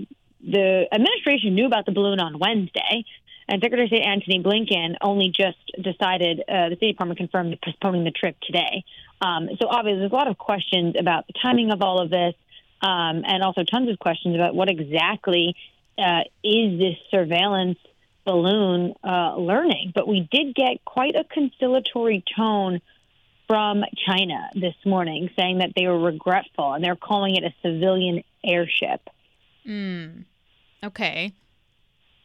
the 0.44 0.86
administration 0.92 1.54
knew 1.54 1.66
about 1.66 1.86
the 1.86 1.92
balloon 1.92 2.20
on 2.20 2.38
Wednesday, 2.38 3.04
and 3.48 3.60
Secretary 3.62 3.84
of 3.84 3.88
State 3.88 4.06
Antony 4.06 4.42
Blinken 4.42 4.96
only 5.00 5.28
just 5.28 5.58
decided, 5.80 6.40
uh, 6.40 6.70
the 6.70 6.76
State 6.76 6.92
Department 6.92 7.18
confirmed 7.18 7.56
postponing 7.62 8.04
the 8.04 8.10
trip 8.10 8.36
today. 8.40 8.84
Um, 9.20 9.48
so 9.60 9.68
obviously, 9.68 10.00
there's 10.00 10.12
a 10.12 10.14
lot 10.14 10.28
of 10.28 10.38
questions 10.38 10.94
about 10.98 11.26
the 11.26 11.34
timing 11.42 11.70
of 11.70 11.82
all 11.82 12.00
of 12.00 12.10
this, 12.10 12.34
um, 12.80 13.22
and 13.26 13.42
also 13.42 13.62
tons 13.64 13.90
of 13.90 13.98
questions 13.98 14.34
about 14.34 14.54
what 14.54 14.70
exactly 14.70 15.56
uh, 15.98 16.20
is 16.42 16.78
this 16.78 16.96
surveillance 17.10 17.78
balloon 18.24 18.94
uh, 19.04 19.36
learning. 19.36 19.92
But 19.94 20.08
we 20.08 20.26
did 20.30 20.54
get 20.54 20.84
quite 20.84 21.14
a 21.14 21.24
conciliatory 21.24 22.24
tone 22.36 22.80
from 23.46 23.84
China 24.06 24.48
this 24.54 24.74
morning, 24.86 25.30
saying 25.36 25.58
that 25.58 25.72
they 25.76 25.86
were 25.86 25.98
regretful 25.98 26.72
and 26.72 26.82
they're 26.82 26.96
calling 26.96 27.36
it 27.36 27.44
a 27.44 27.54
civilian 27.62 28.24
airship. 28.42 29.08
Mm. 29.66 30.24
Okay. 30.84 31.32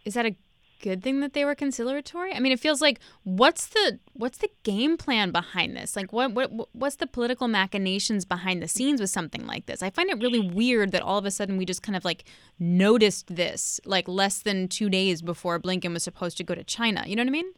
Is 0.06 0.14
that 0.14 0.26
a 0.26 0.36
good 0.82 1.04
thing 1.04 1.20
that 1.20 1.34
they 1.34 1.44
were 1.44 1.56
conciliatory? 1.56 2.34
I 2.34 2.40
mean, 2.40 2.52
it 2.52 2.60
feels 2.60 2.82
like 2.82 3.00
what's 3.24 3.68
the 3.68 4.00
what's 4.14 4.38
the 4.38 4.50
game 4.64 4.98
plan 4.98 5.32
behind 5.32 5.76
this? 5.76 5.96
Like 5.96 6.14
what 6.14 6.34
what 6.34 6.52
what's 6.74 6.98
the 6.98 7.08
political 7.08 7.48
machinations 7.48 8.26
behind 8.26 8.62
the 8.62 8.68
scenes 8.68 9.02
with 9.02 9.10
something 9.10 9.46
like 9.46 9.66
this? 9.66 9.84
I 9.84 9.90
find 9.90 10.10
it 10.10 10.20
really 10.20 10.40
weird 10.40 10.92
that 10.92 11.02
all 11.02 11.18
of 11.18 11.26
a 11.26 11.32
sudden 11.32 11.58
we 11.58 11.66
just 11.66 11.84
kind 11.84 11.96
of 11.96 12.06
like 12.06 12.24
noticed 12.60 13.36
this 13.36 13.80
like 13.86 14.08
less 14.08 14.42
than 14.42 14.68
2 14.68 14.90
days 14.90 15.22
before 15.22 15.60
Blinken 15.60 15.94
was 15.94 16.04
supposed 16.04 16.38
to 16.38 16.44
go 16.44 16.56
to 16.56 16.64
China. 16.64 17.04
You 17.06 17.16
know 17.16 17.24
what 17.24 17.30
I 17.30 17.32
mean? 17.32 17.52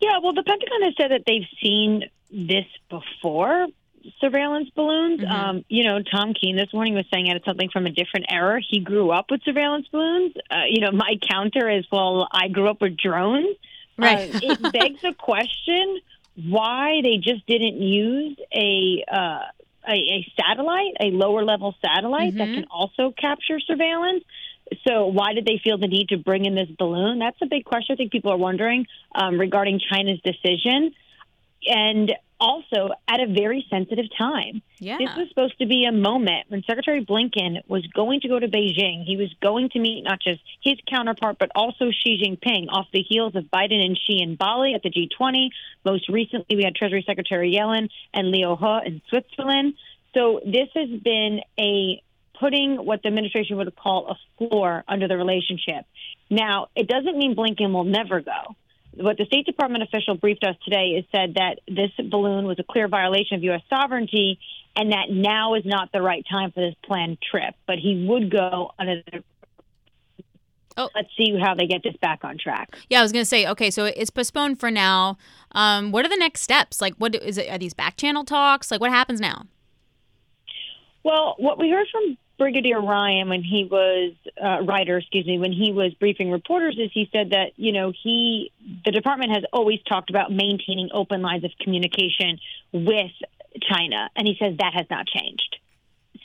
Yeah, 0.00 0.18
well, 0.22 0.34
the 0.34 0.42
Pentagon 0.42 0.82
has 0.82 0.94
said 0.96 1.10
that 1.12 1.22
they've 1.26 1.48
seen 1.62 2.04
this 2.30 2.66
before, 2.90 3.68
surveillance 4.20 4.68
balloons. 4.74 5.20
Mm-hmm. 5.20 5.32
Um, 5.32 5.64
you 5.68 5.84
know, 5.84 5.98
Tom 6.02 6.34
Keene 6.34 6.56
this 6.56 6.72
morning 6.72 6.94
was 6.94 7.04
saying 7.12 7.26
it's 7.26 7.44
something 7.44 7.70
from 7.70 7.86
a 7.86 7.90
different 7.90 8.26
era. 8.28 8.60
He 8.68 8.80
grew 8.80 9.10
up 9.10 9.26
with 9.30 9.42
surveillance 9.44 9.86
balloons. 9.90 10.34
Uh, 10.50 10.64
you 10.68 10.80
know, 10.80 10.92
my 10.92 11.14
counter 11.30 11.68
is, 11.70 11.84
well, 11.90 12.28
I 12.30 12.48
grew 12.48 12.68
up 12.68 12.80
with 12.80 12.96
drones. 12.96 13.56
Right. 13.96 14.34
Uh, 14.34 14.40
it 14.42 14.62
begs 14.72 15.02
the 15.02 15.14
question 15.16 15.98
why 16.36 17.00
they 17.02 17.16
just 17.16 17.46
didn't 17.46 17.80
use 17.80 18.36
a, 18.52 19.04
uh, 19.10 19.40
a, 19.88 19.92
a 19.92 20.32
satellite, 20.40 20.94
a 21.00 21.06
lower 21.06 21.44
level 21.44 21.74
satellite 21.84 22.34
mm-hmm. 22.34 22.38
that 22.38 22.46
can 22.46 22.66
also 22.70 23.12
capture 23.16 23.60
surveillance. 23.60 24.24
So 24.88 25.06
why 25.06 25.34
did 25.34 25.44
they 25.44 25.60
feel 25.62 25.78
the 25.78 25.86
need 25.86 26.08
to 26.08 26.16
bring 26.16 26.46
in 26.46 26.54
this 26.54 26.68
balloon? 26.78 27.18
That's 27.18 27.36
a 27.42 27.46
big 27.46 27.64
question. 27.64 27.94
I 27.94 27.96
think 27.96 28.10
people 28.10 28.32
are 28.32 28.36
wondering 28.36 28.86
um, 29.14 29.38
regarding 29.38 29.78
China's 29.78 30.20
decision 30.24 30.94
and 31.66 32.12
also 32.40 32.90
at 33.08 33.20
a 33.20 33.26
very 33.26 33.64
sensitive 33.70 34.06
time. 34.18 34.62
Yeah. 34.78 34.98
This 34.98 35.10
was 35.16 35.28
supposed 35.28 35.58
to 35.58 35.66
be 35.66 35.86
a 35.86 35.92
moment 35.92 36.46
when 36.48 36.62
Secretary 36.66 37.04
Blinken 37.04 37.62
was 37.68 37.86
going 37.86 38.20
to 38.20 38.28
go 38.28 38.38
to 38.38 38.48
Beijing. 38.48 39.04
He 39.04 39.16
was 39.16 39.32
going 39.40 39.70
to 39.70 39.78
meet 39.78 40.02
not 40.02 40.20
just 40.20 40.40
his 40.62 40.76
counterpart, 40.88 41.38
but 41.38 41.50
also 41.54 41.90
Xi 41.90 42.18
Jinping 42.22 42.66
off 42.70 42.86
the 42.92 43.02
heels 43.02 43.34
of 43.34 43.44
Biden 43.44 43.84
and 43.84 43.98
Xi 44.06 44.22
in 44.22 44.36
Bali 44.36 44.74
at 44.74 44.82
the 44.82 44.90
G20. 44.90 45.48
Most 45.84 46.08
recently, 46.08 46.56
we 46.56 46.64
had 46.64 46.74
Treasury 46.74 47.04
Secretary 47.06 47.52
Yellen 47.52 47.88
and 48.12 48.30
Liu 48.30 48.56
He 48.56 48.88
in 48.88 49.02
Switzerland. 49.08 49.74
So 50.12 50.40
this 50.44 50.68
has 50.74 50.88
been 51.00 51.40
a 51.58 52.02
putting 52.38 52.76
what 52.84 53.02
the 53.02 53.08
administration 53.08 53.56
would 53.56 53.74
call 53.76 54.08
a 54.08 54.16
floor 54.38 54.84
under 54.88 55.08
the 55.08 55.16
relationship. 55.16 55.86
Now, 56.30 56.68
it 56.74 56.88
doesn't 56.88 57.16
mean 57.16 57.36
Blinken 57.36 57.72
will 57.72 57.84
never 57.84 58.20
go 58.20 58.56
what 58.96 59.16
the 59.16 59.24
State 59.26 59.46
Department 59.46 59.82
official 59.82 60.14
briefed 60.14 60.44
us 60.44 60.56
today 60.64 60.98
is 60.98 61.04
said 61.10 61.34
that 61.34 61.60
this 61.66 61.90
balloon 62.10 62.46
was 62.46 62.58
a 62.58 62.62
clear 62.62 62.88
violation 62.88 63.36
of 63.36 63.42
U.S. 63.44 63.62
sovereignty 63.68 64.38
and 64.76 64.92
that 64.92 65.10
now 65.10 65.54
is 65.54 65.64
not 65.64 65.90
the 65.92 66.02
right 66.02 66.24
time 66.30 66.52
for 66.52 66.60
this 66.60 66.74
planned 66.84 67.18
trip. 67.20 67.54
But 67.66 67.78
he 67.78 68.06
would 68.08 68.30
go 68.30 68.72
on 68.78 68.88
a. 68.88 69.02
Oh. 70.76 70.90
Let's 70.94 71.08
see 71.16 71.38
how 71.40 71.54
they 71.54 71.66
get 71.66 71.82
this 71.84 71.94
back 72.00 72.24
on 72.24 72.36
track. 72.36 72.76
Yeah, 72.90 72.98
I 72.98 73.02
was 73.02 73.12
gonna 73.12 73.24
say. 73.24 73.46
Okay, 73.46 73.70
so 73.70 73.84
it's 73.84 74.10
postponed 74.10 74.58
for 74.58 74.70
now. 74.70 75.18
Um, 75.52 75.92
what 75.92 76.04
are 76.04 76.08
the 76.08 76.16
next 76.16 76.40
steps? 76.40 76.80
Like, 76.80 76.94
what 76.96 77.14
is 77.14 77.38
it? 77.38 77.48
Are 77.48 77.58
these 77.58 77.74
back 77.74 77.96
channel 77.96 78.24
talks? 78.24 78.72
Like, 78.72 78.80
what 78.80 78.90
happens 78.90 79.20
now? 79.20 79.46
Well, 81.04 81.36
what 81.38 81.58
we 81.58 81.70
heard 81.70 81.86
from 81.92 82.16
Brigadier 82.44 82.78
Ryan 82.78 83.30
when 83.30 83.42
he 83.42 83.64
was 83.64 84.12
uh, 84.38 84.62
Ryder, 84.62 84.98
excuse 84.98 85.26
me, 85.26 85.38
when 85.38 85.50
he 85.50 85.72
was 85.72 85.94
briefing 85.94 86.30
reporters, 86.30 86.76
is 86.78 86.90
he 86.92 87.08
said 87.10 87.30
that 87.30 87.52
you 87.56 87.72
know 87.72 87.90
he 88.02 88.52
the 88.84 88.90
department 88.90 89.30
has 89.32 89.44
always 89.50 89.80
talked 89.88 90.10
about 90.10 90.30
maintaining 90.30 90.90
open 90.92 91.22
lines 91.22 91.42
of 91.44 91.52
communication 91.58 92.38
with 92.70 93.12
China, 93.62 94.10
and 94.14 94.28
he 94.28 94.36
says 94.38 94.58
that 94.58 94.74
has 94.74 94.84
not 94.90 95.06
changed. 95.06 95.56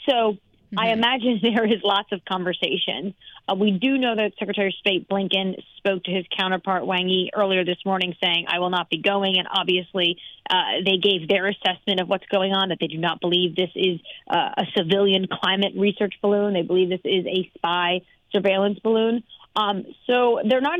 So 0.09 0.33
mm-hmm. 0.33 0.77
I 0.77 0.89
imagine 0.89 1.39
there 1.41 1.63
is 1.63 1.79
lots 1.85 2.11
of 2.11 2.19
conversations. 2.25 3.13
Uh, 3.49 3.55
we 3.55 3.71
do 3.71 3.97
know 3.97 4.15
that 4.15 4.33
Secretary 4.37 4.67
of 4.67 4.73
State 4.75 5.09
Blinken 5.09 5.55
spoke 5.77 6.03
to 6.03 6.11
his 6.11 6.25
counterpart 6.37 6.85
Wang 6.85 7.07
Yi 7.09 7.31
earlier 7.33 7.65
this 7.65 7.77
morning, 7.85 8.15
saying, 8.21 8.45
"I 8.47 8.59
will 8.59 8.69
not 8.69 8.89
be 8.89 8.97
going." 8.97 9.37
And 9.37 9.47
obviously, 9.51 10.17
uh, 10.49 10.81
they 10.85 10.97
gave 10.97 11.27
their 11.27 11.47
assessment 11.47 11.99
of 11.99 12.09
what's 12.09 12.25
going 12.27 12.53
on. 12.53 12.69
That 12.69 12.79
they 12.79 12.87
do 12.87 12.97
not 12.97 13.21
believe 13.21 13.55
this 13.55 13.71
is 13.75 13.99
uh, 14.29 14.51
a 14.57 14.65
civilian 14.77 15.27
climate 15.27 15.73
research 15.75 16.15
balloon. 16.21 16.53
They 16.53 16.61
believe 16.61 16.89
this 16.89 17.01
is 17.03 17.25
a 17.25 17.49
spy 17.55 18.01
surveillance 18.31 18.79
balloon. 18.79 19.23
Um, 19.55 19.85
so 20.05 20.41
they're 20.47 20.61
not. 20.61 20.79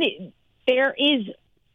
There 0.67 0.93
is 0.95 1.25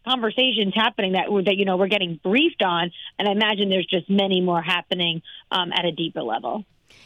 conversations 0.07 0.75
happening 0.75 1.13
that 1.13 1.27
that 1.47 1.57
you 1.57 1.65
know 1.65 1.77
we're 1.77 1.89
getting 1.89 2.21
briefed 2.23 2.63
on, 2.63 2.93
and 3.19 3.29
I 3.29 3.33
imagine 3.33 3.69
there's 3.69 3.87
just 3.87 4.09
many 4.09 4.41
more 4.41 4.63
happening 4.63 5.23
um, 5.51 5.73
at 5.73 5.85
a 5.85 5.93
deeper 5.93 6.23
level. 6.23 6.65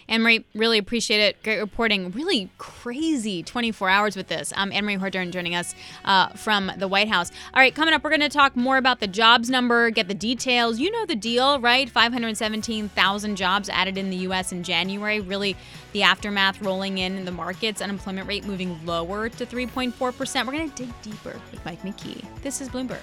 Annmarie, 0.09 0.44
really 0.54 0.78
appreciate 0.78 1.20
it. 1.20 1.42
Great 1.42 1.59
reporting. 1.59 2.11
Really 2.12 2.50
crazy 2.59 3.42
24 3.42 3.88
hours 3.88 4.16
with 4.16 4.28
this. 4.28 4.52
Um, 4.56 4.70
Annmarie 4.70 4.98
Hordern 4.98 5.30
joining 5.30 5.54
us 5.54 5.74
uh, 6.04 6.28
from 6.30 6.72
the 6.78 6.88
White 6.88 7.09
House. 7.09 7.30
All 7.52 7.61
right, 7.61 7.74
coming 7.74 7.92
up, 7.92 8.02
we're 8.02 8.11
going 8.11 8.20
to 8.20 8.28
talk 8.28 8.56
more 8.56 8.78
about 8.78 9.00
the 9.00 9.06
jobs 9.06 9.50
number, 9.50 9.90
get 9.90 10.09
the 10.09 10.14
details. 10.14 10.78
You 10.78 10.90
know 10.90 11.04
the 11.04 11.16
deal, 11.16 11.61
right? 11.61 11.88
517,000 11.88 13.36
jobs 13.36 13.68
added 13.68 13.98
in 13.98 14.11
the 14.11 14.16
U.S. 14.16 14.52
in 14.52 14.62
January. 14.62 15.20
Really, 15.20 15.56
the 15.92 16.02
aftermath 16.02 16.61
rolling 16.62 16.98
in 16.98 17.16
in 17.16 17.24
the 17.24 17.32
markets, 17.32 17.82
unemployment 17.82 18.26
rate 18.26 18.46
moving 18.46 18.84
lower 18.86 19.28
to 19.28 19.46
3.4%. 19.46 20.46
We're 20.46 20.52
going 20.52 20.70
to 20.70 20.84
dig 20.84 21.02
deeper 21.02 21.40
with 21.50 21.64
Mike 21.64 21.82
McKee. 21.82 22.24
This 22.42 22.61
is 22.61 22.68
Bloomberg. 22.68 22.98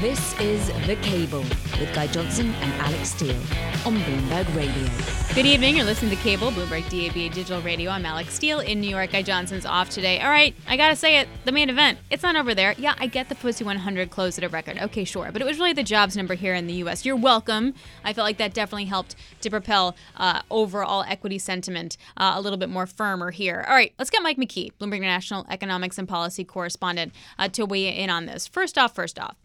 This 0.00 0.40
is 0.40 0.68
The 0.86 0.96
Cable 1.02 1.40
with 1.78 1.92
Guy 1.92 2.06
Johnson 2.06 2.54
and 2.54 2.72
Alix 2.80 3.10
Steel 3.10 3.36
on 3.84 3.98
Bloomberg 3.98 4.56
Radio. 4.56 4.88
Good 5.34 5.44
evening. 5.44 5.76
You're 5.76 5.84
listening 5.84 6.10
to 6.16 6.22
Cable, 6.22 6.50
Bloomberg 6.52 6.84
DAB 6.84 7.34
Digital 7.34 7.60
Radio. 7.60 7.90
I'm 7.90 8.06
Alix 8.06 8.32
Steel 8.32 8.60
in 8.60 8.80
New 8.80 8.88
York. 8.88 9.12
Guy 9.12 9.20
Johnson's 9.20 9.66
off 9.66 9.90
today. 9.90 10.18
All 10.20 10.30
right, 10.30 10.54
I 10.66 10.78
gotta 10.78 10.96
say 10.96 11.18
it. 11.18 11.28
The 11.44 11.52
main 11.52 11.68
event. 11.68 11.98
It's 12.08 12.22
not 12.22 12.34
over 12.34 12.54
there. 12.54 12.74
Yeah, 12.78 12.94
I 12.98 13.08
get 13.08 13.28
the 13.28 13.34
FTSE 13.34 13.62
100 13.62 14.08
closed 14.08 14.38
at 14.38 14.44
a 14.44 14.48
record. 14.48 14.78
Okay, 14.78 15.04
sure, 15.04 15.30
but 15.32 15.42
it 15.42 15.44
was 15.44 15.58
really 15.58 15.74
the 15.74 15.82
jobs 15.82 16.16
number 16.16 16.32
here 16.32 16.54
in 16.54 16.66
the 16.66 16.74
U.S. 16.74 17.04
You're 17.04 17.14
welcome. 17.14 17.74
I 18.02 18.14
felt 18.14 18.24
like 18.24 18.38
that 18.38 18.54
definitely 18.54 18.86
helped 18.86 19.16
to 19.42 19.50
propel 19.50 19.96
uh, 20.16 20.40
overall 20.50 21.04
equity 21.06 21.38
sentiment 21.38 21.98
uh, 22.16 22.32
a 22.36 22.40
little 22.40 22.58
bit 22.58 22.70
more 22.70 22.86
firmer 22.86 23.32
here. 23.32 23.66
All 23.68 23.74
right, 23.74 23.92
let's 23.98 24.08
get 24.08 24.22
Mike 24.22 24.38
McKee, 24.38 24.72
Bloomberg 24.80 25.02
National 25.02 25.44
Economics 25.50 25.98
and 25.98 26.08
Policy 26.08 26.42
Correspondent, 26.42 27.12
uh, 27.38 27.48
to 27.48 27.66
weigh 27.66 27.94
in 27.94 28.08
on 28.08 28.24
this. 28.24 28.46
First 28.46 28.78
off, 28.78 28.94
first 28.94 29.18
off. 29.18 29.36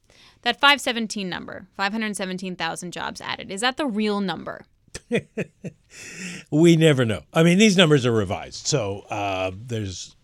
That 0.45 0.59
517 0.59 1.27
number, 1.27 1.65
517,000 1.75 2.91
jobs 2.91 3.19
added, 3.19 3.51
is 3.51 3.61
that 3.61 3.77
the 3.77 3.87
real 3.87 4.21
number? 4.21 4.63
we 6.51 6.75
never 6.75 7.03
know. 7.03 7.23
I 7.33 7.41
mean, 7.41 7.57
these 7.57 7.75
numbers 7.75 8.05
are 8.05 8.11
revised. 8.11 8.67
So 8.67 8.99
uh, 9.09 9.49
there's 9.55 10.15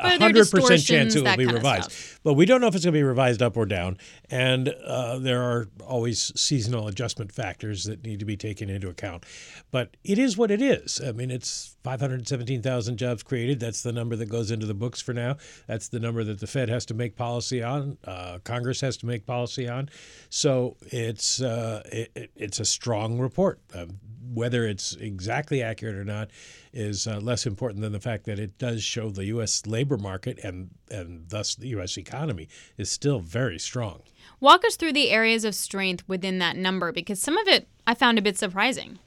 hundred 0.00 0.50
percent 0.50 0.82
chance 0.84 1.14
it 1.14 1.24
will 1.24 1.36
be 1.36 1.46
revised, 1.46 1.92
but 2.22 2.34
we 2.34 2.46
don't 2.46 2.60
know 2.60 2.66
if 2.66 2.74
it's 2.74 2.84
going 2.84 2.92
to 2.92 2.98
be 2.98 3.02
revised 3.02 3.42
up 3.42 3.56
or 3.56 3.66
down. 3.66 3.98
And 4.30 4.68
uh, 4.68 5.18
there 5.18 5.42
are 5.42 5.68
always 5.86 6.32
seasonal 6.40 6.88
adjustment 6.88 7.32
factors 7.32 7.84
that 7.84 8.04
need 8.04 8.18
to 8.18 8.24
be 8.24 8.36
taken 8.36 8.68
into 8.68 8.88
account. 8.88 9.24
But 9.70 9.96
it 10.04 10.18
is 10.18 10.36
what 10.36 10.50
it 10.50 10.62
is. 10.62 11.00
I 11.04 11.12
mean, 11.12 11.30
it's 11.30 11.76
517,000 11.84 12.96
jobs 12.96 13.22
created. 13.22 13.60
That's 13.60 13.82
the 13.82 13.92
number 13.92 14.16
that 14.16 14.26
goes 14.26 14.50
into 14.50 14.66
the 14.66 14.74
books 14.74 15.00
for 15.00 15.12
now. 15.12 15.36
That's 15.66 15.88
the 15.88 16.00
number 16.00 16.24
that 16.24 16.40
the 16.40 16.46
Fed 16.46 16.68
has 16.68 16.86
to 16.86 16.94
make 16.94 17.16
policy 17.16 17.62
on. 17.62 17.98
Uh, 18.04 18.38
Congress 18.44 18.80
has 18.80 18.96
to 18.98 19.06
make 19.06 19.26
policy 19.26 19.68
on. 19.68 19.88
So 20.28 20.76
it's 20.80 21.40
uh, 21.40 21.82
it, 21.86 22.30
it's 22.36 22.60
a 22.60 22.64
strong 22.64 23.18
report. 23.18 23.60
Um, 23.74 23.98
whether 24.32 24.66
it's 24.66 24.94
exactly 24.94 25.62
accurate 25.62 25.96
or 25.96 26.04
not 26.04 26.30
is 26.72 27.06
uh, 27.06 27.18
less 27.18 27.46
important 27.46 27.80
than 27.82 27.92
the 27.92 28.00
fact 28.00 28.24
that 28.24 28.38
it 28.38 28.58
does 28.58 28.82
show 28.82 29.10
the 29.10 29.26
U.S. 29.26 29.66
labor 29.66 29.96
market 29.96 30.38
and 30.42 30.70
and 30.90 31.28
thus 31.28 31.54
the 31.54 31.68
U.S. 31.68 31.96
economy 31.96 32.48
is 32.76 32.90
still 32.90 33.20
very 33.20 33.58
strong. 33.58 34.02
Walk 34.40 34.64
us 34.64 34.76
through 34.76 34.92
the 34.92 35.10
areas 35.10 35.44
of 35.44 35.54
strength 35.54 36.04
within 36.06 36.38
that 36.38 36.56
number 36.56 36.92
because 36.92 37.20
some 37.20 37.36
of 37.38 37.48
it 37.48 37.68
I 37.86 37.94
found 37.94 38.18
a 38.18 38.22
bit 38.22 38.36
surprising. 38.36 38.98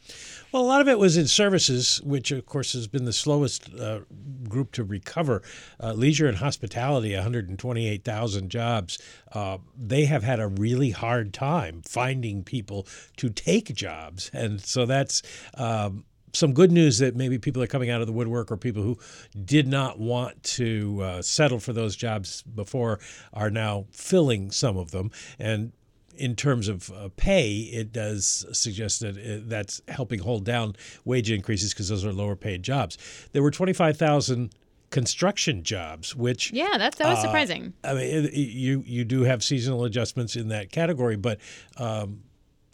Well, 0.52 0.64
a 0.64 0.66
lot 0.66 0.82
of 0.82 0.88
it 0.88 0.98
was 0.98 1.16
in 1.16 1.28
services, 1.28 2.02
which 2.04 2.32
of 2.32 2.46
course 2.48 2.74
has 2.74 2.88
been 2.88 3.06
the 3.06 3.14
slowest 3.14 3.72
uh, 3.76 4.00
group 4.48 4.72
to 4.74 4.84
recover. 4.84 5.44
Uh, 5.80 5.94
leisure 5.94 6.28
and 6.28 6.38
hospitality, 6.38 7.14
128,000 7.14 8.50
jobs. 8.50 8.98
Uh, 9.32 9.60
they 9.78 10.06
have 10.06 10.24
had 10.24 10.40
a 10.40 10.48
really 10.48 10.90
hard 10.90 11.36
time 11.36 11.84
finding 11.84 12.44
people 12.44 12.88
to 13.18 13.30
take 13.30 13.76
jobs, 13.76 14.32
and 14.34 14.60
so 14.62 14.86
that's. 14.86 15.22
Um, 15.54 16.06
some 16.32 16.54
good 16.54 16.72
news 16.72 17.00
that 17.00 17.16
maybe 17.16 17.40
people 17.40 17.64
are 17.64 17.68
coming 17.68 17.90
out 17.90 18.02
of 18.02 18.08
the 18.08 18.14
woodwork 18.14 18.52
or 18.52 18.58
people 18.58 18.84
who 18.84 18.96
did 19.46 19.68
not 19.68 19.98
want 19.98 20.44
to 20.44 21.02
uh, 21.02 21.22
settle 21.24 21.60
for 21.60 21.74
those 21.74 21.96
jobs 21.96 22.44
before 22.44 23.00
are 23.34 23.50
now 23.50 23.88
filling 23.92 24.52
some 24.52 24.78
of 24.78 24.92
them. 24.92 25.10
And 25.40 25.72
in 26.20 26.36
terms 26.36 26.68
of 26.68 26.92
uh, 26.92 27.10
pay, 27.16 27.52
it 27.52 27.92
does 27.92 28.46
suggest 28.52 29.00
that 29.00 29.18
uh, 29.18 29.42
that's 29.46 29.82
helping 29.88 30.20
hold 30.20 30.44
down 30.44 30.76
wage 31.06 31.32
increases 31.32 31.74
because 31.74 31.90
those 31.90 32.06
are 32.06 32.14
lower 32.14 32.36
paid 32.36 32.64
jobs. 32.64 32.98
There 33.32 33.42
were 33.42 33.52
25,000 33.52 34.54
construction 34.90 35.64
jobs, 35.64 36.16
which 36.16 36.52
yeah, 36.52 36.78
that's 36.78 36.98
that 36.98 37.08
was 37.08 37.20
uh, 37.20 37.22
surprising. 37.24 37.74
I 37.84 37.94
mean, 37.94 38.30
you 38.34 38.84
you 38.86 39.06
do 39.06 39.24
have 39.24 39.44
seasonal 39.44 39.86
adjustments 39.86 40.36
in 40.36 40.50
that 40.50 40.72
category, 40.72 41.16
but 41.16 41.40
um, 41.78 42.22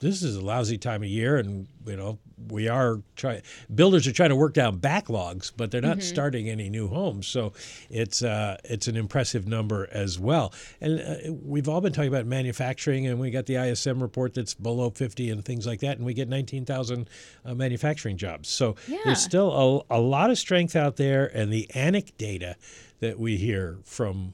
this 0.06 0.24
is 0.24 0.36
a 0.36 0.42
lousy 0.42 0.78
time 0.78 1.04
of 1.04 1.10
year, 1.10 1.38
and 1.38 1.68
you 1.86 1.96
know 1.96 2.20
we 2.50 2.68
are 2.68 3.02
trying. 3.16 3.42
Builders 3.74 4.08
are 4.08 4.12
trying 4.12 4.30
to 4.30 4.36
work 4.36 4.54
down 4.54 4.80
backlogs, 4.80 5.52
but 5.56 5.72
they're 5.72 5.82
not 5.82 5.98
mm-hmm. 5.98 6.02
starting 6.02 6.50
any 6.50 6.70
new 6.70 6.88
homes. 6.88 7.28
So 7.28 7.54
it's 7.90 8.22
uh, 8.22 8.58
it's 8.64 8.88
an 8.88 8.96
impressive 8.96 9.48
number 9.48 9.88
as 9.92 10.20
well. 10.20 10.54
And 10.82 11.00
uh, 11.00 11.34
we've 11.44 11.68
all 11.68 11.82
been 11.82 11.94
talking 11.94 12.10
about 12.10 12.26
manufacturing, 12.26 13.08
and 13.08 13.20
we 13.20 13.32
got 13.32 13.46
the 13.46 13.56
ISM 13.56 14.02
report 14.02 14.34
that's 14.34 14.54
below 14.54 14.90
50 14.90 15.30
and 15.30 15.44
things 15.44 15.66
like 15.66 15.80
that, 15.82 15.98
and 15.98 16.06
we 16.06 16.14
get 16.14 16.30
19,000 16.30 17.10
uh, 17.44 17.54
manufacturing 17.56 18.18
jobs. 18.18 18.50
So 18.50 18.76
yeah. 18.88 19.00
there's 19.06 19.22
still 19.22 19.86
a, 19.90 19.98
a 19.98 20.00
lot 20.00 20.30
of 20.30 20.38
strength 20.38 20.76
out 20.76 20.98
there, 20.98 21.26
and 21.26 21.52
the 21.52 21.70
anecdote 21.74 22.18
data 22.18 22.56
that 23.00 23.20
we 23.20 23.38
hear 23.38 23.78
from 23.84 24.34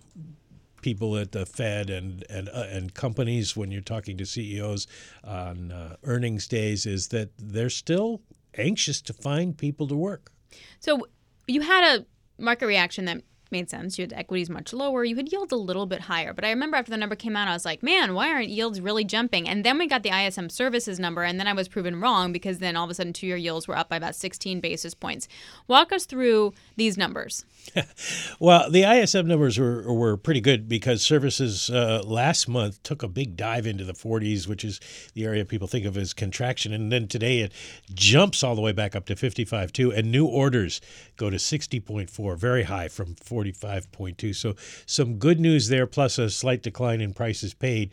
people 0.81 1.17
at 1.17 1.31
the 1.31 1.45
Fed 1.45 1.89
and 1.89 2.23
and 2.29 2.49
uh, 2.49 2.67
and 2.69 2.93
companies 2.93 3.55
when 3.55 3.71
you're 3.71 3.81
talking 3.81 4.17
to 4.17 4.25
CEOs 4.25 4.87
on 5.23 5.71
uh, 5.71 5.95
earnings 6.03 6.47
days 6.47 6.85
is 6.85 7.09
that 7.09 7.29
they're 7.37 7.69
still 7.69 8.21
anxious 8.57 9.01
to 9.01 9.13
find 9.13 9.57
people 9.57 9.87
to 9.87 9.95
work. 9.95 10.31
So 10.79 11.07
you 11.47 11.61
had 11.61 11.99
a 11.99 12.05
market 12.41 12.65
reaction 12.65 13.05
that 13.05 13.21
made 13.51 13.69
sense. 13.69 13.97
You 13.97 14.03
had 14.03 14.13
equities 14.13 14.49
much 14.49 14.73
lower. 14.73 15.03
You 15.03 15.15
had 15.17 15.31
yields 15.31 15.51
a 15.51 15.57
little 15.57 15.85
bit 15.85 16.01
higher. 16.01 16.33
But 16.33 16.45
I 16.45 16.49
remember 16.49 16.77
after 16.77 16.91
the 16.91 16.97
number 16.97 17.15
came 17.15 17.35
out, 17.35 17.47
I 17.47 17.53
was 17.53 17.65
like, 17.65 17.83
man, 17.83 18.13
why 18.13 18.29
aren't 18.29 18.49
yields 18.49 18.79
really 18.79 19.03
jumping? 19.03 19.47
And 19.47 19.63
then 19.63 19.77
we 19.77 19.87
got 19.87 20.03
the 20.03 20.09
ISM 20.09 20.49
services 20.49 20.99
number, 20.99 21.23
and 21.23 21.39
then 21.39 21.47
I 21.47 21.53
was 21.53 21.67
proven 21.67 21.99
wrong 21.99 22.31
because 22.31 22.59
then 22.59 22.75
all 22.75 22.85
of 22.85 22.89
a 22.89 22.93
sudden 22.93 23.13
two 23.13 23.27
year 23.27 23.37
yields 23.37 23.67
were 23.67 23.77
up 23.77 23.89
by 23.89 23.97
about 23.97 24.15
16 24.15 24.61
basis 24.61 24.93
points. 24.93 25.27
Walk 25.67 25.91
us 25.91 26.05
through 26.05 26.53
these 26.77 26.97
numbers. 26.97 27.45
well, 28.39 28.69
the 28.69 28.83
ISM 28.83 29.27
numbers 29.27 29.57
were, 29.57 29.91
were 29.93 30.17
pretty 30.17 30.41
good 30.41 30.67
because 30.67 31.01
services 31.01 31.69
uh, 31.69 32.01
last 32.05 32.47
month 32.47 32.81
took 32.83 33.03
a 33.03 33.07
big 33.07 33.35
dive 33.35 33.65
into 33.65 33.83
the 33.83 33.93
40s, 33.93 34.47
which 34.47 34.63
is 34.63 34.79
the 35.13 35.25
area 35.25 35.45
people 35.45 35.67
think 35.67 35.85
of 35.85 35.97
as 35.97 36.13
contraction. 36.13 36.73
And 36.73 36.91
then 36.91 37.07
today 37.07 37.39
it 37.39 37.53
jumps 37.93 38.43
all 38.43 38.55
the 38.55 38.61
way 38.61 38.71
back 38.71 38.95
up 38.95 39.05
to 39.05 39.15
55.2, 39.15 39.95
and 39.95 40.11
new 40.11 40.25
orders 40.25 40.81
go 41.17 41.29
to 41.29 41.37
60.4, 41.37 42.37
very 42.37 42.63
high 42.63 42.87
from 42.87 43.15
45.2. 43.15 44.35
So 44.35 44.55
some 44.85 45.17
good 45.17 45.39
news 45.39 45.69
there, 45.69 45.87
plus 45.87 46.17
a 46.17 46.29
slight 46.29 46.63
decline 46.63 47.01
in 47.01 47.13
prices 47.13 47.53
paid. 47.53 47.91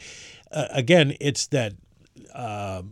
Uh, 0.50 0.66
again, 0.70 1.14
it's 1.20 1.46
that. 1.48 1.74
Uh, 2.34 2.82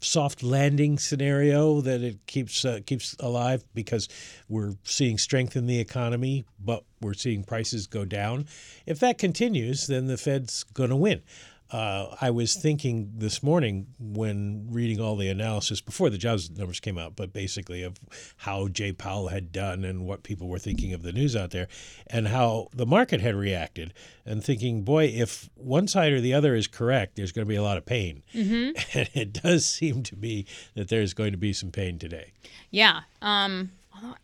soft 0.00 0.42
landing 0.42 0.98
scenario 0.98 1.80
that 1.80 2.02
it 2.02 2.26
keeps 2.26 2.64
uh, 2.64 2.80
keeps 2.86 3.16
alive 3.20 3.64
because 3.74 4.08
we're 4.48 4.74
seeing 4.84 5.18
strength 5.18 5.56
in 5.56 5.66
the 5.66 5.78
economy, 5.78 6.44
but 6.58 6.84
we're 7.00 7.14
seeing 7.14 7.44
prices 7.44 7.86
go 7.86 8.04
down. 8.04 8.46
If 8.86 9.00
that 9.00 9.18
continues, 9.18 9.86
then 9.86 10.06
the 10.06 10.16
Fed's 10.16 10.64
going 10.64 10.90
to 10.90 10.96
win. 10.96 11.22
Uh, 11.70 12.16
I 12.20 12.30
was 12.30 12.54
thinking 12.54 13.12
this 13.16 13.42
morning 13.42 13.88
when 13.98 14.68
reading 14.70 15.00
all 15.00 15.16
the 15.16 15.28
analysis 15.28 15.82
before 15.82 16.08
the 16.08 16.16
jobs 16.16 16.50
numbers 16.50 16.80
came 16.80 16.96
out, 16.96 17.14
but 17.14 17.32
basically 17.32 17.82
of 17.82 17.98
how 18.38 18.68
Jay 18.68 18.92
Powell 18.92 19.28
had 19.28 19.52
done 19.52 19.84
and 19.84 20.06
what 20.06 20.22
people 20.22 20.48
were 20.48 20.58
thinking 20.58 20.94
of 20.94 21.02
the 21.02 21.12
news 21.12 21.36
out 21.36 21.50
there 21.50 21.68
and 22.06 22.28
how 22.28 22.68
the 22.72 22.86
market 22.86 23.20
had 23.20 23.34
reacted 23.34 23.92
and 24.24 24.42
thinking, 24.42 24.82
boy, 24.82 25.04
if 25.04 25.50
one 25.56 25.86
side 25.86 26.12
or 26.12 26.20
the 26.22 26.32
other 26.32 26.54
is 26.54 26.66
correct, 26.66 27.16
there's 27.16 27.32
going 27.32 27.46
to 27.46 27.48
be 27.48 27.56
a 27.56 27.62
lot 27.62 27.76
of 27.76 27.84
pain. 27.84 28.22
Mm-hmm. 28.34 28.98
And 28.98 29.10
it 29.12 29.32
does 29.34 29.66
seem 29.66 30.02
to 30.04 30.16
be 30.16 30.46
that 30.74 30.88
there's 30.88 31.12
going 31.12 31.32
to 31.32 31.38
be 31.38 31.52
some 31.52 31.70
pain 31.70 31.98
today. 31.98 32.32
Yeah. 32.70 33.00
Um, 33.20 33.72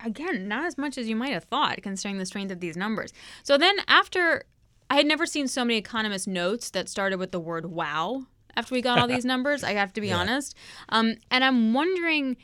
again, 0.05 0.49
not 0.49 0.65
as 0.65 0.79
much 0.79 0.99
as 0.99 1.09
you 1.09 1.17
might 1.17 1.33
have 1.33 1.45
thought, 1.45 1.83
considering 1.83 2.19
the 2.19 2.27
strength 2.27 2.51
of 2.51 2.61
these 2.61 2.77
numbers. 2.77 3.13
So 3.43 3.59
then 3.59 3.77
after 3.87 4.45
I 4.91 4.97
had 4.97 5.07
never 5.07 5.26
seen 5.26 5.49
so 5.49 5.64
many 5.64 5.78
economist 5.78 6.28
notes 6.28 6.70
that 6.70 6.89
started 6.89 7.18
with 7.18 7.32
the 7.32 7.41
word 7.41 7.66
wow 7.66 8.26
after 8.57 8.74
we 8.74 8.82
got 8.82 8.99
all 8.99 9.09
these 9.09 9.24
numbers. 9.35 9.64
I 9.64 9.72
have 9.72 9.93
to 9.95 10.01
be 10.01 10.09
yeah. 10.09 10.18
honest. 10.18 10.55
Um, 10.89 11.16
and 11.30 11.43
I'm 11.43 11.72
wondering, 11.74 12.37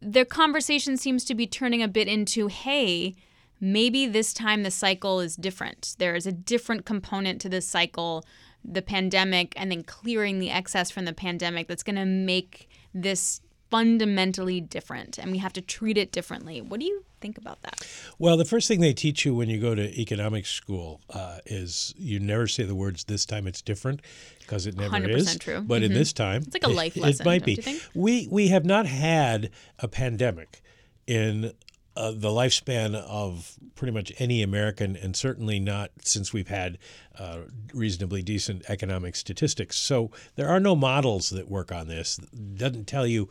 the 0.00 0.24
conversation 0.24 0.96
seems 0.96 1.24
to 1.26 1.34
be 1.34 1.46
turning 1.46 1.82
a 1.82 1.88
bit 1.88 2.08
into 2.08 2.48
hey, 2.48 3.14
maybe 3.60 4.06
this 4.06 4.32
time 4.32 4.62
the 4.62 4.70
cycle 4.70 5.20
is 5.20 5.36
different. 5.36 5.96
There 5.98 6.14
is 6.14 6.26
a 6.26 6.32
different 6.32 6.84
component 6.84 7.40
to 7.42 7.48
this 7.48 7.66
cycle, 7.66 8.24
the 8.64 8.82
pandemic, 8.82 9.52
and 9.56 9.70
then 9.70 9.82
clearing 9.82 10.38
the 10.38 10.50
excess 10.50 10.90
from 10.90 11.04
the 11.04 11.12
pandemic 11.12 11.68
that's 11.68 11.82
going 11.82 11.96
to 11.96 12.04
make 12.04 12.68
this 12.94 13.40
fundamentally 13.70 14.60
different 14.60 15.18
and 15.18 15.30
we 15.30 15.38
have 15.38 15.52
to 15.52 15.60
treat 15.60 15.98
it 15.98 16.12
differently. 16.12 16.60
What 16.60 16.80
do 16.80 16.86
you 16.86 17.04
think 17.20 17.38
about 17.38 17.62
that? 17.62 17.86
Well, 18.18 18.36
the 18.36 18.44
first 18.44 18.68
thing 18.68 18.80
they 18.80 18.92
teach 18.92 19.24
you 19.24 19.34
when 19.34 19.48
you 19.48 19.60
go 19.60 19.74
to 19.74 20.00
economics 20.00 20.50
school 20.50 21.00
uh, 21.10 21.38
is 21.46 21.94
you 21.96 22.20
never 22.20 22.46
say 22.46 22.64
the 22.64 22.74
words 22.74 23.04
"this 23.04 23.26
time 23.26 23.46
it's 23.46 23.62
different" 23.62 24.00
because 24.40 24.66
it 24.66 24.76
never 24.76 25.08
is. 25.08 25.36
True. 25.38 25.60
But 25.60 25.76
mm-hmm. 25.76 25.84
in 25.84 25.94
this 25.94 26.12
time, 26.12 26.42
it's 26.42 26.54
like 26.54 26.64
a 26.64 26.68
life 26.68 26.96
it, 26.96 27.00
lesson. 27.02 27.26
It 27.26 27.26
might 27.26 27.44
be. 27.44 27.80
We 27.94 28.28
we 28.30 28.48
have 28.48 28.64
not 28.64 28.86
had 28.86 29.50
a 29.78 29.88
pandemic 29.88 30.62
in 31.06 31.52
uh, 31.98 32.12
the 32.12 32.28
lifespan 32.28 32.94
of 32.94 33.58
pretty 33.74 33.90
much 33.90 34.12
any 34.18 34.40
American, 34.40 34.94
and 34.96 35.16
certainly 35.16 35.58
not 35.58 35.90
since 36.02 36.32
we've 36.32 36.46
had 36.46 36.78
uh, 37.18 37.38
reasonably 37.74 38.22
decent 38.22 38.62
economic 38.68 39.16
statistics. 39.16 39.76
So 39.76 40.12
there 40.36 40.48
are 40.48 40.60
no 40.60 40.76
models 40.76 41.30
that 41.30 41.50
work 41.50 41.72
on 41.72 41.88
this. 41.88 42.20
It 42.20 42.54
doesn't 42.56 42.86
tell 42.86 43.04
you 43.04 43.28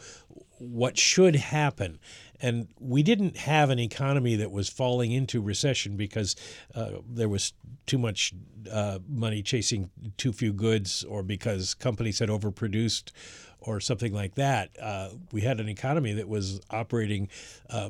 what 0.60 0.98
should 0.98 1.38
happen. 1.38 1.98
And 2.42 2.68
we 2.78 3.04
didn't 3.04 3.38
have 3.38 3.70
an 3.70 3.80
economy 3.80 4.36
that 4.36 4.52
was 4.52 4.68
falling 4.68 5.14
into 5.14 5.42
recession 5.42 5.96
because 5.96 6.36
uh, 6.76 6.92
there 7.08 7.30
was 7.30 7.54
too 7.86 7.98
much 7.98 8.34
uh, 8.70 9.00
money 9.08 9.42
chasing 9.42 9.92
too 10.18 10.34
few 10.34 10.52
goods 10.52 11.06
or 11.06 11.24
because 11.24 11.74
companies 11.74 12.20
had 12.20 12.28
overproduced 12.28 13.12
or 13.68 13.82
something 13.82 14.14
like 14.14 14.36
that. 14.36 14.70
Uh, 14.82 15.10
we 15.34 15.42
had 15.42 15.60
an 15.60 15.68
economy 15.68 16.14
that 16.14 16.30
was 16.30 16.62
operating 16.72 17.28
uh, 17.70 17.90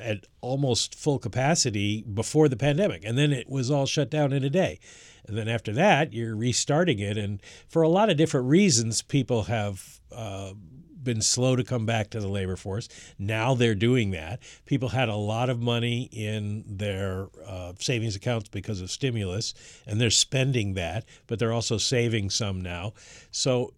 at 0.00 0.26
almost 0.40 0.94
full 0.94 1.18
capacity 1.18 2.02
before 2.02 2.48
the 2.48 2.56
pandemic, 2.56 3.04
and 3.04 3.18
then 3.18 3.30
it 3.30 3.48
was 3.48 3.70
all 3.70 3.84
shut 3.84 4.10
down 4.10 4.32
in 4.32 4.42
a 4.42 4.50
day. 4.50 4.80
And 5.26 5.36
then 5.36 5.46
after 5.46 5.72
that, 5.74 6.14
you're 6.14 6.34
restarting 6.34 6.98
it. 6.98 7.18
And 7.18 7.40
for 7.68 7.82
a 7.82 7.88
lot 7.88 8.08
of 8.08 8.16
different 8.16 8.48
reasons, 8.48 9.02
people 9.02 9.44
have 9.44 10.00
uh, 10.10 10.54
been 11.02 11.20
slow 11.20 11.54
to 11.54 11.64
come 11.64 11.84
back 11.86 12.10
to 12.10 12.20
the 12.20 12.28
labor 12.28 12.56
force. 12.56 12.88
Now 13.18 13.54
they're 13.54 13.74
doing 13.74 14.10
that. 14.12 14.40
People 14.64 14.88
had 14.88 15.08
a 15.08 15.16
lot 15.16 15.50
of 15.50 15.60
money 15.60 16.08
in 16.12 16.64
their 16.66 17.28
uh, 17.46 17.74
savings 17.78 18.16
accounts 18.16 18.48
because 18.48 18.80
of 18.80 18.90
stimulus, 18.90 19.52
and 19.86 20.00
they're 20.00 20.10
spending 20.10 20.74
that, 20.74 21.04
but 21.26 21.38
they're 21.38 21.52
also 21.52 21.76
saving 21.78 22.30
some 22.30 22.60
now. 22.60 22.94
So 23.30 23.74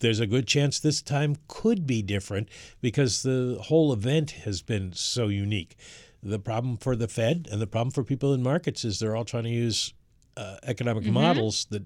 there's 0.00 0.20
a 0.20 0.26
good 0.26 0.46
chance 0.46 0.78
this 0.78 1.02
time 1.02 1.36
could 1.48 1.86
be 1.86 2.02
different 2.02 2.48
because 2.80 3.22
the 3.22 3.58
whole 3.64 3.92
event 3.92 4.32
has 4.32 4.62
been 4.62 4.92
so 4.92 5.28
unique. 5.28 5.76
The 6.22 6.38
problem 6.38 6.76
for 6.76 6.96
the 6.96 7.08
Fed 7.08 7.48
and 7.50 7.60
the 7.60 7.66
problem 7.66 7.92
for 7.92 8.02
people 8.02 8.34
in 8.34 8.42
markets 8.42 8.84
is 8.84 8.98
they're 8.98 9.16
all 9.16 9.24
trying 9.24 9.44
to 9.44 9.50
use 9.50 9.94
uh, 10.36 10.56
economic 10.64 11.04
mm-hmm. 11.04 11.14
models 11.14 11.66
that 11.70 11.82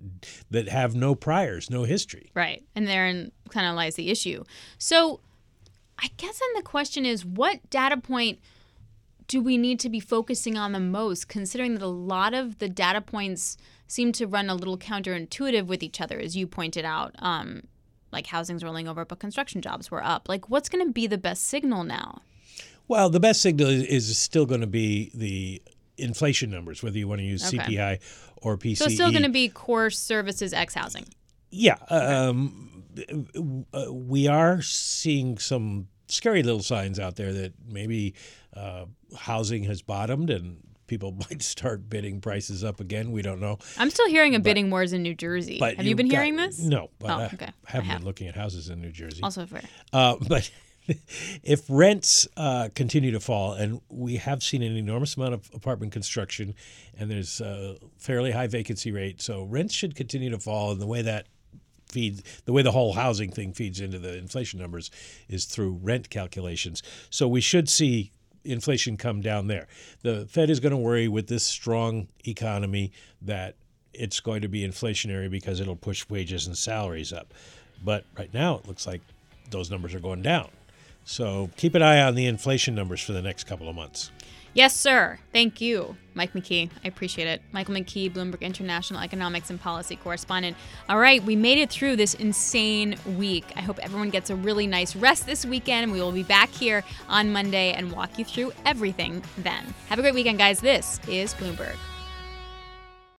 that 0.51 0.69
have 0.69 0.95
no 0.95 1.15
priors, 1.15 1.71
no 1.71 1.85
history. 1.85 2.31
Right, 2.35 2.65
and 2.75 2.87
therein 2.87 3.33
kind 3.51 3.67
of 3.67 3.77
lies 3.77 3.95
the 3.95 4.11
issue. 4.11 4.45
So, 4.79 5.21
I 5.99 6.09
guess 6.17 6.39
then 6.41 6.49
the 6.57 6.63
question 6.63 7.07
is, 7.07 7.25
what 7.25 7.69
data 7.71 7.97
point 7.97 8.41
do 9.29 9.41
we 9.41 9.57
need 9.57 9.79
to 9.79 9.89
be 9.89 10.01
focusing 10.01 10.57
on 10.57 10.73
the 10.73 10.81
most, 10.81 11.29
considering 11.29 11.75
that 11.75 11.83
a 11.83 11.87
lot 11.87 12.35
of 12.35 12.59
the 12.59 12.69
data 12.69 13.01
points 13.01 13.57
seem 13.87 14.11
to 14.11 14.27
run 14.27 14.51
a 14.51 14.55
little 14.55 14.77
counterintuitive 14.77 15.67
with 15.67 15.85
each 15.85 16.01
other, 16.01 16.19
as 16.19 16.37
you 16.37 16.49
pointed 16.49 16.85
out. 16.85 17.15
Um, 17.21 17.63
like 18.13 18.27
housing's 18.27 18.65
rolling 18.65 18.89
over, 18.89 19.05
but 19.05 19.19
construction 19.19 19.61
jobs 19.61 19.91
were 19.91 20.03
up. 20.05 20.29
Like, 20.29 20.49
what's 20.49 20.69
going 20.69 20.87
to 20.87 20.93
be 20.93 21.07
the 21.07 21.19
best 21.19 21.47
signal 21.47 21.85
now? 21.85 22.23
Well, 22.89 23.09
the 23.09 23.21
best 23.21 23.41
signal 23.41 23.69
is 23.69 24.17
still 24.19 24.47
going 24.47 24.63
to 24.63 24.67
be 24.67 25.11
the 25.15 25.63
inflation 25.97 26.51
numbers, 26.51 26.83
whether 26.83 26.99
you 26.99 27.07
want 27.07 27.21
to 27.21 27.25
use 27.25 27.47
okay. 27.55 27.77
CPI 27.77 28.01
or 28.39 28.57
PCE. 28.57 28.77
So 28.79 28.85
it's 28.87 28.95
still 28.95 29.11
going 29.11 29.23
to 29.23 29.29
be 29.29 29.49
core 29.49 29.91
services 29.91 30.53
X 30.53 30.75
housing. 30.75 31.07
Yeah, 31.51 31.77
um, 31.89 32.85
uh, 33.73 33.93
we 33.93 34.29
are 34.29 34.63
seeing 34.63 35.39
some 35.39 35.89
scary 36.09 36.43
little 36.43 36.63
signs 36.63 36.99
out 36.99 37.17
there 37.17 37.33
that 37.33 37.55
maybe 37.69 38.15
uh, 38.55 38.87
housing 39.17 39.65
has 39.65 39.83
bottomed 39.83 40.31
and 40.31 40.59
people 40.91 41.13
might 41.31 41.41
start 41.41 41.89
bidding 41.89 42.21
prices 42.21 42.63
up 42.63 42.81
again. 42.81 43.13
We 43.13 43.23
don't 43.23 43.41
know. 43.41 43.59
I'm 43.79 43.89
still 43.89 44.09
hearing 44.09 44.35
of 44.35 44.43
bidding 44.43 44.71
wars 44.71 44.93
in 44.93 45.03
New 45.03 45.15
Jersey. 45.15 45.59
Have 45.59 45.87
you 45.87 45.95
been 45.97 46.09
got, 46.09 46.17
hearing 46.17 46.37
this? 46.37 46.61
No, 46.61 46.91
but 46.99 47.11
oh, 47.11 47.15
I, 47.15 47.25
okay. 47.27 47.47
I 47.47 47.71
haven't 47.71 47.89
I 47.89 47.93
have. 47.93 48.01
been 48.01 48.07
looking 48.07 48.27
at 48.27 48.35
houses 48.35 48.69
in 48.69 48.83
New 48.83 48.91
Jersey. 48.91 49.23
Also 49.23 49.47
fair. 49.47 49.63
Uh, 49.93 50.17
but 50.29 50.51
if 51.45 51.63
rents 51.69 52.27
uh, 52.37 52.69
continue 52.75 53.13
to 53.13 53.21
fall, 53.21 53.53
and 53.53 53.81
we 53.89 54.17
have 54.17 54.43
seen 54.43 54.63
an 54.63 54.77
enormous 54.77 55.17
amount 55.17 55.35
of 55.35 55.49
apartment 55.55 55.93
construction, 55.93 56.55
and 56.99 57.11
there's 57.11 57.41
a 57.41 57.77
fairly 57.97 58.33
high 58.33 58.49
vacancy 58.49 58.91
rate, 58.91 59.23
so 59.23 59.45
rents 59.45 59.73
should 59.73 59.95
continue 59.95 60.31
to 60.31 60.39
fall. 60.39 60.73
And 60.73 60.81
the 60.81 60.87
way 60.89 61.03
that 61.03 61.29
feeds, 61.87 62.23
the 62.45 62.53
way 62.53 62.63
the 62.63 62.73
whole 62.73 62.95
housing 62.95 63.31
thing 63.31 63.53
feeds 63.53 63.81
into 63.81 64.01
the 64.01 64.19
inflation 64.19 64.59
numbers 64.59 64.91
is 65.29 65.45
through 65.45 65.79
rent 65.83 66.11
calculations. 66.11 66.83
So 67.11 67.29
we 67.29 67.41
should 67.41 67.69
see 67.69 68.11
inflation 68.45 68.97
come 68.97 69.21
down 69.21 69.47
there. 69.47 69.69
The 70.03 70.27
Fed 70.27 70.51
is 70.51 70.61
going 70.61 70.73
to 70.73 70.79
worry 70.79 71.09
with 71.09 71.27
this 71.27 71.45
strong 71.45 72.09
economy 72.27 72.93
that 73.23 73.55
it's 73.93 74.21
going 74.21 74.43
to 74.43 74.49
be 74.49 74.67
inflationary 74.67 75.31
because 75.31 75.61
it'll 75.61 75.77
push 75.77 76.09
wages 76.09 76.47
and 76.47 76.57
salaries 76.57 77.13
up. 77.13 77.35
But 77.85 78.05
right 78.17 78.33
now, 78.33 78.57
it 78.59 78.67
looks 78.69 78.87
like 78.87 79.01
those 79.51 79.71
numbers 79.71 79.95
are 79.95 80.01
going 80.01 80.23
down. 80.23 80.51
So 81.05 81.51
keep 81.57 81.75
an 81.75 81.83
eye 81.83 82.01
on 82.03 82.15
the 82.15 82.27
inflation 82.27 82.75
numbers 82.75 83.01
for 83.01 83.13
the 83.13 83.23
next 83.23 83.45
couple 83.45 83.69
of 83.69 83.75
months. 83.75 84.11
Yes, 84.53 84.75
sir. 84.75 85.19
Thank 85.33 85.61
you, 85.61 85.97
Mike 86.15 86.33
McKee. 86.33 86.71
I 86.85 86.89
appreciate 86.89 87.29
it. 87.29 87.41
Michael 87.53 87.75
McKee, 87.75 88.13
Bloomberg 88.13 88.41
International 88.41 89.01
Economics 89.01 89.49
and 89.49 89.61
Policy 89.61 89.95
Correspondent. 89.95 90.57
All 90.89 90.99
right, 90.99 91.23
we 91.23 91.37
made 91.37 91.59
it 91.59 91.71
through 91.71 91.95
this 91.97 92.15
insane 92.15 92.97
week. 93.17 93.45
I 93.55 93.61
hope 93.61 93.79
everyone 93.79 94.11
gets 94.11 94.29
a 94.29 94.35
really 94.35 94.67
nice 94.67 94.97
rest 94.97 95.27
this 95.27 95.47
weekend. 95.47 95.93
We 95.93 96.01
will 96.01 96.11
be 96.11 96.25
back 96.25 96.51
here 96.51 96.83
on 97.09 97.33
Monday 97.33 97.73
and 97.75 97.93
walk 97.93 98.19
you 98.19 98.25
through 98.25 98.53
everything 98.67 99.23
then. 99.39 99.73
Have 99.89 100.01
a 100.01 100.03
great 100.03 100.15
weekend, 100.15 100.39
guys. 100.39 100.61
This 100.61 100.99
is 101.07 101.33
Bloomberg. 101.35 101.77